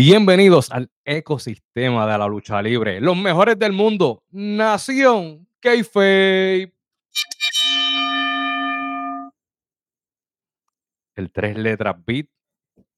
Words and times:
Bienvenidos 0.00 0.70
al 0.70 0.92
ecosistema 1.04 2.06
de 2.06 2.16
la 2.16 2.28
lucha 2.28 2.62
libre. 2.62 3.00
Los 3.00 3.16
mejores 3.16 3.58
del 3.58 3.72
mundo. 3.72 4.22
Nación 4.30 5.48
Kayfabe. 5.58 6.72
El 11.16 11.32
tres 11.32 11.58
letras 11.58 11.96
beat. 12.06 12.28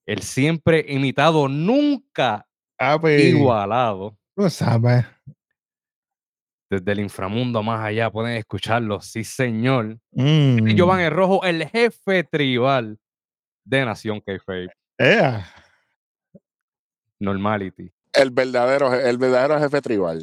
El 0.04 0.20
siempre 0.20 0.84
imitado, 0.90 1.48
nunca 1.48 2.46
igualado. 3.18 4.18
tú 4.36 4.50
sabes. 4.50 5.06
Desde 6.68 6.92
el 6.92 7.00
inframundo 7.00 7.62
más 7.62 7.80
allá 7.80 8.10
pueden 8.10 8.36
escucharlo. 8.36 9.00
Sí, 9.00 9.24
señor. 9.24 9.98
Mm. 10.10 10.66
Giovanni 10.76 11.08
Rojo, 11.08 11.44
el 11.44 11.66
jefe 11.66 12.24
tribal 12.24 12.98
de 13.64 13.86
Nación 13.86 14.20
Kayfabe. 14.20 14.68
Ea. 14.98 15.59
Normality. 17.20 17.92
El 18.12 18.30
verdadero, 18.30 18.92
el 18.94 19.18
verdadero 19.18 19.58
jefe 19.60 19.80
tribal. 19.80 20.20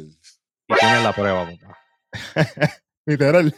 Y 0.68 0.74
tienen 0.74 1.02
la 1.02 1.12
prueba, 1.12 1.48
papá. 1.48 1.78
Literal. 3.06 3.54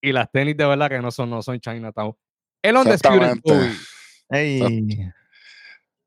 Y 0.00 0.12
las 0.12 0.30
tenis 0.30 0.56
de 0.56 0.66
verdad 0.66 0.88
que 0.88 1.00
no 1.00 1.10
son, 1.10 1.30
no 1.30 1.42
son 1.42 1.58
Chinatown. 1.58 2.14
El 2.62 2.76
Undisputed 2.76 3.16
Exactamente. 3.16 3.52
Boy. 3.52 3.76
Ey. 4.30 5.10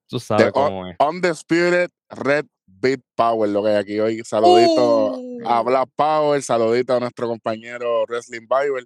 Tú 0.08 0.20
sabes 0.20 0.46
The 0.46 0.52
cómo 0.52 0.88
es. 0.88 0.96
Undisputed 1.00 1.90
Red 2.10 2.46
Beat 2.66 3.02
Power, 3.16 3.50
lo 3.50 3.64
que 3.64 3.70
hay 3.70 3.76
aquí 3.76 4.00
hoy. 4.00 4.22
Saludito 4.24 5.18
Uh. 5.18 5.48
a 5.48 5.62
Black 5.62 5.90
Power, 5.96 6.42
saludito 6.42 6.96
a 6.96 7.00
nuestro 7.00 7.28
compañero 7.28 8.06
Wrestling 8.08 8.48
Bible. 8.48 8.86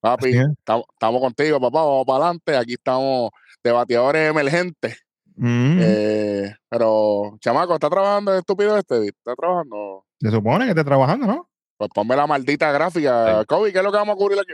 Papi, 0.00 0.36
estamos 0.36 1.20
contigo, 1.20 1.58
papá, 1.58 1.80
vamos 1.82 2.04
para 2.06 2.24
adelante. 2.24 2.56
Aquí 2.56 2.74
estamos 2.74 3.30
debateadores 3.64 4.30
emergentes. 4.30 4.96
Mm. 5.36 5.78
Eh, 5.80 6.54
pero, 6.68 7.36
chamaco, 7.40 7.74
¿está 7.74 7.90
trabajando 7.90 8.32
el 8.32 8.38
estúpido 8.38 8.76
este? 8.76 9.08
¿Está 9.08 9.34
trabajando? 9.34 10.04
Se 10.20 10.30
supone 10.30 10.64
que 10.64 10.70
esté 10.70 10.84
trabajando, 10.84 11.26
¿no? 11.26 11.48
Pues 11.76 11.90
ponme 11.94 12.16
la 12.16 12.26
maldita 12.26 12.72
gráfica. 12.72 13.44
Kobe, 13.46 13.70
¿qué 13.72 13.78
es 13.78 13.84
lo 13.84 13.92
que 13.92 13.98
vamos 13.98 14.14
a 14.14 14.18
cubrir 14.18 14.38
aquí? 14.38 14.52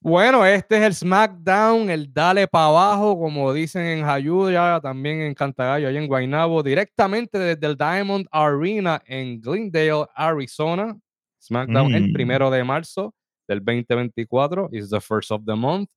Bueno, 0.00 0.44
este 0.46 0.76
es 0.76 0.82
el 0.84 0.94
SmackDown, 0.94 1.90
el 1.90 2.12
Dale 2.12 2.46
para 2.46 2.66
abajo, 2.66 3.18
como 3.18 3.52
dicen 3.52 3.84
en 3.84 4.04
Jayuya, 4.04 4.78
también 4.80 5.22
en 5.22 5.34
Cantagallo, 5.34 5.88
allá 5.88 5.98
en 5.98 6.06
Guaynabo, 6.06 6.62
directamente 6.62 7.36
desde 7.38 7.66
el 7.66 7.76
Diamond 7.76 8.26
Arena 8.30 9.02
en 9.06 9.40
Glendale, 9.40 10.06
Arizona. 10.14 10.96
SmackDown 11.40 11.94
el 11.94 12.10
Mm. 12.10 12.12
primero 12.12 12.50
de 12.50 12.62
marzo 12.64 13.14
del 13.48 13.60
2024, 13.64 14.68
is 14.72 14.90
the 14.90 15.00
first 15.00 15.30
of 15.32 15.42
the 15.46 15.54
month. 15.54 15.88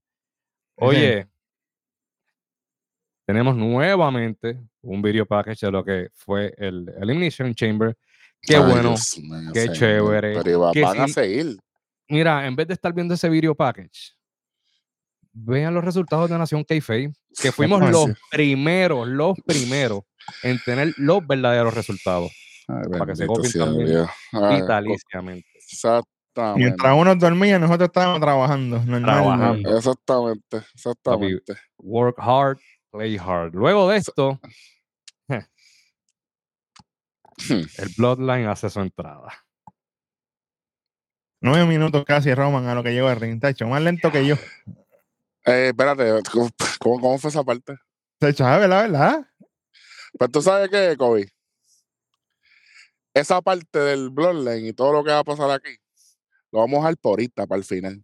Oye, 0.77 1.27
tenemos 3.31 3.55
nuevamente 3.55 4.59
un 4.81 5.01
video 5.01 5.25
package 5.25 5.65
de 5.67 5.71
lo 5.71 5.85
que 5.85 6.09
fue 6.13 6.53
el 6.57 6.85
Elimination 7.01 7.53
Chamber. 7.55 7.97
Qué 8.41 8.57
Ay, 8.57 8.61
bueno. 8.63 8.95
Mío, 9.21 9.51
qué 9.53 9.61
señor. 9.61 9.77
chévere, 9.77 10.33
Pero 10.35 10.49
iba- 10.51 10.71
que 10.73 10.81
van 10.81 10.99
a 10.99 11.07
seguir. 11.07 11.57
Mira, 12.09 12.45
en 12.45 12.57
vez 12.57 12.67
de 12.67 12.73
estar 12.73 12.91
viendo 12.93 13.13
ese 13.13 13.29
video 13.29 13.55
package, 13.55 14.11
vean 15.31 15.73
los 15.73 15.85
resultados 15.85 16.29
de 16.29 16.37
Nación 16.37 16.65
Kayfabe, 16.65 17.13
que 17.41 17.51
fuimos 17.79 17.89
los 17.89 18.09
primeros, 18.29 19.07
los 19.07 19.37
primeros 19.45 20.01
en 20.43 20.59
tener 20.65 20.93
los 20.97 21.25
verdaderos 21.25 21.73
resultados, 21.73 22.31
Ay, 22.67 22.89
Para 22.91 23.05
que 23.05 23.15
se 23.15 23.25
copien 23.27 23.53
también. 23.53 23.87
Dios. 23.87 24.09
Ay, 24.33 24.59
vitaliciamente. 24.61 25.47
Exactamente. 25.55 26.59
Mientras 26.59 26.97
unos 26.97 27.17
dormían, 27.17 27.61
nosotros 27.61 27.87
estábamos 27.87 28.19
trabajando. 28.19 28.81
Trabajando. 28.81 29.77
Exactamente, 29.77 30.57
exactamente. 30.73 31.53
Work 31.77 32.17
hard, 32.19 32.57
play 32.91 33.17
hard. 33.17 33.55
Luego 33.55 33.89
de 33.89 33.97
esto, 33.97 34.39
el 37.49 37.89
Bloodline 37.97 38.47
hace 38.47 38.69
su 38.69 38.79
entrada. 38.81 39.31
Nueve 41.39 41.65
minutos 41.65 42.05
casi 42.05 42.33
Roman 42.35 42.67
a 42.67 42.75
lo 42.75 42.83
que 42.83 42.91
llegó 42.91 43.09
el 43.09 43.19
ring. 43.19 43.39
Tacho, 43.39 43.67
más 43.67 43.81
lento 43.81 44.11
que 44.11 44.25
yo. 44.25 44.35
Eh, 45.45 45.69
espérate, 45.69 46.21
¿cómo, 46.79 47.17
fue 47.17 47.31
esa 47.31 47.43
parte? 47.43 47.75
Tacho, 48.19 48.43
¿sabes 48.43 48.69
la 48.69 48.83
verdad? 48.83 49.27
Pues 50.17 50.31
tú 50.31 50.41
sabes 50.41 50.69
qué, 50.69 50.95
Kobe. 50.95 51.31
Esa 53.13 53.41
parte 53.41 53.79
del 53.79 54.11
Bloodline 54.11 54.67
y 54.67 54.73
todo 54.73 54.93
lo 54.93 55.03
que 55.03 55.09
va 55.09 55.19
a 55.19 55.23
pasar 55.23 55.49
aquí, 55.49 55.75
lo 56.51 56.59
vamos 56.59 56.77
a 56.77 56.81
dejar 56.81 56.97
por 56.97 57.11
ahorita, 57.13 57.47
para 57.47 57.57
el 57.57 57.65
final. 57.65 58.03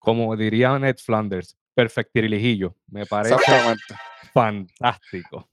Como 0.00 0.36
diría 0.36 0.78
Ned 0.78 0.96
Flanders, 0.96 1.56
perfectirijillo. 1.80 2.76
Me 2.88 3.06
parece 3.06 3.36
fantástico. 4.34 5.48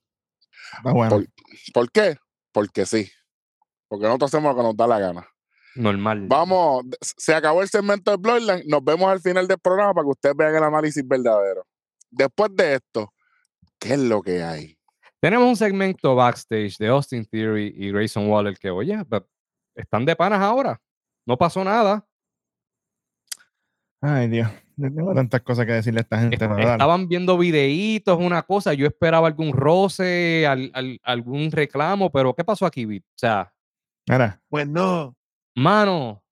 Bueno. 0.84 1.10
Por- 1.10 1.28
¿Por 1.74 1.92
qué? 1.92 2.18
Porque 2.52 2.86
sí. 2.86 3.10
Porque 3.88 4.06
nosotros 4.06 4.34
hacemos 4.34 4.54
lo 4.54 4.58
que 4.62 4.68
nos 4.68 4.78
da 4.78 4.88
la 4.88 5.00
gana. 5.00 5.28
Normal. 5.76 6.26
Vamos, 6.28 6.84
se 7.02 7.34
acabó 7.36 7.62
el 7.62 7.70
segmento 7.70 8.12
de 8.12 8.18
Bloodline. 8.18 8.64
Nos 8.68 8.84
vemos 8.84 9.08
al 9.10 9.22
final 9.22 9.48
del 9.48 9.60
programa 9.60 9.94
para 9.94 10.06
que 10.06 10.10
ustedes 10.12 10.36
vean 10.36 10.56
el 10.56 10.64
análisis 10.64 11.08
verdadero. 11.08 11.66
Después 12.10 12.50
de 12.56 12.76
esto, 12.76 13.14
¿qué 13.80 13.94
es 13.94 14.00
lo 14.00 14.22
que 14.22 14.44
hay? 14.44 14.78
Tenemos 15.20 15.48
un 15.48 15.56
segmento 15.56 16.16
backstage 16.16 16.78
de 16.78 16.88
Austin 16.88 17.26
Theory 17.26 17.74
y 17.76 17.92
Grayson 17.92 18.28
Waller 18.30 18.58
que, 18.58 18.70
oye, 18.70 18.98
but 19.08 19.26
están 19.76 20.06
de 20.06 20.16
panas 20.16 20.40
ahora. 20.42 20.82
No 21.26 21.38
pasó 21.38 21.64
nada. 21.64 22.06
Ay, 24.02 24.28
Dios. 24.28 24.50
Yo 24.80 24.94
tengo 24.94 25.14
tantas 25.16 25.42
cosas 25.42 25.66
que 25.66 25.72
decirle 25.74 26.00
a 26.00 26.04
esta 26.04 26.20
gente. 26.20 26.36
Est- 26.36 26.44
dale. 26.50 26.72
Estaban 26.72 27.08
viendo 27.08 27.38
videitos, 27.38 28.18
una 28.20 28.44
cosa. 28.44 28.74
Yo 28.74 28.86
esperaba 28.86 29.28
algún 29.28 29.52
roce, 29.54 30.46
al- 30.48 30.70
al- 30.74 31.00
algún 31.04 31.52
reclamo, 31.52 32.12
pero 32.12 32.34
¿qué 32.36 32.44
pasó 32.44 32.66
aquí, 32.66 32.86
Vic? 32.86 33.04
O 33.04 33.18
sea, 33.18 33.52
Mira, 34.08 34.42
Pues 34.50 34.68
no. 34.68 35.16
mano. 35.56 36.24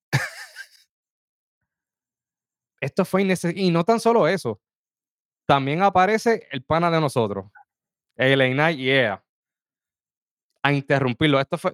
esto 2.80 3.04
fue 3.06 3.24
innecesario. 3.24 3.62
Y 3.64 3.72
no 3.72 3.84
tan 3.84 4.00
solo 4.00 4.28
eso. 4.28 4.62
También 5.48 5.82
aparece 5.82 6.48
el 6.52 6.64
pana 6.64 6.90
de 6.92 7.02
nosotros. 7.02 7.46
El 8.16 8.40
yeah. 8.78 9.24
A 10.64 10.72
interrumpirlo. 10.74 11.40
Esto 11.40 11.58
fue. 11.58 11.74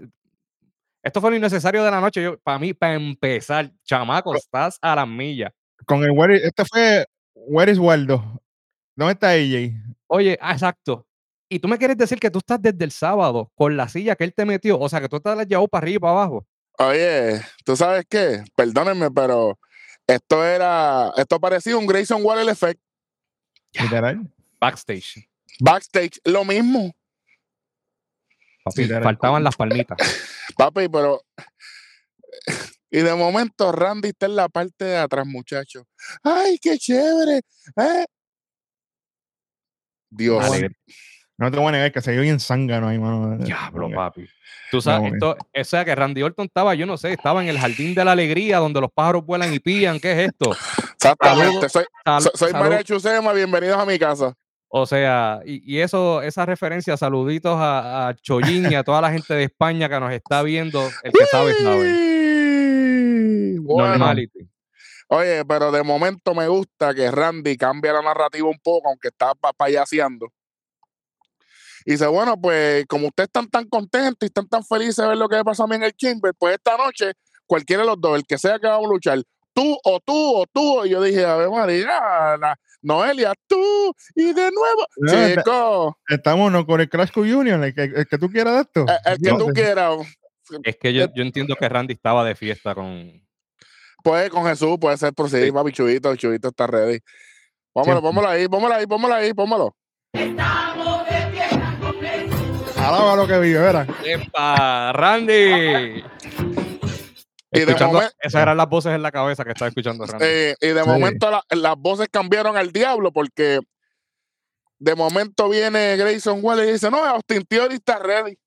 Esto 1.04 1.20
fue 1.22 1.31
lo 1.31 1.36
innecesario 1.38 1.84
de 1.84 1.92
la 1.92 2.02
noche. 2.02 2.22
Yo, 2.24 2.38
para 2.40 2.60
mí, 2.60 2.74
para 2.74 2.94
empezar, 2.96 3.72
chamaco, 3.84 4.36
estás 4.36 4.78
a 4.81 4.96
las 4.96 5.08
millas. 5.08 5.52
Con 5.86 6.03
el 6.03 6.12
Where 6.12 6.36
is- 6.36 6.44
este 6.44 6.66
fue 6.66 7.06
Where 7.36 7.72
is 7.72 7.78
Waldo. 7.78 8.42
¿Dónde 8.96 9.14
está 9.14 9.30
AJ? 9.31 9.72
Oye, 10.08 10.38
ah, 10.42 10.53
exacto. 10.53 11.08
Y 11.50 11.59
tú 11.59 11.68
me 11.68 11.78
quieres 11.78 11.97
decir 11.97 12.19
que 12.19 12.31
tú 12.31 12.40
estás 12.40 12.62
desde 12.62 12.84
el 12.86 12.92
sábado 12.92 13.52
con 13.56 13.75
la 13.75 13.90
silla 13.90 14.16
que 14.16 14.24
él 14.24 14.34
te 14.34 14.46
metió. 14.46 14.80
O 14.80 14.88
sea, 14.88 15.02
que 15.02 15.09
tú 15.09 15.19
te 15.19 15.36
la 15.36 15.44
llevado 15.44 15.68
para 15.68 15.84
arriba 15.84 15.96
y 15.96 16.00
para 16.00 16.12
abajo. 16.14 16.47
Oye, 16.78 17.42
¿tú 17.66 17.75
sabes 17.75 18.06
qué? 18.09 18.44
Perdónenme, 18.56 19.12
pero 19.12 19.59
esto 20.08 20.46
era, 20.46 21.12
esto 21.18 21.40
parecía 21.40 21.78
un 21.78 21.88
Grayson 21.88 22.24
Waller 22.24 22.48
effect. 22.50 22.80
Literal. 23.74 24.31
Backstage. 24.59 25.28
Backstage, 25.59 26.19
lo 26.25 26.46
mismo, 26.46 26.94
Papi, 28.63 28.86
faltaban 28.88 29.44
las 29.44 29.56
palmitas. 29.56 29.98
papi, 30.58 30.88
pero... 30.88 31.22
Y 32.91 33.00
de 33.00 33.16
momento 33.16 33.72
Randy 33.72 34.09
está 34.09 34.25
en 34.25 34.35
la 34.35 34.50
parte 34.50 34.84
de 34.84 34.97
atrás, 34.97 35.25
muchacho. 35.25 35.85
¡Ay, 36.24 36.57
qué 36.62 36.78
chévere! 36.78 37.38
¿eh? 37.78 38.06
Dios. 40.10 40.44
No 41.38 41.50
te 41.50 41.57
voy 41.57 41.69
a 41.69 41.71
negar 41.71 41.92
que 41.92 42.01
se 42.01 42.12
vio 42.12 42.21
bien 42.21 42.39
zángano 42.39 42.89
ahí, 42.89 43.00
mano. 43.00 43.38
Diablo, 43.38 43.89
papi. 43.89 44.27
Tú 44.69 44.81
sabes, 44.81 45.10
No, 45.10 45.16
esto, 45.16 45.38
o 45.60 45.63
sea, 45.63 45.83
que 45.83 45.95
Randy 45.95 46.21
Orton 46.21 46.45
estaba, 46.45 46.75
yo 46.75 46.86
no 46.86 46.98
sé, 46.98 47.13
estaba 47.13 47.42
en 47.42 47.50
el 47.50 47.57
jardín 47.57 47.95
de 47.95 48.06
la 48.06 48.12
alegría 48.12 48.57
donde 48.57 48.80
los 48.81 48.92
pájaros 48.94 49.25
vuelan 49.25 49.54
y 49.54 49.60
pillan. 49.60 50.00
¿Qué 50.00 50.12
es 50.12 50.30
esto? 50.30 50.51
Exactamente. 50.94 51.69
Soy, 51.69 51.86
Sal- 52.06 52.21
soy, 52.24 52.31
soy 52.36 52.51
salud. 52.51 52.63
María 52.66 52.83
Chusema, 52.83 53.33
bienvenidos 53.33 53.77
a 53.77 53.86
mi 53.86 53.98
casa. 53.98 54.33
O 54.68 54.86
sea, 54.86 55.39
y, 55.45 55.75
y 55.75 55.80
eso, 55.80 56.21
esa 56.21 56.45
referencia, 56.45 56.95
saluditos 56.95 57.57
a, 57.57 58.10
a 58.10 58.16
Chollín 58.16 58.71
y 58.71 58.75
a 58.75 58.83
toda 58.83 59.01
la 59.01 59.12
gente 59.12 59.33
de 59.33 59.44
España 59.45 59.89
que 59.89 60.00
nos 60.00 60.13
está 60.13 60.44
viendo. 60.44 60.89
El 61.04 61.12
que 61.12 61.25
sabe, 61.25 61.54
sabe. 61.56 62.11
Bueno, 63.63 63.90
Normality. 63.90 64.48
Oye, 65.08 65.44
pero 65.46 65.72
de 65.72 65.84
momento 65.84 66.34
me 66.34 66.48
gusta 66.48 66.94
que 66.94 67.12
Randy 67.12 67.58
cambie 67.58 67.92
la 67.92 68.02
narrativa 68.02 68.48
un 68.48 68.60
poco, 68.60 68.88
aunque 68.90 69.10
está 69.10 69.36
pa- 69.36 69.52
payaseando. 69.54 70.28
Y 71.86 71.92
dice, 71.94 72.08
bueno, 72.08 72.40
pues 72.40 72.86
como 72.88 73.08
ustedes 73.08 73.28
están 73.28 73.50
tan 73.50 73.68
contentos 73.68 74.19
y 74.22 74.25
están 74.28 74.48
tan 74.48 74.63
felices 74.63 74.98
de 74.98 75.08
ver 75.08 75.18
lo 75.18 75.28
que 75.28 75.44
pasó 75.44 75.63
a 75.63 75.68
mí 75.68 75.75
en 75.75 75.84
el 75.84 75.94
Chamber, 75.94 76.34
pues 76.38 76.54
esta 76.56 76.78
noche, 76.78 77.13
cualquiera 77.46 77.81
de 77.84 77.88
los 77.90 78.00
dos, 78.00 78.16
el 78.18 78.25
que 78.25 78.38
sea 78.38 78.60
que 78.60 78.68
vamos 78.68 78.86
a 78.86 78.94
luchar, 78.94 79.22
tú 79.54 79.78
o 79.84 80.00
tú 80.00 80.38
o 80.38 80.46
tú, 80.54 80.86
y 80.86 80.90
yo 80.92 81.02
dije, 81.02 81.25
a 81.25 81.36
ver, 81.38 81.50
María, 81.50 82.38
la- 82.40 82.57
Noelia, 82.84 83.34
tú, 83.48 83.94
y 84.16 84.25
de 84.34 84.50
nuevo, 84.52 84.86
No, 84.98 85.12
está- 85.14 85.42
chico, 85.44 85.98
Estamos 86.07 86.52
no 86.52 86.66
con 86.66 86.81
el 86.81 86.90
Crash 86.90 87.12
Union, 87.18 87.64
el 87.64 87.74
que, 87.75 87.84
el 87.84 88.07
que 88.07 88.18
tú 88.18 88.30
quieras 88.30 88.56
de 88.56 88.62
esto. 88.62 88.86
el, 88.88 89.14
el 89.14 89.18
que 89.22 89.30
tú 89.38 89.48
quieras, 89.54 89.98
Es 90.64 90.78
que 90.78 90.94
yo, 90.94 91.06
yo 91.14 91.22
entiendo 91.24 91.56
que 91.56 91.68
Randy 91.69 91.94
estaba 91.94 92.24
de 92.25 92.36
fiesta 92.36 92.74
con. 92.75 93.20
Pues 94.03 94.30
con 94.30 94.45
Jesús, 94.45 94.77
puede 94.80 94.98
ser 94.98 95.13
por 95.13 95.30
sí, 95.30 95.45
Sí. 95.45 95.51
papi, 95.51 95.71
Chubito, 95.71 96.15
Chubito 96.15 96.50
está 96.50 96.68
ready. 96.68 97.00
Vámonos, 97.74 98.01
vámonos 98.01 98.30
ahí, 98.31 98.48
vámonos 98.48 98.77
ahí, 98.77 98.86
vámonos 98.86 99.18
ahí, 99.18 99.31
vámonos. 99.33 99.69
Estamos 100.13 101.06
de 101.09 101.31
fiesta 101.31 101.77
con 101.80 101.94
Jesús. 102.01 102.77
Alaba 102.77 103.15
lo 103.15 103.27
que 103.27 103.39
vive, 103.39 103.59
¿verdad? 103.59 103.88
¡Epa! 104.06 104.92
¡Randy! 104.94 106.03
Y 107.53 107.59
de 107.59 107.63
Escuchando- 107.65 108.00
momen- 108.00 108.12
esas 108.19 108.42
eran 108.42 108.56
las 108.57 108.68
voces 108.69 108.94
en 108.94 109.01
la 109.01 109.12
cabeza 109.12 109.44
que 109.44 109.51
estaba 109.51 109.68
escuchando 109.69 110.06
Randy. 110.06 110.25
eh, 110.25 110.56
y 110.62 110.68
de 110.68 110.83
Sí. 110.83 110.89
momento 110.89 111.30
la- 111.30 111.44
las 111.50 111.75
voces 111.77 112.07
cambiaron 112.09 112.56
al 112.57 112.71
diablo 112.71 113.12
porque 113.12 113.59
de 114.80 114.95
momento 114.95 115.47
viene 115.50 115.95
Grayson 115.97 116.39
Waller 116.42 116.68
y 116.69 116.71
dice, 116.74 116.89
no, 116.89 117.04
Austin 117.06 117.44
Theory 117.45 117.75
está 117.75 118.00
ready. 118.00 118.38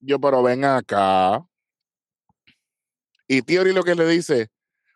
Yo, 0.00 0.20
pero 0.20 0.42
ven 0.42 0.64
acá. 0.64 1.40
Y 3.28 3.42
Theory 3.42 3.72
lo 3.72 3.82
que 3.84 3.94
le 3.94 4.06
dice, 4.06 4.48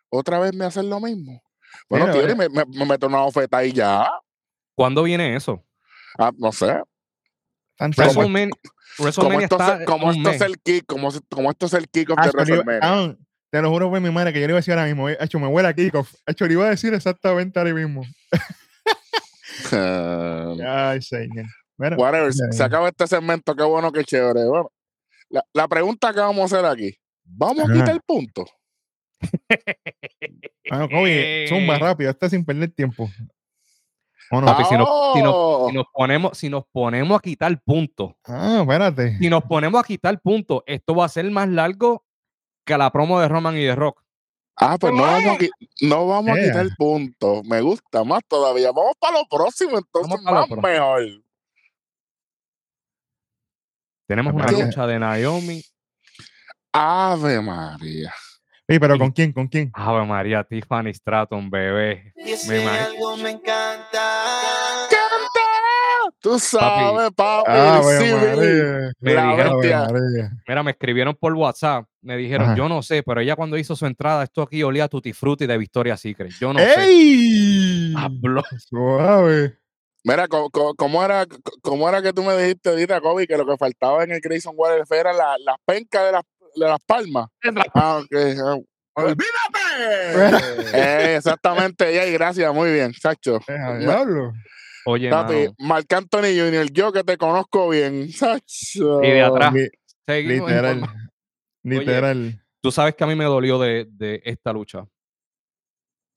otra 0.09 0.39
vez 0.39 0.53
me 0.53 0.65
hacen 0.65 0.89
lo 0.89 0.99
mismo. 0.99 1.41
Bueno, 1.89 2.07
Mira, 2.07 2.31
eh. 2.31 2.35
me, 2.35 2.49
me, 2.49 2.65
me 2.65 2.85
mete 2.85 3.05
una 3.05 3.23
oferta 3.23 3.63
y 3.63 3.71
ya. 3.73 4.09
¿Cuándo 4.75 5.03
viene 5.03 5.35
eso? 5.35 5.63
Ah, 6.17 6.31
no 6.37 6.51
sé. 6.51 6.81
Como- 7.77 7.91
WrestleMania, 7.95 8.49
Como 8.97 9.05
WrestleMania 9.05 9.43
esto, 9.45 9.55
está 9.59 9.77
se- 9.79 9.85
como 9.85 10.11
en 10.11 10.19
un 10.19 10.27
esto 10.27 10.29
es 10.31 10.41
el 10.41 10.59
kick, 10.59 10.85
como, 10.87 11.09
como 11.29 11.51
esto 11.51 11.65
es 11.67 11.73
el 11.73 11.87
kick 11.89 12.09
of 12.09 12.17
the 12.17 12.25
yo 12.25 12.31
le 12.31 12.31
iba- 12.53 12.63
WrestleMania. 12.63 12.79
ah, 12.81 13.15
te 13.51 13.61
lo 13.61 13.69
juro 13.69 13.89
por 13.89 14.01
mi 14.01 14.09
madre 14.11 14.33
que 14.33 14.41
yo 14.41 14.47
le 14.47 14.51
iba 14.51 14.57
a 14.57 14.61
decir 14.61 14.73
ahora 14.73 14.85
mismo. 14.85 15.07
Hecho, 15.09 15.39
me 15.39 15.47
huele 15.47 15.67
a 15.69 15.73
kickoff. 15.73 16.13
Hecho, 16.25 16.45
le 16.47 16.53
iba 16.53 16.65
a 16.65 16.69
decir 16.69 16.93
exactamente 16.93 17.59
ahora 17.59 17.73
mismo. 17.73 18.03
Ay, 19.71 21.01
señor. 21.01 21.45
Bueno, 21.77 21.95
Whatever, 21.97 22.33
se 22.33 22.63
acaba 22.63 22.89
este 22.89 23.05
segmento, 23.07 23.55
qué 23.55 23.63
bueno, 23.63 23.91
qué 23.91 24.03
chévere. 24.03 24.45
Bueno, 24.45 24.71
la, 25.29 25.43
la 25.53 25.67
pregunta 25.67 26.11
que 26.13 26.19
vamos 26.19 26.41
a 26.41 26.57
hacer 26.57 26.65
aquí, 26.65 26.97
¿vamos 27.23 27.69
a 27.69 27.73
quitar 27.73 27.91
el 27.91 28.01
punto? 28.01 28.45
Bueno, 30.69 30.89
Kobe, 30.89 31.45
zumba 31.47 31.77
rápido, 31.79 32.09
está 32.11 32.29
sin 32.29 32.43
perder 32.45 32.71
tiempo. 32.71 33.09
¿O 34.31 34.41
no? 34.41 34.45
Papi, 34.47 34.65
si 34.65 34.75
nos- 34.77 34.89
si 35.13 35.21
nos- 35.21 35.33
¡Oh! 35.35 35.67
Si 35.69 35.75
nos 35.75 35.85
ponemos, 35.93 36.37
si 36.37 36.49
nos 36.49 36.65
ponemos 36.71 37.17
a 37.17 37.21
quitar 37.21 37.57
puntos, 37.61 38.11
Ah, 38.25 38.59
espérate. 38.61 39.17
si 39.17 39.29
nos 39.29 39.43
ponemos 39.43 39.81
a 39.81 39.85
quitar 39.87 40.19
puntos, 40.19 40.63
esto 40.65 40.93
va 40.95 41.05
a 41.05 41.09
ser 41.09 41.29
más 41.31 41.47
largo 41.47 42.03
que 42.65 42.77
la 42.77 42.91
promo 42.91 43.19
de 43.21 43.27
Roman 43.29 43.55
y 43.55 43.63
de 43.63 43.75
Rock. 43.75 44.03
Ah, 44.57 44.75
pues 44.79 44.91
no 44.93 45.03
vamos 45.03 45.35
a, 45.35 45.37
qui- 45.37 45.49
no 45.81 46.07
vamos 46.07 46.31
a 46.35 46.39
Ea. 46.39 46.45
quitar 46.47 46.65
el 46.65 46.75
punto. 46.75 47.43
Me 47.45 47.61
gusta 47.61 48.03
más 48.03 48.21
todavía. 48.27 48.71
Vamos 48.71 48.93
para 48.99 49.19
lo 49.19 49.25
próximo, 49.29 49.77
entonces 49.77 50.21
más 50.23 50.47
próximo. 50.47 50.61
mejor. 50.61 51.03
Tenemos 54.07 54.33
una 54.33 54.51
lucha 54.51 54.87
de 54.87 54.99
Naomi. 54.99 55.61
Ave 56.73 57.41
María. 57.41 58.13
Sí, 58.69 58.79
pero 58.79 58.97
¿con 58.97 59.11
quién? 59.11 59.31
¿Con 59.31 59.47
quién? 59.47 59.71
Ave 59.73 60.05
María, 60.05 60.43
Tiffany 60.43 60.93
Stratton, 60.93 61.49
bebé. 61.49 62.13
Y 62.17 62.35
si 62.35 62.49
Me 62.49 62.67
algo 62.67 63.15
me 63.15 63.29
encanta. 63.31 64.25
¡Canta! 64.89 66.17
Tú 66.19 66.37
sabes, 66.37 67.11
papi. 67.15 67.45
Ah, 67.47 67.81
sí, 67.83 68.11
María. 68.13 68.91
Me 68.99 69.13
La 69.13 69.29
dijeron, 69.29 69.59
bestia. 69.59 69.83
Ave 69.83 69.99
María. 70.01 70.31
mira, 70.47 70.63
me 70.63 70.71
escribieron 70.71 71.15
por 71.15 71.33
WhatsApp. 71.33 71.85
Me 72.01 72.17
dijeron, 72.17 72.47
Ajá. 72.47 72.55
yo 72.57 72.67
no 72.67 72.81
sé, 72.81 73.03
pero 73.03 73.21
ella 73.21 73.37
cuando 73.37 73.57
hizo 73.57 73.75
su 73.75 73.85
entrada, 73.85 74.23
esto 74.23 74.41
aquí 74.41 74.61
olía 74.63 74.85
a 74.85 74.89
Tutti 74.89 75.13
Frutti 75.13 75.47
de 75.47 75.57
Victoria 75.57 75.95
Secret. 75.95 76.31
Yo 76.39 76.51
no 76.51 76.59
sé. 76.59 76.83
¡Ey! 76.83 77.93
Habló. 77.95 78.43
Suave. 78.69 79.57
Mira, 80.03 80.27
¿cómo, 80.27 81.03
era, 81.03 81.25
¿cómo 81.61 81.89
era 81.89 82.01
que 82.01 82.13
tú 82.13 82.23
me 82.23 82.37
dijiste 82.37 82.69
ahorita, 82.69 83.01
Kobe, 83.01 83.27
que 83.27 83.37
lo 83.37 83.45
que 83.45 83.57
faltaba 83.57 84.03
en 84.05 84.11
el 84.11 84.21
Grayson 84.21 84.53
Waller 84.55 84.85
era 84.89 85.11
la, 85.11 85.35
las 85.43 85.57
pencas 85.65 86.05
de 86.05 86.11
las, 86.13 86.23
de 86.59 86.67
las 86.67 86.79
palmas? 86.85 87.27
Ah, 87.73 88.01
ok. 88.03 88.15
ah, 88.43 88.57
¡Olvídate! 88.95 89.27
Eh, 90.73 91.15
exactamente, 91.17 92.09
y 92.09 92.11
gracias, 92.13 92.51
muy 92.53 92.71
bien, 92.71 92.93
Sacho. 92.93 93.39
Diablo. 93.79 94.33
Oye, 94.85 95.09
Papi, 95.09 95.49
Marc 95.59 95.91
Anthony 95.93 96.33
Jr., 96.35 96.71
yo 96.71 96.91
que 96.91 97.03
te 97.03 97.15
conozco 97.17 97.69
bien, 97.69 98.11
Sacho. 98.11 99.03
Y 99.03 99.11
de 99.11 99.21
atrás. 99.21 99.53
Seguimos 100.07 100.49
literal. 100.49 100.81
Literal. 101.63 102.45
Tú 102.61 102.71
sabes 102.71 102.95
que 102.95 103.03
a 103.03 103.07
mí 103.07 103.15
me 103.15 103.25
dolió 103.25 103.59
de, 103.59 103.85
de 103.91 104.21
esta 104.25 104.51
lucha. 104.51 104.87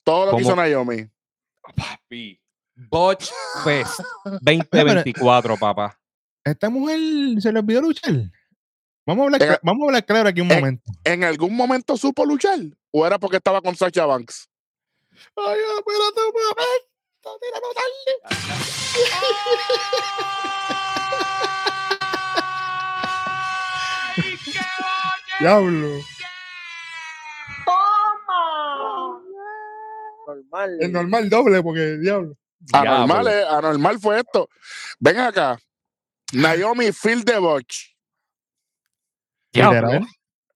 Todo 0.03 0.31
lo 0.31 0.37
que 0.37 0.43
hizo. 0.43 0.55
Naomi. 0.55 1.07
Papi. 1.75 2.41
Botch 2.75 3.29
Fest 3.63 3.99
2024, 4.41 5.57
papá. 5.57 5.97
Esta 6.43 6.69
mujer 6.69 6.99
se 7.39 7.51
le 7.51 7.59
olvidó 7.59 7.81
luchar. 7.81 8.13
Vamos 9.05 9.23
a 9.23 9.25
hablar, 9.25 9.41
Eh, 9.41 9.47
cla- 9.47 9.59
vamos 9.63 9.81
a 9.83 9.85
hablar 9.87 10.05
claro 10.05 10.29
aquí 10.29 10.41
un 10.41 10.51
eh, 10.51 10.55
momento. 10.55 10.91
¿En 11.03 11.23
algún 11.23 11.55
momento 11.55 11.97
supo 11.97 12.25
luchar? 12.25 12.59
¿O 12.91 13.05
era 13.05 13.17
porque 13.19 13.37
estaba 13.37 13.61
con 13.61 13.75
Sacha 13.75 14.05
Banks? 14.05 14.47
Ay, 15.35 15.59
espérate 15.77 16.21
un 16.21 16.33
momento, 16.33 17.39
tíralo 17.41 17.67
tarde. 17.73 19.21
Diablo. 25.39 26.01
Normal. 30.27 30.77
Es 30.79 30.91
normal 30.91 31.29
doble 31.29 31.61
porque 31.63 31.97
diablo. 31.97 32.35
Anormal, 32.73 33.25
Diablo. 33.25 33.29
eh, 33.31 33.45
anormal 33.57 33.99
fue 33.99 34.19
esto. 34.19 34.47
Ven 34.99 35.17
acá. 35.19 35.57
Naomi 36.33 36.91
Phil 36.91 37.23
de 37.23 37.37
Botch. 37.39 37.90
Literal. 39.53 40.05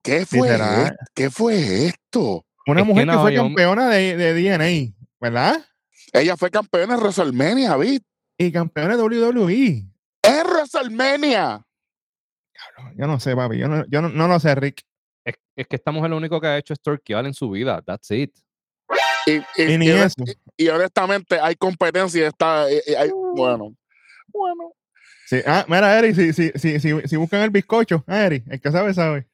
¿Qué 0.01 0.25
fue, 0.25 0.39
Literal. 0.50 0.83
esto? 0.86 0.95
¿Qué 1.13 1.30
fue 1.30 1.86
esto? 1.88 2.45
Una 2.68 2.81
Es 2.81 2.86
que 2.88 2.94
mujer 2.94 3.07
que 3.09 3.18
fue 3.18 3.36
campeona 3.36 3.89
de, 3.89 4.18
de 4.18 4.33
DNA, 4.33 4.94
¿verdad? 5.19 5.65
Ella 6.13 6.38
fue 6.38 6.50
campeona 6.51 6.94
en 6.95 7.00
WrestleMania, 7.00 7.75
¿viste? 7.77 8.06
Y 8.38 8.51
campeona 8.51 8.95
de 8.97 9.03
WWE. 9.03 9.83
En 10.24 10.47
WrestleMania. 10.47 11.65
Yo 12.97 13.07
no 13.07 13.19
sé, 13.19 13.36
papi. 13.36 13.57
Yo 13.57 13.68
no, 13.68 13.83
yo 13.88 14.01
no, 14.01 14.09
no 14.09 14.27
lo 14.27 14.39
sé, 14.39 14.56
Rick. 14.56 14.81
Es, 15.25 15.36
es 15.56 15.68
que 15.68 15.75
esta 15.75 15.92
mujer 15.92 16.12
lo 16.12 16.18
único 16.18 16.39
que 16.39 16.47
ha 16.47 16.57
hecho 16.57 16.74
es 16.74 16.81
torquear 16.81 17.25
en 17.25 17.33
su 17.33 17.50
vida. 17.50 17.81
That's 17.81 18.12
it. 18.12 18.31
Y, 19.25 19.33
y- 19.62 19.74
Y 19.74 19.77
ni 19.77 19.88
y- 19.88 19.92
eso. 19.92 20.24
y 20.56 20.68
honestamente 20.69 21.39
hay 21.39 21.56
competencia. 21.56 22.21
y 22.21 22.25
Está, 22.25 22.71
y- 22.71 22.80
y 22.92 22.94
hay- 22.95 23.09
bueno, 23.12 23.75
bueno. 24.28 24.71
Sí. 25.26 25.42
Ah, 25.46 25.66
mira, 25.68 25.98
Eri, 25.98 26.14
si, 26.14 26.34
si, 26.34 26.52
si, 26.56 26.80
si, 26.80 27.02
si 27.08 27.16
buscan 27.18 27.42
el 27.42 27.50
bizcocho, 27.50 28.04
ah, 28.08 28.26
Eri, 28.26 28.44
el 28.50 28.60
que 28.62 28.72
sabe, 28.72 28.94
sabe. 28.94 29.28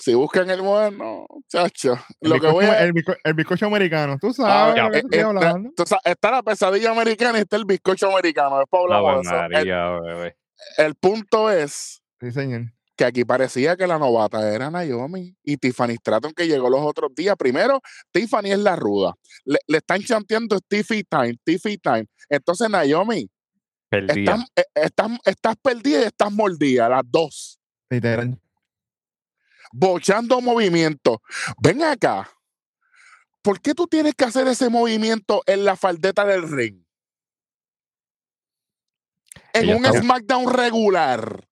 Si 0.00 0.14
buscan 0.14 0.48
el 0.50 0.60
bueno, 0.62 1.26
chacho. 1.48 1.98
El, 2.20 2.30
Lo 2.30 2.34
que 2.36 2.40
bizcocho, 2.46 2.52
voy 2.52 2.64
a. 2.66 2.82
el, 2.84 2.92
bizco- 2.92 3.16
el 3.24 3.34
bizcocho 3.34 3.66
americano. 3.66 4.16
Tú 4.20 4.32
sabes 4.32 4.76
ya, 4.76 4.84
hablando. 5.26 5.70
tú 5.76 5.84
sabes, 5.86 6.02
está 6.04 6.30
la 6.30 6.42
pesadilla 6.42 6.90
americana 6.92 7.38
y 7.38 7.40
está 7.40 7.56
el 7.56 7.64
bizcocho 7.64 8.08
americano. 8.10 8.58
Después 8.60 8.82
hablamos 8.84 9.22
de 9.22 9.28
eso. 9.28 9.44
El, 9.44 9.50
María, 9.52 9.90
bebé. 10.00 10.36
el 10.76 10.94
punto 10.94 11.50
es 11.50 12.00
Sí, 12.20 12.30
señor. 12.30 12.72
que 12.96 13.04
aquí 13.06 13.24
parecía 13.24 13.76
que 13.76 13.86
la 13.88 13.98
novata 13.98 14.52
era 14.54 14.70
Naomi 14.70 15.34
y 15.42 15.56
Tiffany 15.56 15.96
Stratton 15.96 16.32
que 16.32 16.46
llegó 16.46 16.70
los 16.70 16.80
otros 16.82 17.12
días. 17.16 17.34
Primero, 17.36 17.80
Tiffany 18.12 18.52
es 18.52 18.58
la 18.60 18.76
ruda. 18.76 19.14
Le, 19.44 19.58
le 19.66 19.78
están 19.78 20.00
chanteando 20.02 20.60
Tiffy 20.60 21.02
Time, 21.02 21.34
Tiffy 21.44 21.76
Time. 21.78 22.06
Entonces, 22.28 22.70
Naomi, 22.70 23.28
Estás, 23.90 24.44
eh, 24.56 24.64
estás, 24.74 25.10
estás 25.24 25.56
perdida 25.62 26.00
y 26.00 26.04
estás 26.04 26.30
mordida, 26.32 26.88
las 26.88 27.02
dos. 27.06 27.58
Literal. 27.90 28.38
Bochando 29.72 30.40
movimiento. 30.40 31.22
Ven 31.62 31.82
acá. 31.82 32.28
¿Por 33.42 33.60
qué 33.60 33.74
tú 33.74 33.86
tienes 33.86 34.14
que 34.14 34.24
hacer 34.24 34.46
ese 34.48 34.68
movimiento 34.68 35.42
en 35.46 35.64
la 35.64 35.76
faldeta 35.76 36.24
del 36.26 36.48
ring? 36.50 36.82
En 39.52 39.64
Ella 39.64 39.76
un 39.76 39.86
está- 39.86 40.00
SmackDown 40.00 40.52
regular. 40.52 41.44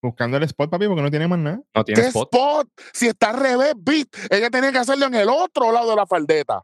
Buscando 0.00 0.36
el 0.36 0.42
spot, 0.44 0.70
papi, 0.70 0.86
porque 0.88 1.02
no 1.02 1.10
tiene 1.10 1.28
más 1.28 1.38
nada. 1.38 1.60
No 1.74 1.84
tiene 1.84 2.00
¿Qué 2.00 2.08
spot. 2.08 2.28
spot? 2.34 2.68
Si 2.92 3.06
está 3.06 3.30
al 3.30 3.40
revés, 3.40 3.74
beat. 3.76 4.08
Ella 4.30 4.50
tenía 4.50 4.72
que 4.72 4.78
hacerlo 4.78 5.06
en 5.06 5.14
el 5.14 5.28
otro 5.28 5.70
lado 5.70 5.90
de 5.90 5.96
la 5.96 6.06
faldeta. 6.06 6.62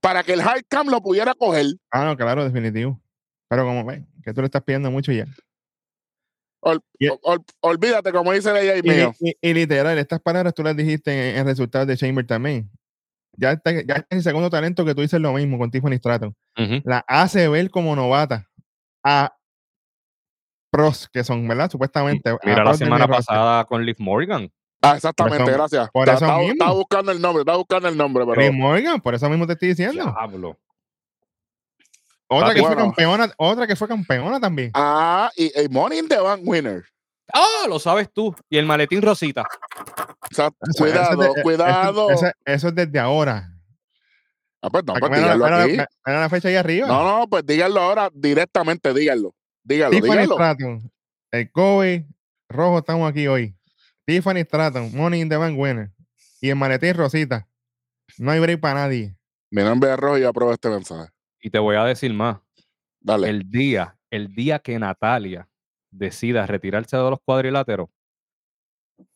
Para 0.00 0.22
que 0.22 0.34
el 0.34 0.40
hard 0.40 0.62
cam 0.68 0.88
lo 0.88 1.00
pudiera 1.00 1.34
coger. 1.34 1.66
Ah, 1.90 2.04
no, 2.04 2.16
claro, 2.16 2.44
definitivo. 2.44 3.00
Pero 3.48 3.64
como 3.64 3.84
ven, 3.84 4.06
que 4.26 4.34
tú 4.34 4.40
le 4.42 4.46
estás 4.46 4.62
pidiendo 4.62 4.90
mucho 4.90 5.12
ya. 5.12 5.24
Ol- 6.60 6.82
ol- 7.22 7.44
olvídate, 7.60 8.10
como 8.12 8.32
dice 8.32 8.52
la 8.52 8.62
y 8.64 8.78
Y, 8.80 8.82
mío. 8.82 9.12
y- 9.20 9.36
y 9.40 9.54
literal, 9.54 9.96
estas 9.98 10.20
palabras 10.20 10.52
tú 10.52 10.64
las 10.64 10.76
dijiste 10.76 11.30
en, 11.30 11.36
en 11.38 11.46
resultados 11.46 11.86
de 11.86 11.96
Chamber 11.96 12.26
también. 12.26 12.68
Ya, 13.38 13.52
está, 13.52 13.70
ya 13.70 13.94
es 13.96 14.04
el 14.10 14.22
segundo 14.22 14.50
talento 14.50 14.84
que 14.84 14.94
tú 14.94 15.02
dices 15.02 15.20
lo 15.20 15.32
mismo 15.32 15.58
con 15.58 15.70
Tiffany 15.70 15.96
Stratton. 15.98 16.34
Ujú. 16.58 16.80
La 16.84 17.04
hace 17.06 17.46
ver 17.48 17.70
como 17.70 17.94
novata 17.94 18.48
a 19.04 19.32
pros 20.72 21.08
que 21.12 21.22
son, 21.22 21.46
¿verdad? 21.46 21.70
Supuestamente. 21.70 22.34
Mira 22.44 22.64
la 22.64 22.74
semana 22.74 23.06
pasada 23.06 23.64
con 23.66 23.84
Liv 23.84 23.96
Morgan. 23.98 24.50
Ah, 24.82 24.94
exactamente, 24.96 25.44
eso- 25.44 25.52
gracias. 25.52 25.90
por 25.92 26.06
Ta- 26.06 26.14
eso 26.14 26.24
estaba, 26.24 26.42
mismo. 26.42 26.74
buscando 26.74 27.12
el 27.12 27.20
nombre, 27.20 27.40
estaba 27.42 27.58
buscando 27.58 27.88
el 27.88 27.96
nombre, 27.96 28.24
pero. 28.26 28.40
Liv 28.40 28.52
Morgan, 28.52 29.00
por 29.00 29.14
eso 29.14 29.28
mismo 29.30 29.46
te 29.46 29.52
estoy 29.52 29.68
diciendo. 29.68 30.02
Diablo. 30.04 30.58
Otra 32.28 32.54
que 32.54 32.62
fue 32.62 32.74
campeona, 32.76 33.32
otra 33.36 33.66
que 33.66 33.76
fue 33.76 33.86
campeona 33.88 34.40
también. 34.40 34.70
Ah, 34.74 35.30
y, 35.36 35.46
y 35.60 35.68
Money 35.68 36.00
in 36.00 36.08
the 36.08 36.18
Bank 36.18 36.40
winner. 36.44 36.84
Ah, 37.32 37.66
lo 37.68 37.78
sabes 37.78 38.12
tú. 38.12 38.34
Y 38.50 38.56
el 38.58 38.66
maletín 38.66 39.02
rosita. 39.02 39.42
O 39.42 40.34
sea, 40.34 40.46
Eso- 40.46 40.56
eso 40.70 40.84
cuidado, 40.84 41.12
es 41.12 41.18
de- 41.18 41.24
eso- 41.26 41.42
cuidado. 41.42 42.10
Eso, 42.10 42.26
eso 42.44 42.68
es 42.68 42.74
desde 42.74 42.98
ahora. 42.98 43.50
Ah, 44.62 44.70
pues 44.70 44.84
no, 44.84 44.94
pues 44.94 45.10
la- 45.10 45.18
díganlo 45.18 45.44
vean 45.44 45.60
aquí. 45.60 45.76
la, 46.04 46.20
la 46.20 46.28
fecha 46.28 46.48
ahí 46.48 46.56
arriba. 46.56 46.88
No, 46.88 47.04
no, 47.20 47.28
pues 47.28 47.44
díganlo 47.46 47.80
ahora 47.80 48.10
directamente, 48.12 48.92
díganlo. 48.92 49.34
Díganlo, 49.62 49.92
Tiffany 49.96 50.12
díganlo. 50.12 50.34
Stratton, 50.34 50.92
el 51.32 51.50
Kobe, 51.52 52.06
rojo 52.48 52.78
estamos 52.78 53.08
aquí 53.10 53.26
hoy. 53.28 53.56
Tiffany 54.04 54.40
Stratton, 54.44 54.90
Money 54.96 55.20
in 55.20 55.28
the 55.28 55.36
Bank 55.36 55.56
winner. 55.58 55.90
Y 56.40 56.50
el 56.50 56.56
maletín 56.56 56.94
Rosita. 56.94 57.46
No 58.18 58.30
hay 58.30 58.40
break 58.40 58.60
para 58.60 58.74
nadie. 58.74 59.16
Mi 59.50 59.62
nombre 59.62 59.92
es 59.92 59.96
Rojo 59.98 60.18
y 60.18 60.22
yo 60.22 60.28
apruebo 60.28 60.52
este 60.52 60.68
mensaje. 60.68 61.10
Y 61.46 61.50
te 61.50 61.60
voy 61.60 61.76
a 61.76 61.84
decir 61.84 62.12
más. 62.12 62.38
Dale. 62.98 63.28
El 63.28 63.48
día, 63.48 63.96
el 64.10 64.34
día 64.34 64.58
que 64.58 64.76
Natalia 64.80 65.48
decida 65.92 66.44
retirarse 66.44 66.96
de 66.96 67.08
los 67.08 67.20
cuadriláteros, 67.24 67.88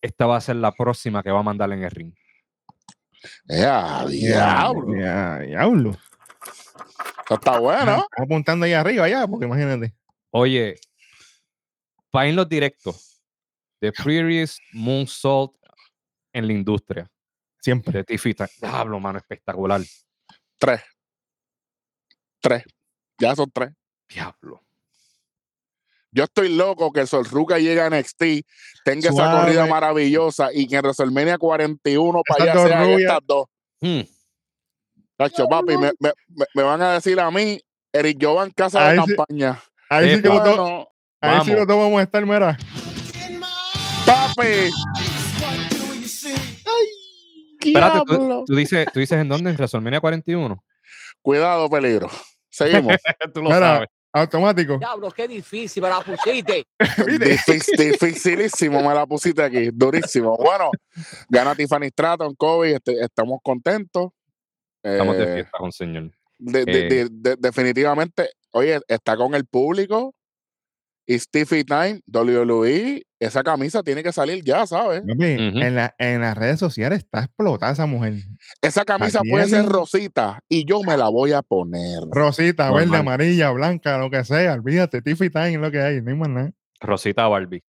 esta 0.00 0.26
va 0.26 0.36
a 0.36 0.40
ser 0.40 0.54
la 0.54 0.70
próxima 0.70 1.24
que 1.24 1.32
va 1.32 1.40
a 1.40 1.42
mandar 1.42 1.72
en 1.72 1.82
el 1.82 1.90
ring. 1.90 2.14
¡Ya, 3.48 4.06
diablo! 4.06 4.96
Ya, 4.96 5.40
diablo. 5.40 5.90
Esto 5.90 7.34
está 7.34 7.58
bueno. 7.58 7.80
Estamos 7.80 8.06
apuntando 8.16 8.64
ahí 8.64 8.74
arriba 8.74 9.08
ya, 9.08 9.26
porque 9.26 9.46
imagínate. 9.46 9.92
Oye, 10.30 10.76
para 12.12 12.28
irnos 12.28 12.48
directos, 12.48 13.24
The 13.80 13.90
Prettiest 13.90 14.60
Moonsault 14.72 15.56
en 16.32 16.46
la 16.46 16.52
industria 16.52 17.10
Siempre. 17.58 17.92
de 17.92 18.04
Tifita. 18.04 18.48
Diablo, 18.60 19.00
mano, 19.00 19.18
espectacular. 19.18 19.80
Tres. 20.58 20.80
Tres. 22.40 22.64
Ya 23.18 23.34
son 23.36 23.50
tres. 23.52 23.70
Diablo. 24.08 24.62
Yo 26.12 26.24
estoy 26.24 26.48
loco 26.48 26.92
que 26.92 27.06
Sol 27.06 27.24
Ruca 27.24 27.58
llegue 27.58 27.80
a 27.80 27.88
NXT, 27.88 28.22
tenga 28.84 29.10
esa 29.10 29.30
corrida 29.40 29.66
maravillosa 29.66 30.50
y 30.52 30.66
que 30.66 30.76
en 30.76 30.82
WrestleMania 30.82 31.38
41 31.38 32.22
para 32.26 32.44
allá 32.52 32.66
sean 32.66 32.82
rubias. 32.84 33.00
estas 33.12 33.18
dos. 33.26 33.46
Hmm. 33.80 34.00
Tacho, 35.16 35.46
papi, 35.46 35.76
me, 35.76 35.92
me- 36.00 36.12
me- 36.28 36.46
me 36.54 36.62
van 36.64 36.82
a 36.82 36.94
decir 36.94 37.20
a 37.20 37.30
mí, 37.30 37.60
Eric 37.92 38.18
Jovan 38.20 38.50
casa 38.50 38.90
de 38.90 39.00
sí. 39.02 39.14
campaña. 39.14 39.62
Ahí 39.88 40.16
sí 40.16 40.22
que 40.22 40.28
Bueno, 40.28 40.88
ahí 41.20 41.40
sí 41.44 41.50
Vamos. 41.50 41.58
los 41.58 41.66
dos 41.68 41.76
vamos 41.76 42.00
a 42.00 42.02
estar, 42.02 42.26
mira. 42.26 42.58
papi. 44.06 44.70
Espérate, 47.62 47.98
tú, 48.06 48.12
Diablo. 48.16 48.44
tú 48.46 48.54
dices, 48.56 48.86
tú 48.92 49.00
dices 49.00 49.18
en 49.20 49.28
dónde? 49.28 49.50
En 49.50 49.56
WrestleMania 49.56 50.00
41. 50.00 50.64
Cuidado, 51.22 51.68
peligro. 51.68 52.10
Seguimos. 52.66 52.96
tú 53.34 53.42
lo 53.42 53.50
Mira, 53.50 53.58
sabes. 53.58 53.88
Automático. 54.12 54.76
Diablo, 54.78 55.08
qué 55.12 55.28
difícil 55.28 55.82
me 55.82 55.88
la 55.88 56.00
pusiste. 56.00 56.66
Difícil, 57.20 57.76
dificilísimo, 57.78 58.80
me 58.82 58.92
la 58.94 59.06
pusiste 59.06 59.40
aquí, 59.42 59.70
durísimo. 59.72 60.36
Bueno, 60.36 60.70
gana 61.28 61.54
Tiffany 61.54 61.88
Stratton, 61.90 62.34
Kobe, 62.34 62.72
este- 62.74 63.00
estamos 63.04 63.38
contentos. 63.42 64.10
Estamos 64.82 65.16
de 65.16 65.22
Eh, 65.22 65.34
fiesta 65.34 65.58
con 65.58 65.70
señor. 65.70 66.10
de- 66.38 66.64
de- 66.64 66.86
Eh. 66.86 66.88
de- 66.88 67.08
de- 67.10 67.36
definitivamente, 67.38 68.30
oye, 68.52 68.80
está 68.88 69.16
con 69.16 69.34
el 69.36 69.44
público 69.46 70.12
y 71.12 71.18
Stevie 71.18 71.64
Time, 71.64 72.00
WWE, 72.06 73.02
esa 73.18 73.42
camisa 73.42 73.82
tiene 73.82 74.02
que 74.02 74.12
salir 74.12 74.44
ya, 74.44 74.64
¿sabes? 74.66 75.02
En, 75.60 75.74
la- 75.74 75.94
en 75.98 76.20
las 76.20 76.36
redes 76.38 76.60
sociales 76.60 77.00
está 77.00 77.24
explotada 77.24 77.72
esa 77.72 77.86
mujer. 77.86 78.14
Esa 78.62 78.84
camisa 78.84 79.20
puede 79.28 79.46
ser 79.48 79.66
rosita 79.66 80.38
y 80.48 80.64
yo 80.64 80.82
me 80.82 80.96
la 80.96 81.08
voy 81.08 81.32
a 81.32 81.42
poner. 81.42 81.98
Rosita, 82.12 82.70
verde, 82.70 82.96
amarilla, 82.96 83.50
blanca, 83.50 83.98
lo 83.98 84.08
que 84.08 84.24
sea. 84.24 84.54
Olvídate, 84.54 85.02
Tiffy 85.02 85.30
Time 85.30 85.54
es 85.54 85.60
lo 85.60 85.70
que 85.72 85.80
hay, 85.80 86.00
no 86.00 86.10
hay 86.12 86.16
más 86.16 86.28
nada. 86.28 86.52
Rosita 86.80 87.26
Barbie. 87.26 87.62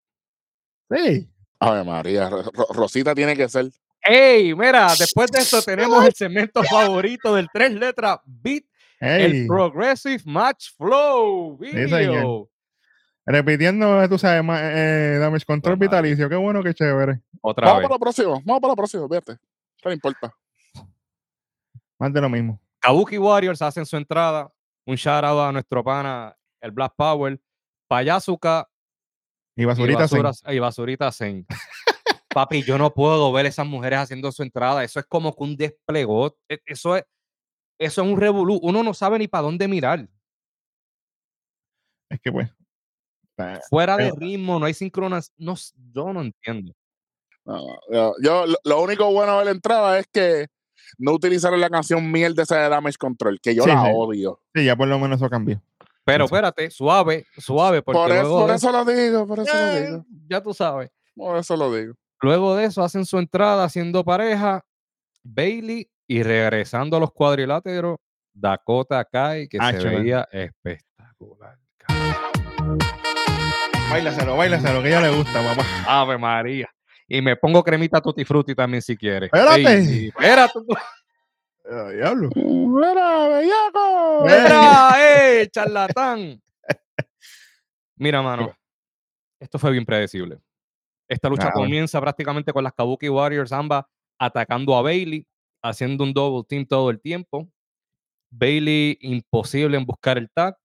Sí. 0.89 1.27
Ay, 1.60 1.83
María, 1.86 2.29
Ro- 2.29 2.43
Ro- 2.43 2.67
Rosita 2.74 3.15
tiene 3.15 3.36
que 3.36 3.50
ser. 3.50 3.69
¡Ey! 4.03 4.53
Mira, 4.55 4.93
después 4.98 5.31
de 5.31 5.39
esto 5.39 5.62
tenemos 5.65 6.05
el 6.05 6.13
segmento 6.13 6.62
favorito 6.63 7.33
del 7.36 7.48
tres 7.51 7.71
letras 7.74 8.19
Beat, 8.25 8.63
el 9.00 9.48
Progressive 9.48 10.21
Match 10.25 10.67
Flow. 10.77 11.57
Video. 11.57 12.50
Repitiendo, 13.25 14.08
tú 14.10 14.18
sabes, 14.18 14.44
ma- 14.44 14.60
eh, 14.62 15.18
Damage 15.20 15.46
Control 15.46 15.78
Pues. 15.78 15.90
Vitalicio. 15.90 16.30
Qué 16.30 16.36
bueno, 16.36 16.63
qué 16.63 16.74
chévere. 16.74 17.22
Otra 17.42 17.68
Vamos 17.68 17.80
vez. 17.82 17.88
para 17.90 17.96
la 17.96 18.00
próxima, 18.00 18.30
vamos 18.46 18.62
para 18.62 18.72
la 18.72 18.75
próxima, 18.75 19.08
fíjate. 19.08 19.38
¿Qué 19.82 19.90
le 19.90 19.96
importa? 19.96 20.36
Más 22.00 22.13
de 22.13 22.22
lo 22.22 22.30
mismo. 22.30 22.60
Kabuki 22.80 23.18
Warriors 23.18 23.62
hacen 23.62 23.86
su 23.86 23.96
entrada. 23.98 24.51
Un 24.86 24.96
shout 24.96 25.24
out 25.24 25.40
a 25.40 25.51
nuestro 25.51 25.84
pana, 25.84 26.36
el 26.62 26.72
Black 26.72 26.94
Power. 26.96 27.40
Payazuka 27.88 28.68
Y 29.56 29.66
basurita 29.66 30.06
y 30.51 30.60
Basurita 30.60 31.12
Zen. 31.12 31.46
Papi, 32.34 32.63
yo 32.63 32.78
no 32.78 32.94
puedo 32.94 33.32
ver 33.34 33.46
esas 33.46 33.68
mujeres 33.68 34.00
haciendo 34.00 34.32
su 34.32 34.42
entrada. 34.42 34.84
Eso 34.84 35.00
es 35.00 35.06
como 35.06 35.36
que 35.36 35.44
un 35.44 35.56
desplegó. 35.58 36.38
E- 36.50 36.62
Eso 36.66 36.96
es, 36.96 37.04
eso 37.78 38.01
es 38.01 38.08
un 38.08 38.18
revolú. 38.20 38.60
Uno 38.63 38.82
no 38.84 38.94
sabe 38.94 39.20
ni 39.20 39.28
para 39.28 39.44
dónde 39.44 39.68
mirar. 39.68 40.08
Es 42.10 42.20
que 42.22 42.32
pues. 42.32 42.50
Fuera 43.69 43.98
de 43.98 44.12
ritmo, 44.15 44.60
no 44.60 44.65
hay 44.65 44.74
sincronas. 44.74 45.31
No, 45.38 45.55
yo 45.93 46.13
no 46.13 46.21
entiendo. 46.21 46.74
No, 47.45 47.65
yo, 47.91 48.13
yo- 48.21 48.45
lo, 48.45 48.55
lo 48.63 48.81
único 48.81 49.12
bueno 49.12 49.39
de 49.39 49.45
la 49.45 49.51
entrada 49.51 49.98
es 50.00 50.05
que 50.12 50.48
no 50.98 51.13
utilizaron 51.13 51.60
la 51.60 51.69
canción 51.69 52.12
mierda 52.12 52.43
esa 52.43 52.57
de 52.62 52.69
Damage 52.69 52.98
Control, 53.00 53.39
que 53.41 53.55
yo 53.55 53.63
Sí, 53.63 53.69
la 53.69 53.83
sí. 53.86 53.91
odio. 53.93 54.41
Sí, 54.53 54.65
ya 54.65 54.75
por 54.75 54.88
lo 54.88 55.00
menos 55.00 55.17
eso 55.19 55.29
cambió. 55.29 55.62
Pero 56.03 56.25
espérate, 56.25 56.69
suave, 56.71 57.25
suave, 57.38 57.81
porque 57.83 58.00
Por, 58.00 58.12
eso, 58.12 58.21
luego, 58.24 58.39
por 58.41 58.50
de 58.50 58.55
eso 58.55 58.71
lo 58.71 58.86
digo, 58.86 59.27
por 59.27 59.39
eso 59.39 59.53
lo 59.55 59.60
Eh, 59.77 59.86
digo. 59.86 60.05
ya 60.27 60.41
tú 60.41 60.53
sabes. 60.53 60.89
Por 61.15 61.38
eso 61.38 61.55
lo 61.55 61.74
digo. 61.74 61.93
Luego 62.21 62.55
de 62.55 62.65
eso 62.65 62.83
hacen 62.83 63.05
su 63.05 63.17
entrada 63.19 63.63
haciendo 63.63 64.03
pareja 64.03 64.63
Bailey 65.24 65.89
y 66.07 66.24
regresando 66.24 66.98
a 66.98 67.00
los 67.00 67.12
cuadriláteros 67.12 67.98
Dakota 68.33 69.05
Kai 69.05 69.48
que 69.48 69.57
se 69.57 69.63
Acho, 69.63 69.86
man. 69.88 69.95
veía 70.03 70.27
espectacular. 70.31 71.57
Báilaselo, 73.91 74.38
báilaselo, 74.38 74.81
que 74.81 74.88
ella 74.88 75.01
le 75.01 75.10
gusta, 75.10 75.43
papá. 75.43 75.65
Ave 75.86 76.17
María. 76.17 76.69
Y 77.07 77.21
me 77.21 77.36
pongo 77.36 77.62
cremita 77.62 78.00
tutti 78.01 78.24
frutti 78.24 78.55
también 78.55 78.81
si 78.81 78.95
quieres. 78.95 79.29
Espérate. 79.33 79.74
Ey, 79.74 80.07
espérate. 80.07 80.60
Eh, 81.65 81.95
diablo. 81.98 82.29
¡Mira, 82.36 83.27
bellaco! 83.27 84.24
Mira, 84.24 84.93
eh, 84.98 85.50
charlatán. 85.51 86.41
Mira, 87.98 88.21
mano. 88.21 88.55
Esto 89.39 89.60
fue 89.60 89.71
bien 89.71 89.86
predecible. 89.86 90.39
Esta 91.07 91.27
lucha 91.27 91.48
Ah, 91.48 91.51
bueno. 91.53 91.67
comienza 91.67 92.00
prácticamente 92.00 92.53
con 92.53 92.63
las 92.63 92.74
Kabuki 92.74 93.10
Warriors 93.10 93.51
ambas 93.51 93.83
atacando 94.17 94.75
a 94.77 94.81
Bailey, 94.81 95.27
haciendo 95.62 96.03
un 96.05 96.13
double 96.13 96.45
team 96.48 96.65
todo 96.65 96.89
el 96.89 97.01
tiempo. 97.01 97.50
Bailey 98.29 98.98
imposible 99.01 99.75
en 99.77 99.86
buscar 99.86 100.17
el 100.17 100.29
tag. 100.29 100.55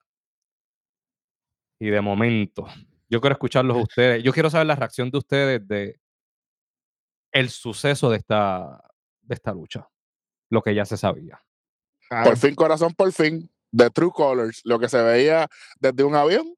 Y 1.81 1.89
de 1.89 2.01
momento, 2.01 2.67
yo 3.09 3.21
quiero 3.21 3.35
escucharlos 3.35 3.77
a 3.77 3.81
ustedes. 3.81 4.23
Yo 4.23 4.33
quiero 4.33 4.51
saber 4.51 4.67
la 4.67 4.77
reacción 4.77 5.11
de 5.11 5.19
ustedes 5.19 5.67
de 5.67 6.01
el 7.33 7.51
suceso 7.51 8.11
de 8.11 8.17
esta, 8.19 8.83
de 9.23 9.35
esta 9.35 9.53
lucha. 9.53 9.89
Lo 10.51 10.63
que 10.63 10.75
ya 10.75 10.85
se 10.85 10.97
sabía. 10.97 11.43
Por 12.09 12.37
fin, 12.37 12.55
corazón, 12.55 12.95
por 12.95 13.13
fin. 13.13 13.51
The 13.77 13.91
True 13.91 14.13
Colors, 14.15 14.63
lo 14.65 14.79
que 14.79 14.89
se 14.89 15.03
veía 15.03 15.49
desde 15.79 16.05
un 16.05 16.15
avión. 16.15 16.55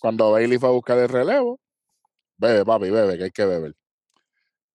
Cuando 0.00 0.30
Bailey 0.30 0.58
fue 0.58 0.68
a 0.68 0.72
buscar 0.72 0.96
el 0.98 1.08
relevo. 1.08 1.60
Bebe, 2.36 2.64
papi, 2.64 2.90
bebe, 2.90 3.18
que 3.18 3.24
hay 3.24 3.30
que 3.30 3.44
beber. 3.44 3.74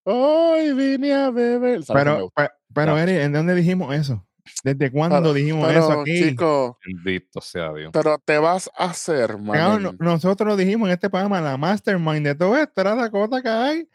Hoy 0.03 0.73
vine 0.73 1.13
a 1.13 1.31
beber. 1.31 1.83
¿Sabes 1.83 2.03
que 2.03 2.09
me 2.09 2.29
pero, 2.35 2.53
pero, 2.73 2.95
Ya. 2.97 3.03
Eri, 3.03 3.17
¿en 3.19 3.31
dónde 3.31 3.55
dijimos 3.55 3.95
eso? 3.95 4.27
¿Desde 4.63 4.91
cuándo 4.91 5.17
Pero- 5.21 5.33
dijimos 5.33 5.67
pero, 5.67 5.79
eso 5.79 6.01
aquí? 6.01 6.23
chico, 6.29 6.77
Bendito 6.85 7.39
sea 7.41 7.73
Dios. 7.73 7.91
pero 7.93 8.17
te 8.23 8.37
vas 8.37 8.69
a 8.77 8.85
hacer, 8.85 9.37
man. 9.37 9.81
no- 9.81 9.93
nosotros 9.99 10.57
dijimos 10.57 10.87
en 10.89 10.93
este 10.93 11.09
programa, 11.09 11.39
la 11.41 11.57
mastermind 11.57 12.25
de 12.27 12.35
todo 12.35 12.57
esto 12.57 12.81
era 12.81 12.95
Dakota 12.95 13.41
que 13.41 13.49
hay. 13.49 13.89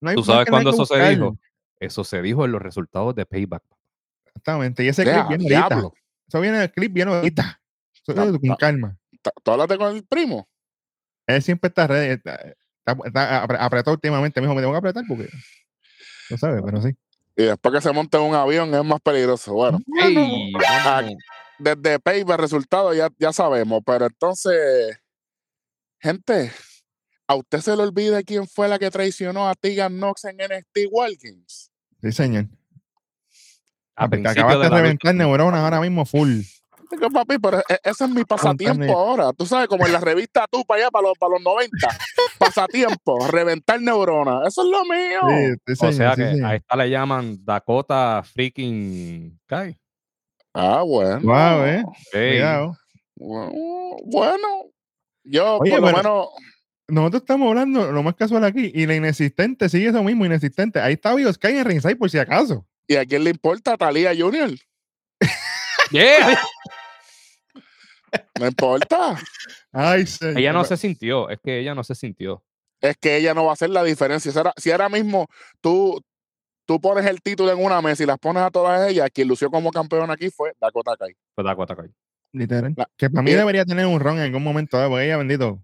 No 0.00 0.10
hay 0.10 0.16
¿Tú 0.16 0.24
sabes 0.24 0.48
cuándo 0.48 0.70
eso 0.70 0.84
se 0.86 1.10
dijo? 1.10 1.38
Eso 1.78 2.04
se 2.04 2.20
dijo 2.22 2.44
en 2.44 2.52
los 2.52 2.60
resultados 2.62 3.14
de 3.14 3.26
Payback. 3.26 3.62
Exactamente. 4.26 4.84
Y 4.84 4.88
ese 4.88 5.04
clip 5.04 5.14
viene 5.28 5.44
ahorita. 5.44 5.68
diablo. 5.68 5.94
Eso 6.28 6.40
viene 6.40 6.58
del 6.58 6.72
clip, 6.72 6.92
viene 6.92 7.14
ahorita. 7.14 7.60
Eso, 7.94 8.14
Ta- 8.14 8.24
con 8.38 8.56
calma. 8.56 8.96
¿Tú 9.44 9.50
hablaste 9.52 9.78
con 9.78 9.94
el 9.96 10.04
primo? 10.04 10.48
Él 11.28 11.42
siempre 11.42 11.68
está, 11.68 11.86
ready, 11.86 12.08
está, 12.14 12.34
está- 12.34 12.96
está 13.04 13.46
apre- 13.46 13.58
apretado 13.60 13.94
últimamente. 13.94 14.40
Me 14.40 14.46
dijo, 14.46 14.54
me 14.56 14.60
tengo 14.62 14.72
que 14.72 14.78
apretar 14.78 15.04
porque. 15.06 15.28
No 16.30 16.38
sabes, 16.38 16.62
pero 16.64 16.82
sí. 16.82 16.90
Y 17.36 17.44
después 17.44 17.74
que 17.74 17.80
se 17.80 17.92
monta 17.92 18.18
en 18.18 18.24
un 18.24 18.34
avión 18.34 18.74
es 18.74 18.84
más 18.84 19.00
peligroso. 19.00 19.54
Bueno, 19.54 19.78
desde 21.58 21.98
Payback 21.98 22.40
resultado 22.40 22.92
ya, 22.92 23.08
ya 23.18 23.32
sabemos, 23.32 23.82
pero 23.86 24.06
entonces, 24.06 24.98
gente, 26.00 26.52
¿a 27.26 27.34
usted 27.34 27.60
se 27.60 27.76
le 27.76 27.82
olvida 27.82 28.22
quién 28.22 28.46
fue 28.46 28.68
la 28.68 28.78
que 28.78 28.90
traicionó 28.90 29.48
a 29.48 29.54
Tegan 29.54 29.96
Knox 29.96 30.24
en 30.24 30.36
NXT 30.36 30.88
Walkins? 30.90 31.70
Sí, 32.02 32.12
señor. 32.12 32.46
A 33.94 34.08
te 34.08 34.10
principio 34.10 34.44
acabas 34.44 34.58
de 34.58 34.74
de 34.74 34.82
reventar 34.82 35.14
neuronas 35.14 35.60
ahora 35.60 35.80
mismo 35.80 36.04
full. 36.04 36.40
Digo, 36.92 37.10
papi, 37.10 37.38
pero 37.38 37.58
e- 37.60 37.80
ese 37.82 38.04
es 38.04 38.10
mi 38.10 38.22
pasatiempo 38.24 38.92
ahora. 38.96 39.32
Tú 39.32 39.46
sabes, 39.46 39.66
como 39.66 39.86
en 39.86 39.92
la 39.92 40.00
revista 40.00 40.46
tú 40.50 40.62
para 40.64 40.82
allá, 40.82 40.90
para 40.90 41.08
los, 41.08 41.18
para 41.18 41.32
los 41.32 41.42
90. 41.42 41.88
Pasatiempo, 42.38 43.26
reventar 43.28 43.80
neuronas. 43.80 44.46
Eso 44.48 44.62
es 44.62 44.68
lo 44.68 44.84
mío. 44.84 45.20
Sí, 45.66 45.74
sí, 45.74 45.86
O 45.86 45.92
sea 45.92 46.14
sí, 46.14 46.22
que 46.22 46.44
a 46.44 46.54
esta 46.54 46.76
le 46.76 46.90
llaman 46.90 47.38
Dakota 47.44 48.22
freaking 48.24 49.40
Kai. 49.46 49.76
Ah, 50.54 50.82
bueno. 50.82 51.20
Guau, 51.22 51.64
eh. 51.64 51.82
Ey, 52.12 52.30
Cuidado. 52.32 52.76
Bu- 53.16 53.96
Bueno, 54.04 54.48
yo 55.24 55.56
Oye, 55.58 55.70
por 55.70 55.80
lo 55.80 55.86
menos. 55.96 56.26
nosotros 56.88 57.22
estamos 57.22 57.48
hablando 57.48 57.90
lo 57.90 58.02
más 58.02 58.14
casual 58.16 58.44
aquí 58.44 58.70
y 58.74 58.84
la 58.86 58.94
inexistente 58.96 59.68
sigue 59.70 59.88
eso 59.88 60.02
mismo, 60.02 60.26
inexistente. 60.26 60.78
Ahí 60.80 60.94
está 60.94 61.14
Bio 61.14 61.32
Sky 61.32 61.48
en 61.58 61.64
Ringside 61.64 61.96
por 61.96 62.10
si 62.10 62.18
acaso. 62.18 62.66
¿Y 62.86 62.96
a 62.96 63.06
quién 63.06 63.24
le 63.24 63.30
importa 63.30 63.76
Talía 63.78 64.12
Junior? 64.16 64.50
Yeah. 65.90 66.38
No 68.38 68.46
importa. 68.46 69.18
Ay, 69.72 70.06
señor. 70.06 70.38
ella 70.38 70.52
no 70.52 70.64
se 70.64 70.76
sintió, 70.76 71.28
es 71.30 71.38
que 71.42 71.58
ella 71.60 71.74
no 71.74 71.84
se 71.84 71.94
sintió. 71.94 72.42
es 72.80 72.96
que 72.98 73.16
ella 73.16 73.32
no 73.34 73.44
va 73.44 73.50
a 73.50 73.54
hacer 73.54 73.70
la 73.70 73.84
diferencia. 73.84 74.30
Si 74.32 74.36
ahora, 74.38 74.52
si 74.56 74.70
ahora 74.70 74.88
mismo 74.88 75.26
tú, 75.60 76.00
tú 76.66 76.80
pones 76.80 77.06
el 77.06 77.22
título 77.22 77.52
en 77.52 77.64
una 77.64 77.80
mesa 77.80 78.02
y 78.02 78.06
las 78.06 78.18
pones 78.18 78.42
a 78.42 78.50
todas 78.50 78.88
ellas, 78.90 79.08
quien 79.14 79.28
lució 79.28 79.50
como 79.50 79.70
campeón 79.70 80.10
aquí 80.10 80.30
fue 80.30 80.52
Dakota 80.60 80.96
Kai. 80.98 81.14
Pues 81.34 81.44
Dakota 81.44 81.76
Kai. 81.76 81.88
Literal. 82.32 82.74
La- 82.76 82.88
que 82.96 83.08
para 83.10 83.22
mí 83.22 83.30
y- 83.30 83.34
debería 83.34 83.64
tener 83.64 83.86
un 83.86 84.00
ron 84.00 84.16
en 84.18 84.24
algún 84.24 84.42
momento, 84.42 84.82
¿eh? 84.82 84.88
porque 84.88 85.04
ella, 85.06 85.16
bendito. 85.18 85.62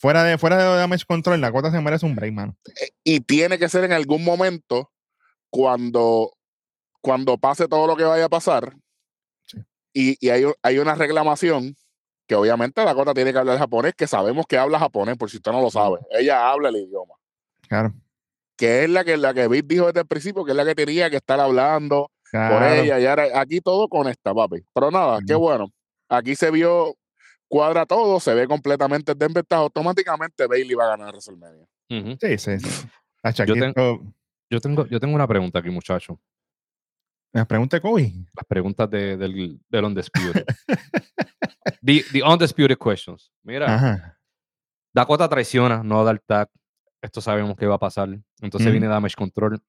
Fuera 0.00 0.22
de, 0.22 0.38
fuera 0.38 0.56
de 0.58 0.64
damage 0.78 1.04
control, 1.06 1.40
la 1.40 1.50
cuota 1.50 1.70
se 1.72 1.80
merece 1.80 2.06
un 2.06 2.14
break, 2.14 2.32
mano. 2.32 2.56
Y 3.02 3.20
tiene 3.20 3.58
que 3.58 3.68
ser 3.68 3.82
en 3.84 3.92
algún 3.92 4.22
momento 4.24 4.92
cuando, 5.50 6.32
cuando 7.00 7.36
pase 7.38 7.66
todo 7.66 7.86
lo 7.86 7.96
que 7.96 8.04
vaya 8.04 8.26
a 8.26 8.28
pasar. 8.28 8.74
Y, 9.92 10.16
y 10.24 10.30
hay, 10.30 10.44
hay 10.62 10.78
una 10.78 10.94
reclamación 10.94 11.74
que 12.26 12.34
obviamente 12.34 12.84
Dakota 12.84 13.14
tiene 13.14 13.32
que 13.32 13.38
hablar 13.38 13.58
japonés, 13.58 13.94
que 13.94 14.06
sabemos 14.06 14.46
que 14.46 14.58
habla 14.58 14.78
japonés, 14.78 15.16
por 15.16 15.30
si 15.30 15.38
usted 15.38 15.50
no 15.50 15.62
lo 15.62 15.70
sabe. 15.70 15.98
Ella 16.10 16.50
habla 16.50 16.68
el 16.68 16.76
idioma. 16.76 17.14
Claro. 17.68 17.94
Que 18.56 18.84
es 18.84 18.90
la 18.90 19.04
que, 19.04 19.16
la 19.16 19.32
que 19.32 19.48
Vic 19.48 19.66
dijo 19.66 19.86
desde 19.86 20.00
el 20.00 20.06
principio, 20.06 20.44
que 20.44 20.50
es 20.50 20.56
la 20.56 20.64
que 20.64 20.74
tenía 20.74 21.08
que 21.08 21.16
estar 21.16 21.40
hablando 21.40 22.10
por 22.30 22.30
claro. 22.30 22.74
ella. 22.74 23.00
Y 23.00 23.06
ahora 23.06 23.28
aquí 23.40 23.60
todo 23.60 23.88
conecta, 23.88 24.34
papi. 24.34 24.62
Pero 24.74 24.90
nada, 24.90 25.20
qué 25.26 25.34
bueno. 25.34 25.72
Aquí 26.08 26.34
se 26.36 26.50
vio, 26.50 26.94
cuadra 27.48 27.86
todo, 27.86 28.20
se 28.20 28.34
ve 28.34 28.46
completamente 28.46 29.14
desventaja. 29.14 29.62
Automáticamente 29.62 30.46
Bailey 30.46 30.74
va 30.74 30.84
a 30.84 30.88
ganar 30.96 31.08
WrestleMania. 31.12 31.66
Ujú. 31.90 32.16
Sí, 32.20 32.38
sí, 32.38 32.50
Yo 33.46 33.54
ten- 33.54 33.74
Yo 34.50 34.60
tengo, 34.60 34.86
yo 34.86 35.00
tengo 35.00 35.14
una 35.14 35.26
pregunta 35.26 35.58
aquí, 35.60 35.70
muchacho. 35.70 36.18
Me 37.32 37.44
pregunta 37.44 37.80
Kobe. 37.80 38.12
Las 38.34 38.46
preguntas 38.46 38.88
de, 38.90 39.16
del, 39.16 39.60
del 39.68 39.84
Undisputed. 39.84 40.44
the, 41.82 42.04
the 42.12 42.22
Undisputed 42.22 42.78
questions. 42.78 43.30
Mira, 43.42 43.74
Ajá. 43.74 44.18
Dakota 44.94 45.28
traiciona, 45.28 45.82
no 45.82 46.04
da 46.04 46.12
el 46.12 46.20
tag. 46.20 46.48
Esto 47.02 47.20
sabemos 47.20 47.56
que 47.56 47.66
va 47.66 47.76
a 47.76 47.78
pasar. 47.78 48.08
Entonces 48.40 48.70
viene 48.72 48.88
Damage 48.88 49.14
Control. 49.14 49.62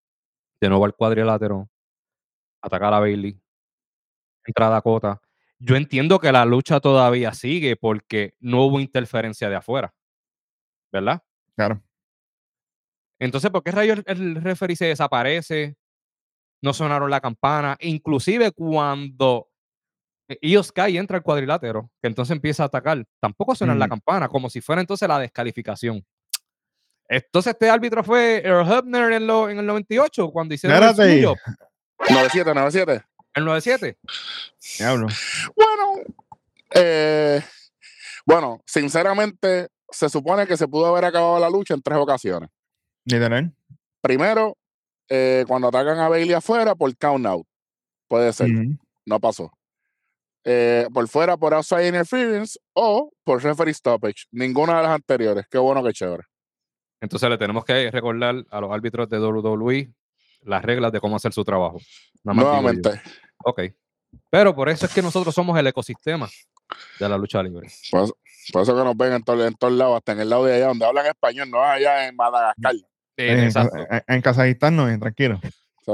De 0.62 0.70
nuevo 0.70 0.86
al 0.86 0.96
cuadrilátero. 0.96 1.70
Atacar 2.62 2.94
a 2.94 3.00
Bailey. 3.00 3.40
Entra 4.46 4.70
Dakota. 4.70 5.22
Yo 5.60 5.76
entiendo 5.76 6.20
que 6.20 6.32
la 6.32 6.46
lucha 6.46 6.80
todavía 6.80 7.34
sigue 7.34 7.76
porque 7.76 8.34
no 8.40 8.64
hubo 8.64 8.80
interferencia 8.80 9.50
de 9.50 9.58
afuera. 9.58 9.94
¿Verdad? 10.92 11.22
Claro. 11.56 11.84
Entonces, 13.20 13.52
¿por 13.52 13.62
qué 13.64 13.72
rayos 13.72 14.00
el, 14.00 14.04
el 14.08 14.36
referee 14.42 14.78
se 14.78 14.86
desaparece? 14.86 15.76
No 16.62 16.74
sonaron 16.74 17.10
la 17.10 17.22
campana. 17.22 17.78
Inclusive 17.80 18.52
cuando 18.52 19.48
Io 20.42 20.62
Sky 20.64 20.98
entra 20.98 21.18
al 21.18 21.24
cuadrilátero, 21.24 21.90
que 22.02 22.08
entonces 22.08 22.36
empieza 22.36 22.64
a 22.64 22.66
atacar, 22.68 23.04
tampoco 23.20 23.56
suena 23.56 23.74
la 23.80 23.88
campana, 23.90 24.28
como 24.28 24.50
si 24.50 24.62
fuera 24.62 24.82
entonces 24.82 25.08
la 25.08 25.20
descalificación. 25.20 26.06
Entonces 27.08 27.54
este 27.54 27.70
árbitro 27.70 28.04
fue 28.04 28.42
Earl 28.46 28.72
Hebner 28.72 29.14
en, 29.14 29.26
lo- 29.26 29.50
en 29.50 29.58
el 29.60 29.66
98, 29.66 30.30
cuando 30.32 30.54
hicieron 30.54 30.78
el 30.78 30.90
suyo, 31.16 31.36
97, 32.10 32.54
97. 32.54 33.04
el 33.34 33.46
97. 33.46 33.98
Diablo. 34.78 35.08
Bueno, 35.56 36.04
eh, 36.76 37.42
bueno, 38.26 38.62
sinceramente, 38.68 39.70
se 39.90 40.08
supone 40.10 40.46
que 40.46 40.56
se 40.58 40.68
pudo 40.68 40.86
haber 40.86 41.06
acabado 41.06 41.40
la 41.40 41.50
lucha 41.50 41.74
en 41.74 41.82
tres 41.82 41.98
ocasiones. 41.98 42.50
Literal. 43.06 43.52
Primero, 44.02 44.56
eh, 45.10 45.44
cuando 45.48 45.68
atacan 45.70 46.00
a 46.00 46.08
Bailey 46.10 46.34
afuera 46.34 46.76
por 46.76 46.96
count 46.98 47.26
out. 47.26 47.46
Puede 48.08 48.32
ser, 48.34 48.50
no 49.06 49.20
pasó. 49.20 49.52
Eh, 50.46 50.88
por 50.94 51.08
fuera 51.08 51.36
por 51.38 51.54
outside 51.54 51.88
interference 51.88 52.58
o 52.74 53.12
por 53.24 53.44
referee 53.44 53.74
stoppage. 53.74 54.26
Ninguna 54.32 54.78
de 54.78 54.84
las 54.84 54.92
anteriores. 54.94 55.46
Qué 55.50 55.58
bueno, 55.58 55.84
qué 55.84 55.92
chévere. 55.94 56.24
Entonces 57.02 57.30
le 57.30 57.38
tenemos 57.38 57.64
que 57.66 57.92
recordar 57.92 58.36
a 58.50 58.62
los 58.62 58.72
árbitros 58.72 59.10
de 59.10 59.20
WWE 59.20 59.92
las 60.42 60.64
reglas 60.64 60.92
de 60.92 61.00
cómo 61.00 61.16
hacer 61.18 61.34
su 61.34 61.44
trabajo. 61.44 61.80
Nuevamente. 62.24 63.02
Ok. 63.44 63.62
Pero 64.30 64.56
por 64.56 64.70
eso 64.70 64.86
es 64.86 64.94
que 64.94 65.02
nosotros 65.02 65.36
somos 65.36 65.58
el 65.60 65.68
ecosistema 65.68 66.28
de 67.00 67.10
la 67.10 67.18
lucha 67.18 67.44
libre. 67.44 67.68
Por 67.92 68.04
eso, 68.06 68.18
por 68.52 68.62
eso 68.64 68.76
que 68.76 68.84
nos 68.84 68.98
ven 68.98 69.14
en, 69.14 69.24
todo- 69.24 69.46
en 69.46 69.54
todos 69.54 69.74
lados, 69.74 69.98
hasta 69.98 70.14
en 70.14 70.22
el 70.22 70.30
lado 70.30 70.46
de 70.46 70.56
allá 70.56 70.68
donde 70.68 70.86
hablan 70.86 71.06
español, 71.06 71.50
no 71.52 71.62
allá 71.64 72.08
en 72.08 72.16
Madagascar. 72.16 72.74
En, 73.28 73.40
Exacto. 73.40 73.78
en, 73.78 74.04
en 74.08 74.22
Kazajistán 74.22 74.76
no, 74.76 74.90
eh, 74.90 74.98
tranquilo. 74.98 75.40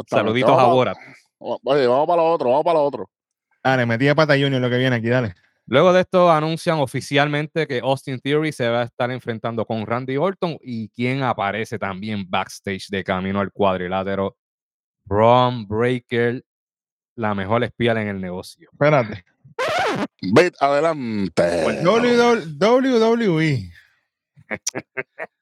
Saluditos 0.07 0.51
a 0.51 0.55
Vamos 0.55 0.75
Borat. 0.75 0.97
Oye, 1.39 1.87
vamos 1.87 2.07
para 2.07 2.21
lo 2.21 2.31
otro, 2.31 2.49
vamos 2.49 2.63
para 2.63 2.79
lo 2.79 2.85
otro. 2.85 3.09
Dale, 3.63 3.85
metí 3.85 4.07
a 4.07 4.15
pata 4.15 4.33
Junior 4.33 4.61
lo 4.61 4.69
que 4.69 4.77
viene 4.77 4.95
aquí, 4.95 5.09
dale. 5.09 5.33
Luego 5.67 5.91
de 5.93 6.01
esto 6.01 6.31
anuncian 6.31 6.79
oficialmente 6.79 7.65
que 7.65 7.79
Austin 7.79 8.19
Theory 8.19 8.51
se 8.51 8.69
va 8.69 8.81
a 8.81 8.85
estar 8.85 9.09
enfrentando 9.09 9.65
con 9.65 9.85
Randy 9.85 10.17
Orton 10.17 10.57
y 10.61 10.89
quien 10.89 11.23
aparece 11.23 11.79
también 11.79 12.29
backstage 12.29 12.89
de 12.89 13.03
camino 13.03 13.39
al 13.39 13.51
cuadrilátero, 13.51 14.37
Braun 15.03 15.67
Breaker, 15.67 16.43
la 17.15 17.33
mejor 17.33 17.63
espía 17.63 17.93
en 17.93 18.07
el 18.09 18.21
negocio. 18.21 18.69
Espérate. 18.71 19.25
Bit 20.21 20.55
adelante. 20.59 21.65
WWE. 22.59 23.71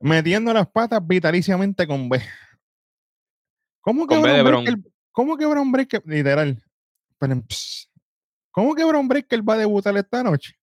Metiendo 0.00 0.52
las 0.52 0.66
patas 0.68 1.06
vitaliciamente 1.06 1.86
con 1.86 2.08
B. 2.08 2.20
¿Cómo 3.82 4.06
que 4.06 4.14
Con 4.14 4.22
B 4.22 4.30
de 4.32 4.42
Bron. 4.42 4.64
Breaker? 4.64 4.92
¿Cómo 5.12 5.36
que 5.36 5.46
Braun 5.46 5.72
Breaker? 5.72 6.02
Literal. 6.06 6.62
¿Cómo 8.50 8.74
que 8.74 8.84
Braun 8.84 9.08
Breaker 9.08 9.48
va 9.48 9.54
a 9.54 9.58
debutar 9.58 9.96
esta 9.96 10.22
noche? 10.22 10.54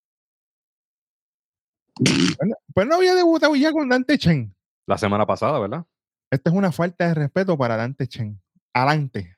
Pues 1.95 2.38
no- 2.45 2.56
Pues 2.73 2.88
no 2.88 2.95
había 2.95 3.15
debutado 3.15 3.56
ya 3.56 3.71
con 3.71 3.89
Dante 3.89 4.17
Chen. 4.17 4.56
La 4.88 4.97
semana 4.97 5.26
pasada, 5.26 5.60
¿verdad? 5.60 5.86
Esta 6.32 6.50
es 6.50 6.56
una 6.56 6.71
falta 6.71 7.08
de 7.08 7.13
respeto 7.13 7.58
para 7.58 7.76
Dante 7.78 8.08
Chen. 8.08 8.39
Adelante. 8.73 9.36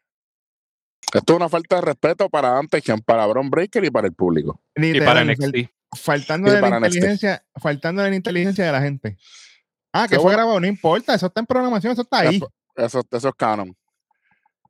Esto 1.14 1.34
es 1.34 1.38
una 1.38 1.50
falta 1.50 1.78
de 1.78 1.82
respeto 1.82 2.30
para 2.30 2.58
antes 2.58 2.84
que 2.84 2.96
para 2.98 3.26
Bron 3.26 3.50
Breaker 3.50 3.84
y 3.84 3.90
para 3.90 4.08
el 4.08 4.14
público. 4.14 4.62
Y 4.76 5.00
para 5.00 5.24
NXT. 5.24 5.70
faltando 5.98 6.50
Y 6.50 6.56
de 6.56 6.62
la 6.62 6.78
inteligencia, 6.78 7.44
faltando 7.56 8.02
de 8.04 8.10
la 8.12 8.16
inteligencia 8.16 8.66
de 8.66 8.72
la 8.72 8.82
gente. 8.82 9.18
Ah, 9.92 10.08
que 10.08 10.16
fue 10.16 10.24
bueno. 10.26 10.38
grabado, 10.38 10.60
no 10.60 10.68
importa, 10.68 11.16
eso 11.16 11.28
está 11.28 11.40
en 11.40 11.46
programación, 11.46 11.94
eso 11.94 12.04
está 12.04 12.20
ahí. 12.20 12.36
Eso, 12.36 12.52
eso, 12.76 13.04
eso 13.12 13.30
es 13.30 13.36
canon. 13.36 13.76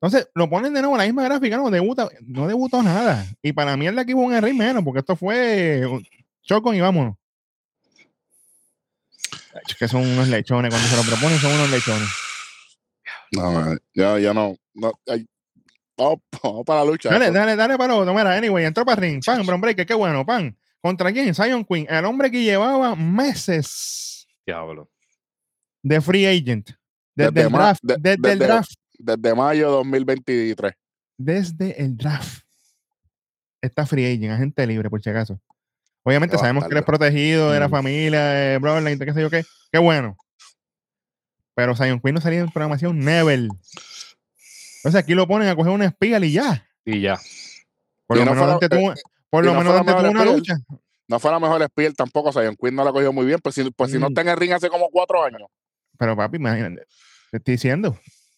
Entonces, 0.02 0.30
lo 0.34 0.50
ponen 0.50 0.74
de 0.74 0.82
nuevo 0.82 0.96
en 0.96 1.00
la 1.00 1.06
misma 1.06 1.24
gráfica, 1.26 1.58
no 1.58 1.70
debuta, 1.70 2.10
no 2.22 2.48
debutó 2.48 2.82
nada. 2.82 3.26
Y 3.42 3.52
para 3.52 3.76
mí 3.76 3.86
el 3.86 3.96
de 3.96 4.02
aquí 4.02 4.14
hubo 4.14 4.24
un 4.24 4.34
error 4.34 4.54
menos, 4.54 4.84
porque 4.84 5.00
esto 5.00 5.16
fue 5.18 5.86
un 5.86 6.06
chocon 6.42 6.76
y 6.76 6.82
vámonos. 6.82 7.16
Es 9.68 9.76
que 9.76 9.88
son 9.90 10.08
unos 10.08 10.30
lechones, 10.30 10.70
cuando 10.70 10.88
se 10.88 10.96
lo 10.96 11.04
proponen 11.04 11.38
son 11.40 11.52
unos 11.52 11.70
lechones. 11.70 12.08
No, 13.32 13.76
ya, 13.94 14.18
ya 14.20 14.34
no. 14.34 14.56
no 14.74 14.94
ay, 15.06 15.28
vamos, 15.98 16.20
vamos 16.42 16.64
para 16.66 16.86
la 16.86 16.92
lucha. 16.92 17.10
Dale, 17.10 17.32
dale, 17.32 17.58
dale 17.58 17.78
para 17.78 17.96
otro. 17.96 18.14
Mira, 18.14 18.34
anyway, 18.36 18.66
entró 18.66 18.86
para 18.86 19.02
ring. 19.02 19.22
Pan, 19.24 19.46
Bron 19.46 19.60
Breaker, 19.60 19.86
qué 19.86 19.94
bueno, 19.94 20.26
pan. 20.26 20.58
¿Contra 20.82 21.12
quién? 21.12 21.36
Zion 21.36 21.66
Queen, 21.66 21.88
el 21.90 22.06
hombre 22.06 22.32
que 22.32 22.42
llevaba 22.42 22.96
meses 22.96 24.10
Diablo. 24.50 24.90
De 25.84 26.02
free 26.02 26.26
agent. 26.26 26.70
Desde, 27.16 27.32
Desde 27.32 27.48
el 27.48 27.52
draft. 27.54 27.80
de- 27.84 27.98
desde 27.98 28.32
el 28.34 28.40
draft. 28.40 28.72
Desde 28.98 29.36
mayo 29.36 29.72
2023. 29.72 30.74
Desde 31.18 31.82
el 31.84 31.98
draft. 31.98 32.44
Está 33.62 33.86
free 33.86 34.06
agent, 34.06 34.32
agente 34.32 34.66
libre, 34.68 34.90
por 34.90 35.02
si 35.02 35.10
acaso. 35.10 35.40
Obviamente 36.04 36.36
Qué 36.36 36.40
sabemos 36.40 36.64
que 36.64 36.70
él 36.72 36.78
es 36.78 36.82
bastardo. 36.82 36.98
protegido 37.00 37.52
de 37.52 37.60
la 37.60 37.68
Mm. 37.68 37.72
familia, 37.72 38.24
de 38.26 38.58
Broadline, 38.58 39.00
qué 39.00 39.14
sé 39.14 39.22
yo 39.22 39.30
qué. 39.30 39.44
Qué 39.72 39.80
bueno. 39.80 40.16
Pero 41.56 41.76
Zion 41.76 42.00
Queen 42.00 42.16
no 42.16 42.22
salía 42.22 42.40
en 42.40 42.50
programación 42.50 43.00
never. 43.00 43.38
Entonces 44.78 44.96
aquí 44.96 45.14
lo 45.14 45.28
ponen 45.28 45.50
a 45.50 45.56
coger 45.56 45.74
una 45.74 45.86
espía 45.86 46.20
y 46.20 46.32
ya. 46.32 46.66
Y 46.86 47.02
ya. 47.02 47.20
Por 48.08 48.16
Y 48.18 48.20
lo 48.22 48.26
no 48.28 48.32
menos 48.34 48.54
antes 48.54 48.70
tuvo, 48.70 48.94
por 49.30 49.44
lo 49.46 49.52
no 49.54 49.60
menos 49.60 49.74
fuera 49.74 49.80
antes 49.82 49.94
tuvo 49.96 50.02
mejor 50.14 50.28
una 50.28 50.38
espía. 50.38 50.56
lucha. 50.56 50.78
No 51.10 51.20
fue 51.20 51.32
la 51.32 51.40
mejor 51.40 51.64
Spiel 51.66 51.96
tampoco. 51.96 52.32
Zion 52.32 52.56
Quinn 52.56 52.76
no 52.76 52.84
la 52.86 52.92
cogió 52.92 53.12
muy 53.12 53.26
bien. 53.26 53.40
Pues 53.44 53.56
si, 53.56 53.70
pues 53.72 53.92
si 53.92 53.98
no 54.00 54.08
Mm. 54.08 54.12
está 54.12 54.22
en 54.22 54.30
el 54.30 54.38
ring 54.38 54.52
hace 54.54 54.70
como 54.70 54.90
cuatro 54.90 55.22
años. 55.24 55.42
Pero 56.00 56.16
papi, 56.16 56.38
imagínate. 56.38 56.88
Te 57.30 57.38
estoy 57.38 57.52
diciendo. 57.54 57.96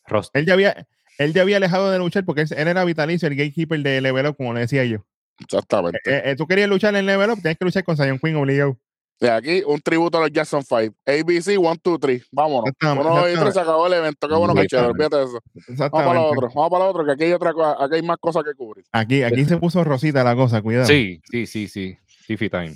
Rost- 0.08 0.32
Él 0.34 0.45
ya 0.45 0.54
había, 0.54 0.86
él 1.17 1.34
ya 1.34 1.43
había 1.43 1.60
dejado 1.62 1.89
de 1.91 2.00
luchar 2.00 2.26
porque 2.26 2.41
él, 2.41 2.47
él 2.58 2.67
era 2.67 2.84
vitalicio, 2.84 3.30
el 3.30 3.36
gatekeeper 3.36 3.80
de 3.82 4.02
Level 4.02 4.26
Up, 4.28 4.36
como 4.36 4.54
le 4.54 4.62
decía 4.62 4.84
yo. 4.84 5.06
Exactamente. 5.39 6.00
Eh, 6.06 6.21
eh, 6.32 6.36
tú 6.36 6.45
querías 6.47 6.67
luchar 6.67 6.93
en 6.95 7.06
Level 7.06 7.30
Up, 7.30 7.39
tienes 7.41 7.58
que 7.58 7.63
luchar 7.65 7.84
con 7.86 7.95
Zion 7.95 8.19
Queen 8.19 8.36
obligado. 8.36 8.78
Y 9.19 9.28
aquí 9.28 9.62
un 9.67 9.80
tributo 9.80 10.17
a 10.17 10.21
los 10.21 10.32
Jackson 10.32 10.63
5. 10.63 10.95
ABC 11.06 11.56
1, 11.60 11.76
2, 11.84 12.00
3. 12.00 12.28
Vámonos. 12.32 12.71
Uno, 12.82 13.30
y 13.30 13.36
tres, 13.36 13.54
se 13.54 13.60
acabó 13.60 13.86
el 13.86 13.93
evento. 13.93 14.28
Qué 14.28 14.34
bueno 14.34 14.56
que 14.56 14.65
chévere. 14.65 14.88
Olvídate 14.89 15.15
de 15.17 15.24
eso. 15.26 15.39
Vamos 15.78 15.91
para 15.91 16.13
lo 16.15 16.26
otro. 16.26 16.47
Vamos 16.56 16.69
para 16.71 16.86
lo 16.86 16.89
otro. 16.89 17.06
Que 17.06 17.12
aquí 17.12 17.24
hay 17.26 17.34
otra 17.34 17.54
cosa. 17.54 17.84
Aquí 17.86 17.95
hay 17.97 18.02
más 18.02 18.17
cosas 18.19 18.43
que 18.43 18.56
cubrir. 18.56 18.84
Aquí, 18.91 19.21
aquí 19.21 19.45
se 19.45 19.58
puso 19.58 19.84
rosita 19.84 20.24
la 20.24 20.36
cosa, 20.36 20.60
cuidado. 20.63 20.88
Sí, 20.88 21.21
sí, 21.30 21.45
sí, 21.45 21.67
sí. 21.67 21.95
Tiffy 22.26 22.50
Time. 22.50 22.74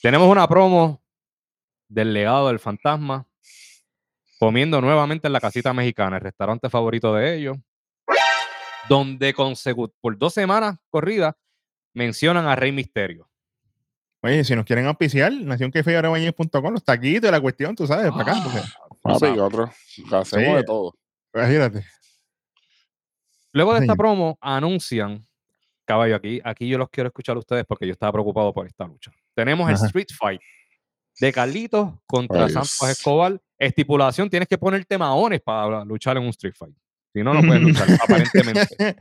Tenemos 0.00 0.30
una 0.30 0.48
promo 0.48 1.02
del 1.88 2.14
legado 2.14 2.48
del 2.48 2.58
fantasma, 2.58 3.26
comiendo 4.38 4.80
nuevamente 4.80 5.26
en 5.26 5.32
la 5.32 5.40
casita 5.40 5.72
mexicana, 5.72 6.16
el 6.16 6.22
restaurante 6.22 6.68
favorito 6.70 7.14
de 7.14 7.36
ellos, 7.36 7.56
donde 8.88 9.34
por 10.00 10.16
dos 10.18 10.32
semanas 10.34 10.76
corridas 10.90 11.34
mencionan 11.94 12.46
a 12.46 12.54
Rey 12.56 12.72
Misterio. 12.72 13.28
Oye, 14.22 14.44
si 14.44 14.54
nos 14.56 14.64
quieren 14.64 14.86
auspiciar, 14.86 15.32
nacionquefeyorebañez.com, 15.32 16.72
los 16.72 16.84
taquitos 16.84 17.28
y 17.28 17.32
la 17.32 17.40
cuestión, 17.40 17.74
tú 17.76 17.86
sabes, 17.86 18.10
para 18.10 18.22
acá. 18.22 18.42
porque- 18.42 18.60
Papi, 19.02 19.18
sabes. 19.20 19.38
otro. 19.40 19.64
Hacemos 20.12 20.24
Sí. 20.48 20.54
de 20.54 20.64
todo. 20.64 20.94
imagínate. 21.34 21.84
Luego 23.52 23.74
de 23.74 23.80
esta 23.80 23.94
promo 23.94 24.36
anuncian, 24.40 25.26
caballo, 25.84 26.16
aquí, 26.16 26.40
aquí 26.44 26.68
yo 26.68 26.78
los 26.78 26.90
quiero 26.90 27.08
escuchar 27.08 27.36
a 27.36 27.38
ustedes 27.38 27.64
porque 27.66 27.86
yo 27.86 27.92
estaba 27.92 28.12
preocupado 28.12 28.52
por 28.52 28.66
esta 28.66 28.86
lucha. 28.86 29.12
Tenemos 29.34 29.68
el. 29.68 29.76
Street 29.76 30.08
Fight 30.18 30.40
de 31.20 31.32
Carlitos 31.32 31.90
contra 32.06 32.44
Ay, 32.44 32.50
Santos 32.50 32.78
Dios. 32.80 32.90
Escobar. 32.90 33.40
Estipulación, 33.58 34.28
tienes 34.30 34.48
que 34.48 34.58
ponerte 34.58 34.98
maones 34.98 35.40
para 35.40 35.84
luchar 35.84 36.16
en 36.16 36.24
un 36.24 36.28
Street 36.30 36.54
Fight. 36.56 36.74
Si 37.12 37.22
no, 37.22 37.32
no 37.32 37.40
puedes 37.40 37.62
luchar, 37.62 37.88
aparentemente. 38.02 38.96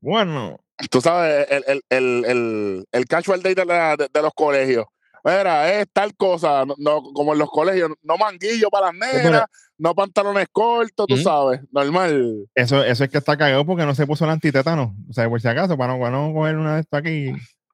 bueno, 0.00 0.58
Tú 0.90 1.00
sabes, 1.00 1.46
el, 1.50 1.64
el, 1.68 1.82
el, 1.88 2.24
el, 2.26 2.84
el 2.90 3.04
casual 3.06 3.40
day 3.42 3.54
de, 3.54 3.64
la- 3.64 3.96
de, 3.96 4.08
de 4.12 4.22
los 4.22 4.32
colegios. 4.34 4.84
Mira, 5.24 5.72
es 5.80 5.86
tal 5.92 6.14
cosa, 6.16 6.64
no, 6.66 6.74
no- 6.78 7.02
como 7.14 7.32
en 7.32 7.38
los 7.38 7.48
colegios, 7.48 7.90
no 8.02 8.16
manguillo 8.18 8.68
para 8.70 8.92
las 8.92 8.96
pero- 9.00 9.22
negras, 9.22 9.44
no 9.78 9.94
pantalones 9.94 10.46
cortos, 10.52 11.06
tú 11.06 11.14
Ujú. 11.14 11.22
sabes, 11.22 11.60
normal. 11.72 12.46
eso, 12.54 12.82
eso 12.84 13.04
es 13.04 13.10
que 13.10 13.18
está 13.18 13.36
cagado 13.36 13.64
porque 13.64 13.86
no 13.86 13.94
se 13.94 14.06
puso 14.06 14.24
el 14.24 14.30
antitétano. 14.32 14.94
O 15.08 15.12
sea, 15.12 15.28
por 15.28 15.40
si 15.40 15.48
acaso, 15.48 15.78
para 15.78 15.94
no, 15.94 15.98
para 16.00 16.10
no 16.10 16.32
coger 16.34 16.56
una 16.56 16.74
de 16.74 16.80
estas 16.82 17.00
aquí. 17.00 17.32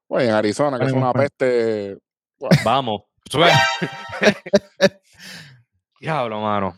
Oye, 0.09 0.27
en 0.27 0.33
Arizona, 0.35 0.79
que 0.79 0.85
es 0.87 0.93
una 0.93 1.13
peste. 1.13 1.97
Vamos. 2.65 3.03
Diablo, 6.01 6.41
mano. 6.41 6.77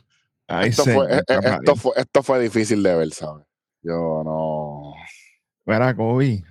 Ay, 0.48 0.68
Esto 0.70 0.84
señor, 0.84 1.06
fue, 1.08 1.16
eh, 1.16 1.22
eh, 1.28 1.38
esto, 1.44 1.76
fue, 1.76 1.92
esto 1.96 2.22
fue 2.22 2.40
difícil 2.40 2.82
de 2.82 2.94
ver, 2.96 3.10
¿sabes? 3.12 3.46
Yo 3.82 4.22
no. 4.24 4.94
Mira, 5.64 5.94
Kobe. 5.94 6.44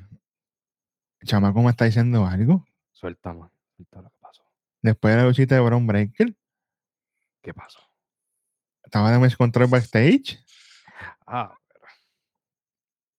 Chamaco 1.25 1.61
me 1.61 1.69
está 1.69 1.85
diciendo 1.85 2.25
algo. 2.25 2.65
Suelta, 2.93 3.33
man. 3.33 3.51
Suelta 3.75 4.01
lo 4.01 4.09
que 4.09 4.15
pasó. 4.19 4.43
Después 4.81 5.13
de 5.13 5.21
la 5.21 5.27
luchita 5.27 5.55
de 5.55 5.61
Bron 5.61 5.85
Breaker, 5.85 6.33
¿Qué 7.43 7.53
pasó? 7.53 7.79
estaba 8.83 9.11
de 9.11 9.19
mes 9.19 9.35
control 9.37 9.67
backstage 9.67 10.43
Ah, 11.25 11.55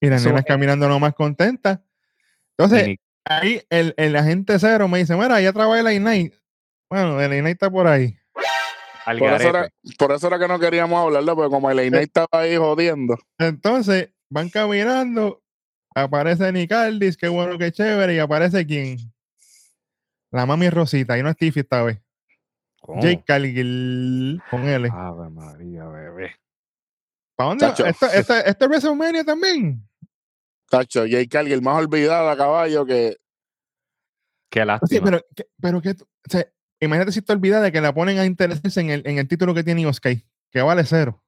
y 0.00 0.06
la 0.08 0.16
Eso 0.16 0.28
nena 0.28 0.40
es- 0.40 0.44
caminando 0.46 0.88
nomás 0.88 1.14
contenta. 1.14 1.82
Entonces, 2.56 2.88
ni- 2.88 2.98
ahí 3.24 3.62
el, 3.70 3.94
el 3.96 4.16
agente 4.16 4.58
cero 4.58 4.88
me 4.88 4.98
dice, 4.98 5.14
mira, 5.16 5.40
ya 5.40 5.52
trabaja 5.52 5.90
el 5.90 6.02
Night. 6.02 6.34
Bueno, 6.90 7.20
el 7.20 7.30
Night 7.30 7.54
está 7.54 7.70
por 7.70 7.86
ahí. 7.86 8.16
Al 9.06 9.18
Por 9.18 9.32
eso, 9.32 9.48
era, 9.48 9.68
por 9.98 10.12
eso 10.12 10.26
era 10.28 10.38
que 10.38 10.48
no 10.48 10.58
queríamos 10.58 10.98
hablarlo, 11.04 11.34
porque 11.36 11.50
como 11.50 11.70
el 11.70 11.84
Inay 11.86 12.04
estaba 12.04 12.28
ahí 12.32 12.56
jodiendo. 12.56 13.16
Entonces, 13.38 14.10
van 14.28 14.48
caminando, 14.50 15.42
aparece 15.94 16.52
Nicaldis, 16.52 17.16
qué 17.16 17.28
bueno, 17.28 17.58
qué 17.58 17.72
chévere, 17.72 18.14
y 18.14 18.18
aparece 18.18 18.66
quién? 18.66 18.96
La 20.30 20.46
mami 20.46 20.70
Rosita, 20.70 21.18
y 21.18 21.22
no 21.22 21.28
es 21.28 21.36
Tiffy 21.36 21.60
esta 21.60 21.82
vez. 21.82 22.00
¿Cómo? 22.80 23.00
Jake 23.02 23.22
Cargill 23.26 24.42
con 24.50 24.64
L. 24.66 24.88
Ave 24.92 25.28
María, 25.30 25.84
bebé. 25.84 26.34
¿Para 27.36 27.48
dónde? 27.50 27.66
Chacho. 27.66 27.86
¿Esto, 27.86 28.06
esto, 28.06 28.34
esto 28.34 28.64
es 28.64 28.68
WrestleMania 28.70 29.24
también? 29.24 29.88
Tacho, 30.68 31.04
Jay 31.08 31.28
Cargill, 31.28 31.52
el 31.54 31.62
más 31.62 31.76
olvidado 31.78 32.28
a 32.30 32.36
caballo 32.36 32.84
que. 32.86 33.16
Qué 34.50 34.64
lástima. 34.64 35.04
pero, 35.04 35.20
que- 35.36 35.46
pero 35.60 35.80
que, 35.82 35.90
o 35.90 35.96
sea, 36.28 36.46
imagínate 36.84 37.12
si 37.12 37.22
te 37.22 37.32
olvidas 37.32 37.62
de 37.62 37.72
que 37.72 37.80
la 37.80 37.94
ponen 37.94 38.18
a 38.18 38.24
interesarse 38.24 38.80
en 38.80 38.90
el, 38.90 39.02
en 39.06 39.18
el 39.18 39.28
título 39.28 39.54
que 39.54 39.64
tiene 39.64 39.86
Oscar, 39.86 40.16
que 40.50 40.62
vale 40.62 40.84
cero. 40.84 41.22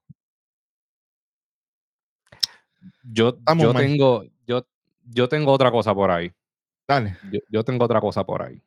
yo 3.03 3.37
yo 3.57 3.73
tengo, 3.73 4.25
yo, 4.45 4.65
yo 5.03 5.29
tengo 5.29 5.51
otra 5.51 5.71
cosa 5.71 5.93
por 5.93 6.11
ahí. 6.11 6.31
Dale. 6.87 7.17
Yo, 7.31 7.39
yo 7.49 7.63
tengo 7.63 7.85
otra 7.85 7.99
cosa 8.01 8.23
por 8.23 8.41
ahí. 8.41 8.61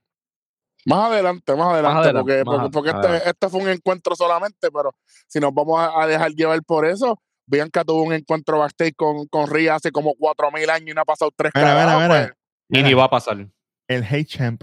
Más 0.86 1.10
adelante, 1.10 1.54
más 1.54 1.72
adelante, 1.72 2.08
adelante, 2.08 2.20
porque, 2.20 2.44
más 2.44 2.70
porque, 2.70 2.90
este, 2.90 3.30
este 3.30 3.48
fue 3.48 3.60
un 3.60 3.68
encuentro 3.68 4.16
solamente, 4.16 4.70
pero 4.70 4.94
si 5.26 5.38
nos 5.40 5.52
vamos 5.52 5.78
a, 5.78 6.02
a 6.02 6.06
dejar 6.06 6.30
llevar 6.32 6.62
por 6.62 6.86
eso, 6.86 7.20
Bianca 7.46 7.84
tuvo 7.84 8.02
un 8.02 8.12
encuentro 8.12 8.58
backstage 8.58 8.94
con, 8.94 9.26
con 9.26 9.48
Rhea 9.48 9.76
hace 9.76 9.90
como 9.90 10.14
cuatro 10.14 10.50
mil 10.50 10.68
años 10.70 10.90
y 10.90 10.94
no 10.94 11.00
ha 11.00 11.04
pasado 11.04 11.30
tres 11.34 11.52
Mira, 11.54 11.74
mira, 11.74 12.08
mira. 12.08 12.36
Y 12.68 12.82
ni 12.82 12.94
va 12.94 13.04
a 13.04 13.10
pasar. 13.10 13.48
El 13.88 14.04
Hey 14.04 14.24
Champ. 14.24 14.62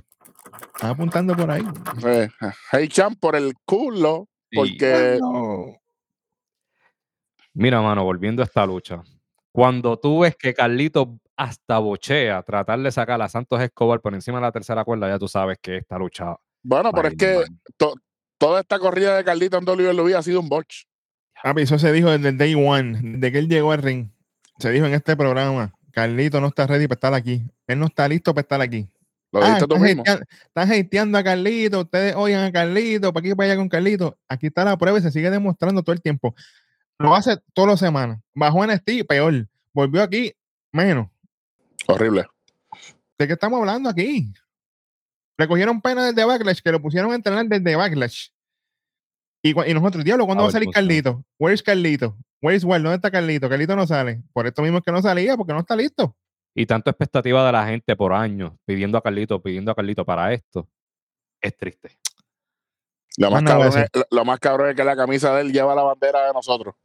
Están 0.76 0.90
apuntando 0.92 1.36
por 1.36 1.50
ahí. 1.52 1.64
pues, 2.02 2.06
eh, 2.06 2.30
Hey 2.72 2.88
Champ 2.88 3.18
por 3.20 3.36
el 3.36 3.54
culo, 3.66 4.28
porque 4.54 5.18
No. 5.22 5.76
Mira, 7.54 7.82
mano, 7.82 8.04
volviendo 8.04 8.42
a 8.42 8.46
esta 8.46 8.66
lucha. 8.66 9.02
Cuando 9.52 9.98
tú 9.98 10.20
ves 10.22 10.36
que 10.38 10.54
Carlito 10.54 11.18
hasta 11.38 11.80
bochea 11.80 12.44
tratar 12.44 12.80
de 12.80 12.92
sacar 12.92 13.22
a 13.22 13.30
Santos 13.30 13.62
Escobar 13.62 14.02
por 14.02 14.14
encima 14.14 14.38
de 14.38 14.42
la 14.44 14.52
tercera 14.52 14.84
cuerda, 14.84 15.08
ya 15.08 15.18
tú 15.20 15.28
sabes 15.28 15.58
que 15.62 15.78
esta 15.78 15.98
lucha. 15.98 16.36
bueno, 16.64 16.92
pero 16.92 17.08
es 17.10 17.16
que 17.16 17.44
to- 17.78 17.96
toda 18.38 18.60
esta 18.62 18.80
corrida 18.80 19.16
de 19.16 19.24
Carlito 19.24 19.58
en 19.58 19.66
WWE 19.66 20.16
ha 20.16 20.22
sido 20.22 20.42
un 20.42 20.50
botch. 20.50 20.84
Ah, 21.44 21.54
pero 21.54 21.64
eso 21.64 21.80
se 21.80 21.92
dijo 21.94 22.10
desde 22.10 22.30
el 22.30 22.38
day 22.38 22.56
one, 22.56 23.00
desde 23.18 23.32
que 23.32 23.40
él 23.40 23.48
llegó 23.48 23.72
al 23.72 23.82
ring. 23.82 24.10
Se 24.60 24.72
dijo 24.72 24.86
en 24.86 24.94
este 24.94 25.16
programa, 25.16 25.74
Carlito 25.92 26.42
no 26.42 26.48
está 26.48 26.68
ready 26.68 26.88
para 26.88 26.96
estar 26.96 27.14
aquí. 27.14 27.44
Él 27.68 27.80
no 27.80 27.86
está 27.86 28.08
listo 28.10 28.34
para 28.34 28.42
estar 28.42 28.62
aquí. 28.62 28.90
Lo 29.32 29.42
Ah, 29.42 29.46
dijiste 29.48 29.68
tú 29.68 29.74
están, 29.76 29.82
mismo. 29.88 30.02
hateando, 30.04 30.26
están 30.46 30.72
hateando 30.72 31.18
a 31.18 31.24
Carlito, 31.24 31.82
ustedes 31.82 32.16
oigan 32.16 32.44
a 32.46 32.52
Carlito, 32.52 33.12
para 33.14 33.26
aquí 33.26 33.36
para 33.36 33.50
allá 33.52 33.58
con 33.58 33.68
Carlito. 33.70 34.18
Aquí 34.30 34.48
está 34.48 34.64
la 34.64 34.78
prueba 34.78 34.98
y 35.00 35.02
se 35.02 35.12
sigue 35.12 35.30
demostrando 35.30 35.84
todo 35.84 35.94
el 35.94 36.02
tiempo. 36.02 36.34
Lo 36.98 37.14
hace 37.14 37.38
todas 37.54 37.72
las 37.72 37.80
semanas. 37.80 38.20
Bajó 38.34 38.64
en 38.64 38.72
NXT, 38.72 39.06
peor. 39.08 39.48
Volvió 39.74 40.02
aquí, 40.04 40.34
menos. 40.72 41.08
Horrible. 41.88 42.26
¿De 43.20 43.28
qué 43.28 43.34
estamos 43.34 43.60
hablando 43.60 43.90
aquí? 43.90 44.34
Le 45.38 45.48
cogieron 45.50 45.82
pena 45.82 46.06
desde 46.06 46.24
Backlash, 46.24 46.62
que 46.62 46.72
lo 46.72 46.82
pusieron 46.82 47.12
a 47.12 47.16
entrenar 47.16 47.46
desde 47.48 47.76
Backlash. 47.76 48.30
Y, 49.44 49.50
y 49.70 49.74
nosotros, 49.74 50.04
diablo, 50.06 50.26
¿cuándo 50.26 50.44
A 50.44 50.46
va 50.46 50.50
a 50.50 50.52
salir 50.54 50.70
está. 50.70 50.80
Carlito? 50.80 51.24
Where's 51.38 51.62
Carlito? 51.62 52.18
Where's 52.42 52.64
Well? 52.64 52.82
¿Dónde 52.82 52.96
está 52.96 53.12
Carlito? 53.12 53.50
Carlito 53.50 53.76
no 53.76 53.86
sale. 53.86 54.24
Por 54.34 54.48
esto 54.48 54.62
mismo 54.62 54.78
es 54.78 54.84
que 54.86 54.92
no 54.94 55.02
salía, 55.02 55.36
porque 55.36 55.54
no 55.54 55.60
está 55.60 55.76
listo. 55.76 56.16
Y 56.56 56.66
tanto 56.66 56.90
expectativa 56.90 57.46
de 57.46 57.52
la 57.52 57.68
gente 57.68 57.96
por 57.96 58.14
años 58.14 58.54
pidiendo 58.66 58.98
a 58.98 59.02
Carlito, 59.02 59.42
pidiendo 59.42 59.72
a 59.72 59.76
Carlito 59.76 60.06
para 60.06 60.32
esto. 60.34 60.68
Es 61.42 61.56
triste. 61.58 61.98
Lo 63.18 63.30
más, 63.32 63.44
cabrón 63.44 63.68
es, 63.84 63.90
lo- 63.94 64.06
lo 64.18 64.26
más 64.26 64.40
cabrón 64.40 64.70
es 64.70 64.76
que 64.76 64.84
la 64.84 64.96
camisa 64.96 65.34
de 65.36 65.42
él 65.42 65.52
lleva 65.54 65.76
la 65.76 65.84
bandera 65.84 66.26
de 66.28 66.34
nosotros. 66.34 66.76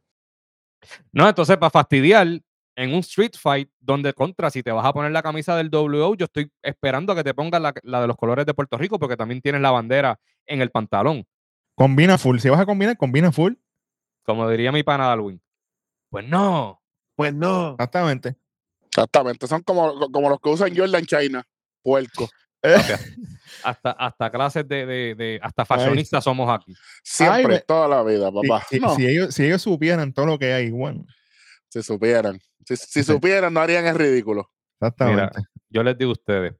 No, 1.11 1.27
entonces 1.27 1.57
para 1.57 1.69
fastidiar 1.69 2.27
en 2.75 2.93
un 2.93 2.99
street 2.99 3.33
fight 3.37 3.69
donde 3.79 4.13
contra, 4.13 4.49
si 4.49 4.63
te 4.63 4.71
vas 4.71 4.85
a 4.85 4.93
poner 4.93 5.11
la 5.11 5.21
camisa 5.21 5.55
del 5.55 5.69
WO, 5.69 6.15
yo 6.15 6.25
estoy 6.25 6.51
esperando 6.61 7.13
a 7.13 7.15
que 7.15 7.23
te 7.23 7.33
pongas 7.33 7.61
la, 7.61 7.73
la 7.83 8.01
de 8.01 8.07
los 8.07 8.15
colores 8.17 8.45
de 8.45 8.53
Puerto 8.53 8.77
Rico 8.77 8.97
porque 8.97 9.17
también 9.17 9.41
tienes 9.41 9.61
la 9.61 9.71
bandera 9.71 10.19
en 10.45 10.61
el 10.61 10.71
pantalón, 10.71 11.25
Combina 11.75 12.17
full. 12.17 12.37
Si 12.39 12.49
vas 12.49 12.59
a 12.59 12.65
combinar, 12.65 12.97
combina 12.97 13.31
full. 13.31 13.53
como 14.23 14.47
diría 14.49 14.71
mi 14.71 14.83
pana 14.83 15.07
Darwin. 15.07 15.41
Pues 16.09 16.27
no. 16.27 16.81
Pues 17.15 17.33
no. 17.33 17.71
Exactamente. 17.71 18.35
Exactamente. 18.91 19.47
Son 19.47 19.61
como, 19.63 20.11
como 20.11 20.29
los 20.29 20.39
que 20.39 20.49
usan 20.49 20.75
Jordan 20.75 21.05
China. 21.05 21.43
Puerco. 21.83 22.29
Hasta, 23.63 23.91
hasta 23.91 24.29
clases 24.31 24.67
de, 24.67 24.85
de, 24.85 25.15
de- 25.15 25.39
hasta 25.41 25.65
fashionistas 25.65 26.23
somos 26.23 26.49
aquí. 26.49 26.73
Siempre, 27.03 27.59
toda 27.61 27.87
la 27.87 28.03
vida, 28.03 28.31
papá. 28.31 28.63
si- 28.69 28.79
no, 28.79 28.95
si 28.95 29.05
ellos, 29.07 29.33
si 29.33 29.45
ellos 29.45 29.61
supieran 29.61 30.13
todo 30.13 30.25
lo 30.27 30.39
que 30.39 30.53
hay, 30.53 30.69
bueno, 30.71 31.05
si 31.69 31.81
supieran. 31.83 32.39
Si, 32.65 32.75
si 32.77 33.03
Sí. 33.03 33.13
supieran, 33.13 33.53
no 33.53 33.59
harían 33.61 33.85
el 33.87 33.95
ridículo. 33.95 34.49
exactamente. 34.79 35.41
Yo 35.69 35.83
les 35.83 35.97
digo 35.97 36.09
a 36.09 36.13
ustedes, 36.13 36.53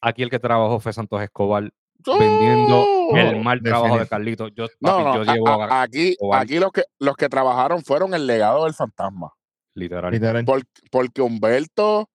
aquí 0.00 0.22
el 0.22 0.30
que 0.30 0.38
trabajó 0.38 0.78
fue 0.80 0.92
Santos 0.92 1.20
Escobar 1.22 1.68
vendiendo 2.06 2.84
¡Oh! 2.86 3.16
el 3.16 3.42
mal 3.42 3.60
trabajo 3.62 3.98
de 3.98 4.06
Carlito. 4.06 4.48
Yo, 4.48 4.66
No, 4.80 4.90
papi, 4.90 5.04
no, 5.04 5.24
yo 5.24 5.30
a- 5.30 5.34
llevo 5.34 5.48
a- 5.48 5.64
a- 5.66 5.82
aquí, 5.82 6.08
Escobar. 6.10 6.42
aquí 6.42 6.58
los 6.58 6.70
que 6.72 6.84
los 7.00 7.16
que 7.16 7.28
trabajaron 7.28 7.82
fueron 7.82 8.14
el 8.14 8.26
legado 8.26 8.64
del 8.64 8.74
fantasma. 8.74 9.32
Literal. 9.78 10.12
Literal. 10.12 10.44
Por- 10.44 10.62
porque 10.90 11.22
Humberto 11.22 12.08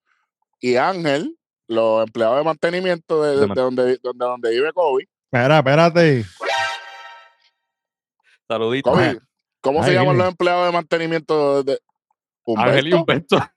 y 0.59 0.75
Ángel, 0.75 1.37
los 1.67 2.05
empleados 2.05 2.37
de 2.37 2.43
mantenimiento 2.43 3.23
de, 3.23 3.35
De 3.35 3.41
de 3.41 3.47
man- 3.47 3.55
donde, 3.55 3.97
donde, 4.03 4.25
donde 4.25 4.49
vive 4.51 4.71
Kobe, 4.73 5.07
Espera, 5.31 5.57
espérate. 5.59 6.25
Saluditos. 8.47 8.93
Kobe, 8.93 9.19
¿cómo 9.61 9.83
se 9.83 9.93
llaman 9.93 10.17
los 10.17 10.27
empleados 10.27 10.65
de 10.67 10.71
mantenimiento 10.73 11.63
de 11.63 11.79
Ángel 12.57 12.87
y 12.87 12.93
Humberto? 12.93 13.35
Humberto. 13.37 13.53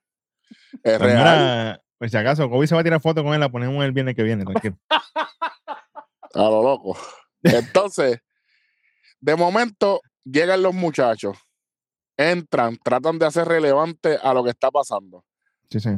Es 0.73 0.81
Pues 0.83 1.01
real. 1.01 1.17
mira, 1.19 1.81
pues 1.99 2.11
si 2.11 2.17
acaso, 2.17 2.49
Kobe 2.49 2.67
se 2.67 2.75
va 2.75 2.81
a 2.81 2.85
tirar 2.85 3.01
foto 3.01 3.23
con 3.25 3.35
él, 3.35 3.41
la 3.41 3.49
ponemos 3.49 3.85
el 3.85 3.93
viernes 3.93 4.15
que 4.15 4.23
viene, 4.23 4.45
tranquilo. 4.45 4.77
A 4.89 6.43
lo 6.43 6.63
loco. 6.63 6.97
Entonces, 7.43 8.21
de 9.21 9.37
momento 9.37 10.01
llegan 10.25 10.63
los 10.63 10.75
muchachos, 10.75 11.37
entran, 12.17 12.79
tratan 12.83 13.19
de 13.19 13.27
hacer 13.27 13.47
relevante 13.47 14.19
a 14.23 14.33
lo 14.35 14.45
que 14.45 14.51
está 14.51 14.71
pasando. 14.71 15.25
Sí, 15.71 15.81
sí. 15.81 15.91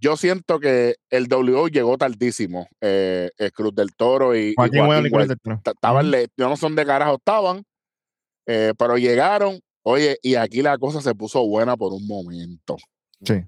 yo 0.00 0.16
siento 0.16 0.60
que 0.60 0.96
el 1.10 1.28
WO 1.28 1.68
llegó 1.68 1.96
tardísimo. 1.96 2.68
Eh, 2.80 3.30
el 3.38 3.52
Cruz 3.52 3.74
del 3.74 3.94
Toro 3.94 4.36
y, 4.36 4.50
y 4.50 4.54
Joaquín 4.54 4.88
del 4.88 5.40
Toro. 5.40 5.60
Estaban 5.64 6.12
yo 6.36 6.48
no 6.48 6.56
son 6.56 6.74
de 6.76 6.84
carajo, 6.84 7.16
estaban, 7.16 7.64
eh, 8.46 8.72
pero 8.78 8.96
llegaron. 8.98 9.60
Oye, 9.82 10.18
y 10.22 10.34
aquí 10.34 10.62
la 10.62 10.76
cosa 10.78 11.00
se 11.00 11.14
puso 11.14 11.46
buena 11.46 11.76
por 11.76 11.92
un 11.92 12.06
momento. 12.06 12.76
Sí. 13.24 13.44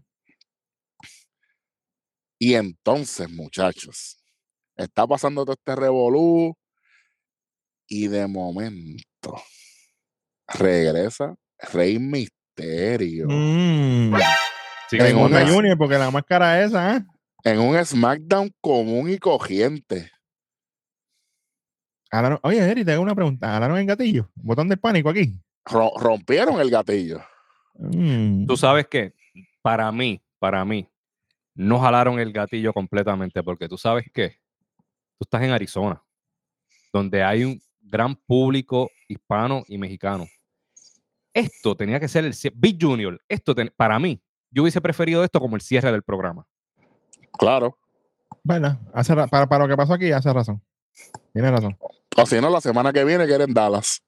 Y 2.38 2.54
entonces, 2.54 3.28
muchachos, 3.30 4.18
está 4.76 5.06
pasando 5.06 5.44
todo 5.44 5.54
este 5.54 5.74
revolú 5.74 6.56
y 7.88 8.06
de 8.06 8.28
momento 8.28 9.42
regresa 10.46 11.34
Rey 11.72 11.98
Misterio 11.98 13.26
Mm. 13.28 14.14
En 14.90 15.16
una- 15.16 15.46
Junior, 15.46 15.76
porque 15.78 15.96
la 15.98 16.10
máscara 16.10 16.62
esa, 16.64 16.96
¿eh? 16.96 17.04
en 17.44 17.60
un 17.60 17.84
SmackDown 17.84 18.52
común 18.60 19.10
y 19.10 19.18
corriente. 19.18 20.10
Jalaron- 22.10 22.40
Oye, 22.42 22.58
Eri, 22.58 22.84
te 22.84 22.92
hago 22.92 23.02
una 23.02 23.14
pregunta. 23.14 23.48
¿Jalaron 23.48 23.78
el 23.78 23.86
gatillo? 23.86 24.30
¿Botón 24.34 24.68
del 24.68 24.78
pánico 24.78 25.10
aquí? 25.10 25.32
Ro- 25.66 25.92
rompieron 25.98 26.58
el 26.60 26.70
gatillo. 26.70 27.20
Mm. 27.74 28.46
Tú 28.46 28.56
sabes 28.56 28.86
que 28.88 29.12
para 29.62 29.92
mí, 29.92 30.20
para 30.38 30.64
mí, 30.64 30.88
no 31.54 31.78
jalaron 31.80 32.18
el 32.18 32.32
gatillo 32.32 32.72
completamente 32.72 33.42
porque 33.42 33.68
tú 33.68 33.76
sabes 33.76 34.06
que 34.12 34.30
tú 35.18 35.24
estás 35.24 35.42
en 35.42 35.50
Arizona, 35.50 36.02
donde 36.92 37.22
hay 37.22 37.44
un 37.44 37.60
gran 37.80 38.14
público 38.16 38.90
hispano 39.06 39.64
y 39.68 39.76
mexicano. 39.76 40.26
Esto 41.34 41.76
tenía 41.76 42.00
que 42.00 42.08
ser 42.08 42.24
el 42.24 42.34
Big 42.54 42.78
Junior. 42.80 43.20
Esto 43.28 43.54
ten- 43.54 43.72
para 43.76 43.98
mí, 43.98 44.20
yo 44.50 44.62
hubiese 44.62 44.80
preferido 44.80 45.22
esto 45.24 45.40
como 45.40 45.56
el 45.56 45.62
cierre 45.62 45.92
del 45.92 46.02
programa. 46.02 46.46
Claro. 47.38 47.78
Bueno, 48.42 48.78
hace 48.94 49.14
ra- 49.14 49.26
para, 49.26 49.46
para 49.46 49.64
lo 49.64 49.68
que 49.70 49.76
pasó 49.76 49.92
aquí, 49.94 50.10
hace 50.10 50.32
razón. 50.32 50.62
Tiene 51.32 51.50
razón. 51.50 51.76
O 52.16 52.26
si 52.26 52.40
no, 52.40 52.50
la 52.50 52.60
semana 52.60 52.92
que 52.92 53.04
viene 53.04 53.26
que 53.26 53.34
era 53.34 53.44
en 53.44 53.54
Dallas, 53.54 54.02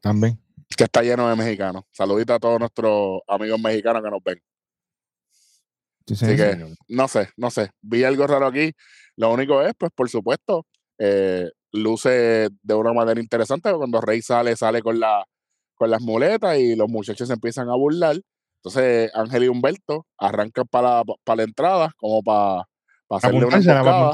También. 0.00 0.38
que 0.76 0.84
está 0.84 1.02
lleno 1.02 1.28
de 1.28 1.36
mexicanos. 1.36 1.84
Saludita 1.92 2.34
a 2.34 2.38
todos 2.40 2.58
nuestros 2.58 3.20
amigos 3.28 3.60
mexicanos 3.60 4.02
que 4.02 4.10
nos 4.10 4.22
ven. 4.22 4.42
Sí, 6.06 6.14
Así 6.14 6.26
sí, 6.26 6.36
que- 6.36 6.56
sí. 6.56 6.74
no 6.88 7.08
sé, 7.08 7.28
no 7.36 7.50
sé. 7.50 7.70
Vi 7.80 8.04
algo 8.04 8.26
raro 8.26 8.46
aquí. 8.46 8.72
Lo 9.16 9.32
único 9.32 9.62
es, 9.62 9.72
pues, 9.78 9.92
por 9.94 10.10
supuesto, 10.10 10.66
eh, 10.98 11.48
luce 11.72 12.48
de 12.62 12.74
una 12.74 12.92
manera 12.92 13.20
interesante. 13.20 13.72
Cuando 13.72 14.00
Rey 14.00 14.20
sale, 14.20 14.56
sale 14.56 14.82
con, 14.82 14.98
la, 14.98 15.24
con 15.82 15.90
las 15.90 16.00
muletas 16.00 16.56
y 16.58 16.76
los 16.76 16.88
muchachos 16.88 17.26
se 17.26 17.34
empiezan 17.34 17.68
a 17.68 17.74
burlar. 17.74 18.16
Entonces, 18.62 19.10
Ángel 19.14 19.42
y 19.42 19.48
Humberto 19.48 20.06
arrancan 20.16 20.64
para 20.70 20.98
la, 20.98 21.04
para 21.24 21.36
la 21.38 21.42
entrada, 21.42 21.92
como 21.96 22.22
para, 22.22 22.62
para 23.08 23.18
hacerle 23.18 23.44
una 23.46 23.56
emboscada. 23.56 24.12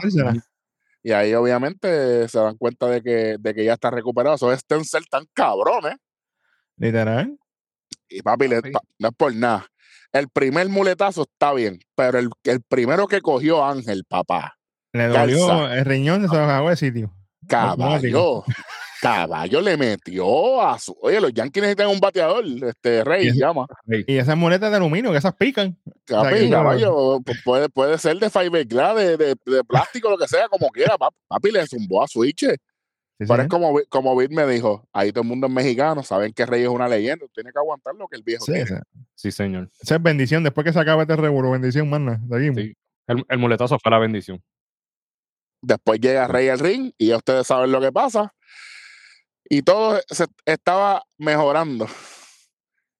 Y 1.02 1.12
ahí, 1.12 1.34
obviamente, 1.34 2.26
se 2.28 2.38
dan 2.38 2.56
cuenta 2.56 2.86
de 2.86 3.02
que, 3.02 3.36
de 3.38 3.54
que 3.54 3.64
ya 3.66 3.74
está 3.74 3.90
recuperado. 3.90 4.34
Eso 4.36 4.50
es 4.50 4.60
Stencil 4.60 5.06
tan 5.10 5.26
cabrón, 5.34 5.86
¿eh? 5.92 5.96
Literal. 6.78 7.36
Y 8.08 8.22
papi, 8.22 8.48
le- 8.48 8.62
Papi. 8.62 8.72
pa- 8.72 8.80
no 8.98 9.08
es 9.08 9.14
por 9.14 9.34
nada. 9.34 9.66
El 10.12 10.28
primer 10.30 10.68
muletazo 10.70 11.22
está 11.30 11.52
bien, 11.52 11.80
pero 11.94 12.18
el, 12.18 12.30
el 12.44 12.62
primero 12.62 13.06
que 13.06 13.20
cogió 13.20 13.62
Ángel, 13.66 14.04
papá, 14.08 14.56
Le 14.94 15.12
Calza. 15.12 15.20
dolió 15.20 15.70
el 15.70 15.84
riñón 15.84 16.22
de 16.22 16.28
su 16.28 16.34
de 16.34 16.76
sitio. 16.76 17.12
caballo, 17.46 18.44
caballo 19.00 19.60
le 19.60 19.76
metió 19.76 20.60
a 20.62 20.78
su. 20.78 20.96
Oye, 21.00 21.20
los 21.20 21.32
Yankees 21.32 21.62
necesitan 21.62 21.88
un 21.88 22.00
bateador, 22.00 22.44
este 22.46 23.04
Rey 23.04 23.28
Y 23.28 23.38
llama. 23.38 23.66
Y 24.06 24.16
esas 24.16 24.36
muletas 24.36 24.70
de 24.70 24.76
aluminio, 24.76 25.10
que 25.12 25.18
esas 25.18 25.34
pican. 25.34 25.76
Que 26.04 26.14
no- 26.14 26.50
caballo, 26.50 27.18
pu- 27.20 27.42
puede, 27.44 27.68
puede 27.68 27.98
ser 27.98 28.18
de 28.18 28.30
fiberglass, 28.30 28.96
de, 28.96 29.16
de, 29.16 29.34
de 29.44 29.64
plástico, 29.64 30.10
lo 30.10 30.18
que 30.18 30.28
sea, 30.28 30.48
como 30.48 30.68
quiera. 30.70 30.96
Papi, 30.98 31.16
papi 31.28 31.50
le 31.50 31.66
zumbó 31.66 32.02
a 32.02 32.08
Switch. 32.08 32.40
Sí, 32.40 33.26
Pero 33.26 33.34
sí. 33.34 33.40
es 33.42 33.48
como, 33.48 33.80
como 33.88 34.16
Vic 34.16 34.30
me 34.30 34.46
dijo, 34.46 34.88
ahí 34.92 35.10
todo 35.10 35.22
el 35.22 35.28
mundo 35.28 35.48
es 35.48 35.52
mexicano, 35.52 36.04
saben 36.04 36.32
que 36.32 36.46
Rey 36.46 36.62
es 36.62 36.68
una 36.68 36.86
leyenda, 36.86 37.26
tiene 37.34 37.50
que 37.50 37.58
aguantar 37.58 37.94
lo 37.96 38.06
que 38.06 38.16
el 38.16 38.22
viejo 38.22 38.44
Sí, 38.44 38.52
Sí, 39.16 39.32
señor. 39.32 39.68
esa 39.80 39.96
es 39.96 40.02
bendición. 40.02 40.44
Después 40.44 40.64
que 40.64 40.72
se 40.72 40.78
acaba 40.78 41.02
este 41.02 41.16
revuelo, 41.16 41.50
bendición, 41.50 41.90
mana. 41.90 42.20
El, 42.30 42.76
el 43.28 43.38
muletazo 43.38 43.76
fue 43.80 43.90
la 43.90 43.98
bendición. 43.98 44.40
Después 45.60 45.98
llega 46.00 46.28
Rey 46.28 46.48
al 46.48 46.60
ring 46.60 46.92
y 46.96 47.08
ya 47.08 47.16
ustedes 47.16 47.46
saben 47.46 47.72
lo 47.72 47.80
que 47.80 47.90
pasa. 47.90 48.32
Y 49.48 49.62
todo 49.62 50.00
se 50.08 50.26
estaba 50.44 51.02
mejorando. 51.16 51.86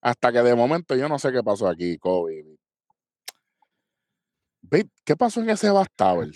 Hasta 0.00 0.32
que 0.32 0.38
de 0.42 0.54
momento 0.54 0.94
yo 0.96 1.08
no 1.08 1.18
sé 1.18 1.32
qué 1.32 1.42
pasó 1.42 1.68
aquí, 1.68 1.98
Kobe. 1.98 2.44
¿Qué 5.04 5.16
pasó 5.16 5.40
en 5.40 5.50
ese 5.50 5.68
Tower? 5.96 6.30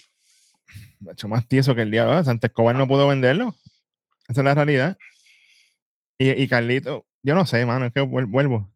Me 1.00 1.12
hecho 1.12 1.28
más 1.28 1.46
tieso 1.46 1.74
que 1.74 1.82
el 1.82 1.90
diablo. 1.90 2.22
Santa 2.24 2.46
Escobar 2.46 2.74
no 2.74 2.88
pudo 2.88 3.08
venderlo. 3.08 3.54
Esa 4.28 4.40
es 4.40 4.44
la 4.44 4.54
realidad. 4.54 4.96
Y, 6.18 6.30
y 6.30 6.48
Carlito, 6.48 7.06
yo 7.22 7.34
no 7.34 7.44
sé, 7.46 7.64
mano, 7.66 7.86
es 7.86 7.92
que 7.92 8.00
vuel- 8.00 8.30
vuelvo. 8.30 8.72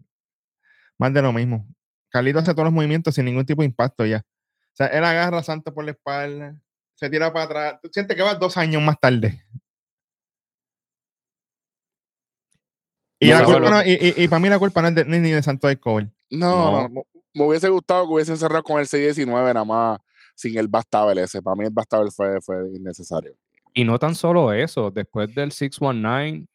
Más 0.99 1.13
de 1.13 1.23
lo 1.23 1.33
mismo. 1.33 1.67
Carlito 2.11 2.39
hace 2.39 2.53
todos 2.53 2.65
los 2.65 2.73
movimientos 2.73 3.15
sin 3.15 3.25
ningún 3.25 3.47
tipo 3.47 3.63
de 3.63 3.67
impacto 3.67 4.05
ya. 4.05 4.19
O 4.19 4.77
sea, 4.77 4.87
él 4.89 5.05
agarra 5.05 5.39
a 5.39 5.43
Santos 5.43 5.73
por 5.73 5.85
la 5.85 5.93
espalda, 5.93 6.55
se 6.95 7.09
tira 7.09 7.33
para 7.33 7.45
atrás. 7.45 7.81
Tú 7.83 7.89
sientes 7.93 8.17
que 8.17 8.23
vas 8.23 8.39
dos 8.39 8.57
años 8.57 8.83
más 8.83 8.99
tarde. 9.01 9.46
Y, 13.19 13.29
No, 13.29 13.35
la 13.35 13.41
no, 13.41 13.47
culpa 13.47 13.61
no. 13.61 13.71
no- 13.77 13.83
y, 13.85 13.93
y- 13.93 14.25
y 14.25 14.29
para 14.29 14.41
mí 14.41 14.49
la 14.49 14.59
culpa 14.59 14.83
no 14.83 14.89
es 14.89 14.95
de- 14.95 15.05
ni, 15.07 15.19
ni 15.19 15.31
de 15.31 15.43
Santos 15.43 15.71
Escobar. 15.71 16.09
No, 16.31 16.89
No. 16.89 17.05
me 17.35 17.45
hubiese 17.45 17.69
gustado 17.69 18.07
que 18.07 18.13
hubiesen 18.15 18.37
cerrado 18.37 18.63
con 18.63 18.79
el 18.81 18.87
619 18.87 19.55
nada 19.55 19.65
más 19.65 19.99
sin 20.35 20.59
el 20.59 20.69
Bastabel 20.69 21.19
ese. 21.19 21.41
Para 21.43 21.57
mí 21.57 21.65
el 21.65 21.71
Bastabel 21.71 22.11
fue, 22.13 22.41
fue 22.43 22.57
innecesario. 22.75 23.33
Y 23.73 23.85
no 23.85 23.99
tan 23.99 24.15
solo 24.15 24.53
eso, 24.53 24.91
después 24.91 25.35
del 25.35 25.53
619, 25.53 26.47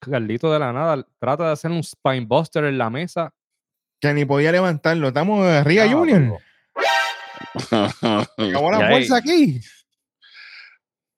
Carlito 0.00 0.52
de 0.52 0.58
la 0.60 0.72
nada 0.72 1.04
trata 1.18 1.46
de 1.46 1.52
hacer 1.52 1.70
un 1.72 1.82
spinebuster 1.82 2.64
en 2.64 2.78
la 2.78 2.88
mesa. 2.90 3.32
Que 4.00 4.14
ni 4.14 4.24
podía 4.24 4.52
levantarlo. 4.52 5.08
Estamos 5.08 5.44
arriba, 5.44 5.82
Ah, 5.84 5.92
Junior. 5.92 6.38
Acabó 8.36 8.70
la 8.70 8.88
fuerza 8.88 9.16
aquí. 9.16 9.60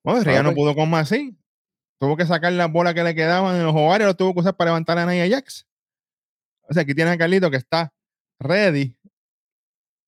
Bueno, 0.02 0.22
Ría 0.22 0.42
no 0.42 0.54
pudo 0.54 0.74
con 0.74 0.88
más 0.88 1.12
así. 1.12 1.36
Tuvo 2.00 2.16
que 2.16 2.24
sacar 2.24 2.52
las 2.54 2.72
bolas 2.72 2.94
que 2.94 3.04
le 3.04 3.14
quedaban 3.14 3.56
en 3.56 3.64
los 3.64 3.74
ovarios, 3.76 4.08
lo 4.08 4.16
tuvo 4.16 4.32
que 4.32 4.40
usar 4.40 4.56
para 4.56 4.70
levantar 4.70 4.96
a 4.98 5.04
Nia 5.06 5.28
Jax. 5.28 5.66
O 6.62 6.72
sea, 6.72 6.82
aquí 6.84 6.94
tiene 6.94 7.10
a 7.10 7.18
Carlito 7.18 7.50
que 7.50 7.58
está 7.58 7.92
ready. 8.38 8.96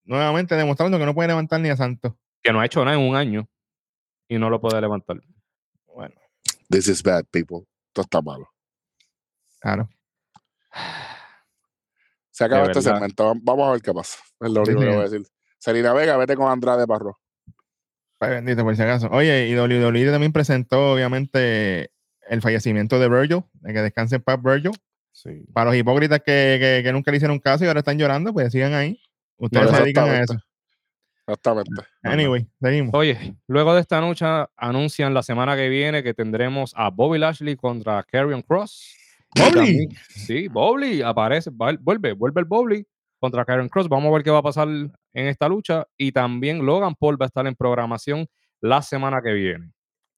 Nuevamente 0.04 0.54
demostrando 0.56 0.98
que 0.98 1.04
no 1.04 1.14
puede 1.14 1.28
levantar 1.28 1.60
ni 1.60 1.68
a 1.68 1.76
Santos. 1.76 2.14
Que 2.42 2.50
no 2.52 2.60
ha 2.60 2.66
hecho 2.66 2.84
nada 2.84 2.96
en 2.96 3.08
un 3.08 3.14
año 3.14 3.46
y 4.26 4.38
no 4.38 4.48
lo 4.48 4.60
puede 4.60 4.80
levantar. 4.80 5.20
Bueno, 5.86 6.14
This 6.70 6.88
is 6.88 7.02
bad, 7.02 7.24
people. 7.30 7.66
Esto 7.88 8.00
está 8.00 8.22
malo. 8.22 8.48
claro. 9.60 9.88
Se 12.30 12.44
acaba 12.44 12.64
este 12.64 12.80
segmento. 12.80 13.24
Vam- 13.34 13.40
Vamos 13.42 13.68
a 13.68 13.72
ver 13.72 13.82
qué 13.82 13.92
pasa. 13.92 14.18
Es 14.40 14.50
lo 14.50 14.64
Sí, 14.64 14.72
único 14.72 14.80
que 14.80 14.86
sí. 14.90 14.96
voy 14.96 15.04
a 15.06 15.08
decir. 15.10 15.26
Selena 15.58 15.92
Vega, 15.92 16.16
vete 16.16 16.34
con 16.34 16.50
Andrade 16.50 16.86
Parro. 16.86 17.20
Ay, 18.22 18.30
bendito 18.30 18.62
por 18.62 18.76
si 18.76 18.82
acaso. 18.82 19.08
Oye, 19.10 19.48
y 19.48 19.56
WWE 19.58 20.10
también 20.10 20.32
presentó, 20.32 20.92
obviamente, 20.92 21.90
el 22.28 22.40
fallecimiento 22.40 22.98
de 23.00 23.08
Virgil, 23.08 23.42
de 23.54 23.72
que 23.72 23.80
descanse 23.80 24.16
en 24.16 24.22
paz 24.22 24.40
Virgil. 24.42 24.70
Sí. 25.12 25.44
Para 25.52 25.70
los 25.70 25.76
hipócritas 25.76 26.20
que, 26.20 26.56
que- 26.60 26.80
que 26.84 26.92
nunca 26.92 27.10
le 27.10 27.16
hicieron 27.18 27.38
caso 27.38 27.64
y 27.64 27.68
ahora 27.68 27.80
están 27.80 27.98
llorando, 27.98 28.32
pues 28.32 28.52
sigan 28.52 28.72
ahí. 28.74 29.00
Ustedes 29.36 29.70
se 29.70 29.82
dedican 29.82 30.08
a 30.08 30.20
eso. 30.22 30.34
Exactamente. 31.26 31.70
Anyway, 32.02 32.46
seguimos. 32.60 32.94
Oye, 32.94 33.36
luego 33.46 33.74
de 33.74 33.80
esta 33.80 34.00
noche 34.00 34.24
anuncian 34.56 35.14
la 35.14 35.22
semana 35.22 35.54
que 35.56 35.68
viene 35.68 36.02
que 36.02 36.14
tendremos 36.14 36.72
a 36.76 36.90
Bobby 36.90 37.18
Lashley 37.18 37.56
contra 37.56 38.02
Karrion 38.04 38.42
Cross. 38.42 38.96
¡Bobby! 39.34 39.88
Sí, 40.08 40.48
Bobby 40.48 41.00
aparece, 41.02 41.50
va- 41.50 41.76
vuelve, 41.80 42.12
vuelve 42.12 42.40
el 42.40 42.44
Bobby 42.46 42.86
contra 43.20 43.44
Karrion 43.44 43.68
Cross. 43.68 43.88
Vamos 43.88 44.08
a 44.10 44.12
ver 44.14 44.22
qué 44.22 44.30
va 44.30 44.38
a 44.38 44.42
pasar 44.42 44.68
en 45.14 45.26
esta 45.26 45.48
lucha. 45.48 45.86
Y 45.96 46.12
también 46.12 46.64
Logan 46.64 46.94
Paul 46.94 47.20
va 47.20 47.26
a 47.26 47.28
estar 47.28 47.46
en 47.46 47.54
programación 47.54 48.26
la 48.60 48.82
semana 48.82 49.20
que 49.22 49.32
viene. 49.32 49.72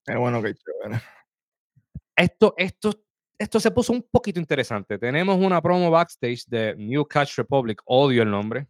Qué 0.05 0.15
bueno 0.15 0.41
que 0.41 0.53
chévere. 0.53 1.01
Esto, 2.15 2.53
esto, 2.57 2.91
esto 3.37 3.59
se 3.59 3.71
puso 3.71 3.91
un 3.93 4.05
poquito 4.09 4.39
interesante. 4.39 4.97
Tenemos 4.97 5.37
una 5.37 5.61
promo 5.61 5.89
backstage 5.91 6.45
de 6.47 6.75
New 6.77 7.05
Catch 7.05 7.35
Republic, 7.37 7.81
odio 7.85 8.23
el 8.23 8.29
nombre. 8.31 8.67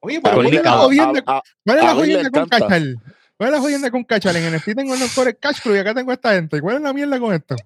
Oye, 0.00 0.20
pero 0.22 0.36
Con 0.36 0.44
¿cuál 0.44 0.56
es 0.56 0.62
la 0.64 0.70
jodienda? 0.72 1.22
a- 1.26 1.38
a- 1.38 1.42
¿Cuál 1.64 1.78
es 1.78 2.30
con. 2.30 2.48
Cachal? 2.48 3.00
¿Cuál 3.36 3.48
es 3.50 3.54
la 3.56 3.60
jodienda 3.60 3.90
con 3.90 4.04
Cachal? 4.04 4.36
En 4.36 4.54
NFT 4.54 4.74
tengo 4.76 4.94
el 4.94 5.00
doctor 5.00 5.36
Cash 5.38 5.60
Crew 5.60 5.74
y 5.74 5.78
acá 5.78 5.92
tengo 5.92 6.12
a 6.12 6.14
esta 6.14 6.34
gente. 6.34 6.60
¿Cuál 6.60 6.76
es 6.76 6.82
la 6.82 6.92
mierda 6.92 7.18
con 7.18 7.34
esto? 7.34 7.56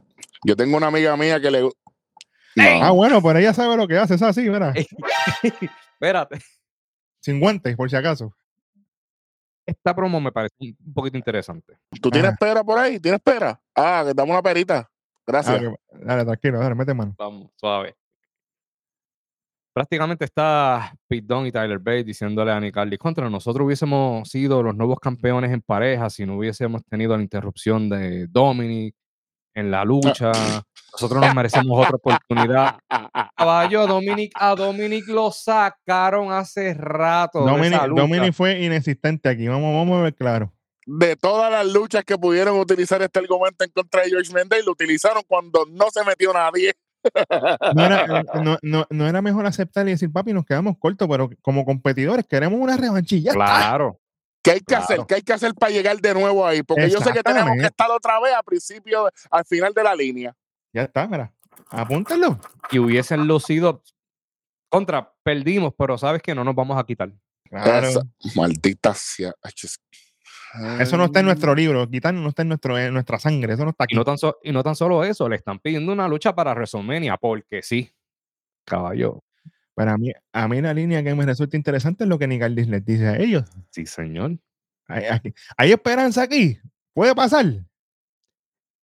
Yo 0.44 0.56
tengo 0.56 0.76
una 0.78 0.86
amiga 0.86 1.14
mía 1.16 1.38
que 1.40 1.50
le. 1.50 1.68
Ah, 2.58 2.78
No, 2.88 2.94
bueno, 2.94 3.22
pero 3.22 3.38
ella 3.38 3.52
sabe 3.52 3.76
lo 3.76 3.86
que 3.86 3.98
hace. 3.98 4.14
Es 4.14 4.22
así, 4.22 4.48
¿verdad? 4.48 4.74
Espérate. 5.42 6.38
Sin 7.22 7.40
guantes, 7.40 7.76
por 7.76 7.88
si 7.88 7.96
acaso. 7.96 8.34
Esta 9.64 9.94
promo 9.94 10.20
me 10.20 10.32
parece 10.32 10.54
un 10.58 10.92
poquito 10.92 11.16
interesante. 11.16 11.78
¿Tú 12.00 12.10
tienes 12.10 12.30
Ajá. 12.32 12.36
pera 12.38 12.64
por 12.64 12.78
ahí? 12.78 12.98
¿Tienes 12.98 13.20
pera? 13.20 13.60
Ah, 13.76 14.02
que 14.06 14.12
dame 14.12 14.32
una 14.32 14.42
perita. 14.42 14.88
Ah, 14.90 15.22
Gracias. 15.24 15.60
que- 15.60 15.74
dale, 16.04 16.24
tranquilo, 16.24 16.58
dale, 16.58 16.74
mete 16.74 16.92
mano. 16.94 17.14
Vamos, 17.16 17.50
suave. 17.56 17.94
prácticamente 19.74 20.26
está 20.26 20.92
Pete 21.08 21.24
Dunne 21.26 21.48
y 21.48 21.52
Tyler 21.52 21.78
Bates 21.78 22.04
diciéndole 22.04 22.52
a 22.52 22.60
Nick 22.60 22.76
Aldis 22.76 22.98
contra 22.98 23.30
nosotros 23.30 23.64
hubiésemos 23.64 24.28
sido 24.28 24.62
los 24.62 24.74
nuevos 24.76 24.98
campeones 25.00 25.50
en 25.50 25.62
pareja 25.62 26.10
si 26.10 26.26
no 26.26 26.36
hubiésemos 26.36 26.84
tenido 26.84 27.16
la 27.16 27.22
interrupción 27.22 27.88
de 27.88 28.26
Dominic 28.26 28.94
en 29.54 29.70
la 29.70 29.84
lucha. 29.84 30.32
Nosotros 30.92 31.20
nos 31.22 31.34
merecemos 31.34 31.78
otra 31.78 31.96
oportunidad. 31.96 32.78
Caballo, 33.36 33.86
Dominic, 33.86 34.32
a 34.34 34.54
Dominic 34.54 35.08
lo 35.08 35.30
sacaron 35.30 36.32
hace 36.32 36.74
rato. 36.74 37.40
Dominic, 37.40 38.32
fue 38.34 38.60
inexistente 38.62 39.28
aquí. 39.28 39.48
Vamos, 39.48 39.74
vamos 39.74 39.98
a 40.00 40.02
ver 40.02 40.14
claro. 40.14 40.52
De 40.84 41.16
todas 41.16 41.50
las 41.50 41.66
luchas 41.66 42.04
que 42.04 42.18
pudieron 42.18 42.58
utilizar 42.58 43.00
este 43.02 43.20
argumento 43.20 43.64
en 43.64 43.70
contra 43.70 44.02
de 44.02 44.10
George 44.10 44.32
Mendez, 44.34 44.64
lo 44.66 44.72
utilizaron 44.72 45.22
cuando 45.26 45.64
no 45.70 45.86
se 45.90 46.04
metió 46.04 46.32
nadie. 46.32 46.72
No 47.74 47.84
era, 47.84 48.20
eh, 48.20 48.24
no, 48.42 48.58
no- 48.62 48.86
no 48.90 49.08
era 49.08 49.22
mejor 49.22 49.46
aceptar 49.46 49.86
y 49.88 49.92
decir, 49.92 50.12
papi, 50.12 50.32
nos 50.32 50.44
quedamos 50.44 50.76
cortos, 50.78 51.08
pero 51.08 51.30
como 51.40 51.64
competidores 51.64 52.26
queremos 52.28 52.60
una 52.60 52.76
revanchilla. 52.76 53.32
Claro. 53.32 53.98
¿Qué 54.42 54.50
hay 54.52 54.60
que 54.60 54.74
hacer? 54.74 54.98
¿Qué 55.06 55.14
hay 55.16 55.22
que 55.22 55.32
hacer 55.32 55.54
para 55.54 55.70
llegar 55.72 56.00
de 56.00 56.14
nuevo 56.14 56.44
ahí? 56.46 56.62
Porque 56.62 56.90
yo 56.90 56.98
sé 57.00 57.12
que 57.12 57.22
tenemos 57.22 57.52
que 57.60 57.66
estar 57.66 57.90
otra 57.90 58.20
vez 58.20 58.34
al 58.34 58.42
principio, 58.44 59.08
al 59.30 59.44
final 59.44 59.72
de 59.72 59.82
la 59.84 59.94
línea. 59.94 60.34
Ya 60.72 60.82
está, 60.82 61.06
mira. 61.06 61.32
Apúntalo. 61.70 62.38
Y 62.70 62.78
hubiesen 62.78 63.26
lucido 63.26 63.82
contra, 64.68 65.12
perdimos, 65.22 65.72
pero 65.76 65.96
sabes 65.98 66.22
que 66.22 66.34
no 66.34 66.42
nos 66.44 66.54
vamos 66.54 66.78
a 66.78 66.84
quitar. 66.84 67.12
Claro. 67.44 67.86
Esa- 67.88 68.02
Maldita 68.34 68.94
sea. 68.94 69.32
Eso 70.80 70.96
no 70.96 71.04
está 71.04 71.20
en 71.20 71.26
nuestro 71.26 71.54
libro. 71.54 71.88
Quitar 71.88 72.12
no 72.12 72.28
está 72.28 72.42
en, 72.42 72.48
nuestro, 72.48 72.78
en 72.78 72.92
nuestra 72.92 73.18
sangre. 73.18 73.54
Eso 73.54 73.64
no 73.64 73.70
está 73.70 73.84
aquí. 73.84 73.94
Y 73.94 73.96
no, 73.98 74.04
tan 74.04 74.18
so- 74.18 74.38
y 74.42 74.52
no 74.52 74.62
tan 74.62 74.74
solo 74.76 75.04
eso, 75.04 75.28
le 75.28 75.36
están 75.36 75.58
pidiendo 75.60 75.92
una 75.92 76.08
lucha 76.08 76.34
para 76.34 76.52
WrestleMania, 76.52 77.16
porque 77.16 77.62
sí. 77.62 77.90
Caballo. 78.66 79.22
Pero 79.74 79.90
a 79.92 79.98
mí, 79.98 80.12
a 80.32 80.48
mí 80.48 80.60
la 80.60 80.74
línea 80.74 81.02
que 81.02 81.14
me 81.14 81.24
resulta 81.24 81.56
interesante 81.56 82.04
es 82.04 82.08
lo 82.08 82.18
que 82.18 82.26
Nicaldis 82.26 82.68
les 82.68 82.84
dice 82.84 83.08
a 83.08 83.16
ellos. 83.16 83.44
Sí, 83.70 83.86
señor. 83.86 84.38
Hay, 84.86 85.04
aquí- 85.06 85.32
hay 85.56 85.72
esperanza 85.72 86.22
aquí. 86.22 86.58
Puede 86.94 87.14
pasar. 87.14 87.46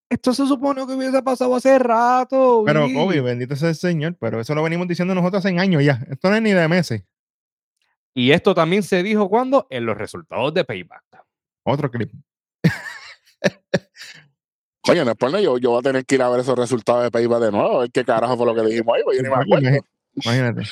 Esto 0.10 0.34
se 0.34 0.48
supone 0.48 0.88
que 0.88 0.94
hubiese 0.94 1.22
pasado 1.22 1.54
hace 1.56 1.78
rato. 1.78 2.64
Pero, 2.66 2.84
Billy. 2.86 2.94
Kobe, 2.96 3.20
bendito 3.20 3.58
sea 3.58 3.68
el 3.70 3.76
Señor. 3.76 4.16
Pero 4.18 4.40
eso 4.40 4.56
lo 4.56 4.64
venimos 4.64 4.88
diciendo 4.88 5.14
nosotros 5.14 5.46
hace 5.46 5.60
años 5.60 5.84
ya. 5.84 6.02
Esto 6.10 6.30
no 6.30 6.38
es 6.38 6.42
ni 6.42 6.52
de 6.54 6.68
meses. 6.70 7.04
Y 8.14 8.32
esto 8.32 8.56
también 8.56 8.84
se 8.84 9.04
dijo 9.04 9.28
cuando 9.30 9.68
en 9.70 9.86
los 9.86 9.98
resultados 9.98 10.54
de 10.54 10.64
Payback. 10.64 11.04
Otro 11.66 11.92
clip. 11.92 12.10
Coño, 14.82 15.04
no 15.04 15.12
es 15.12 15.18
por 15.18 15.30
nada, 15.30 15.44
yo, 15.44 15.58
yo 15.58 15.72
voy 15.72 15.80
a 15.80 15.82
tener 15.84 16.06
que 16.06 16.16
ir 16.16 16.22
a 16.22 16.30
ver 16.30 16.40
esos 16.40 16.58
resultados 16.58 17.04
de 17.04 17.12
Payback 17.12 17.42
de 17.42 17.52
nuevo, 17.52 17.78
a 17.78 17.82
ver 17.82 17.92
qué 17.92 18.06
carajo 18.06 18.38
fue 18.38 18.46
lo 18.46 18.56
que 18.56 18.62
dijimos 18.62 18.96
ahí, 18.96 19.02
porque 19.04 19.18
yo 19.18 19.24
ni 19.24 19.30
me 19.30 19.36
acuerdo. 19.36 19.70
Imagínate. 20.24 20.64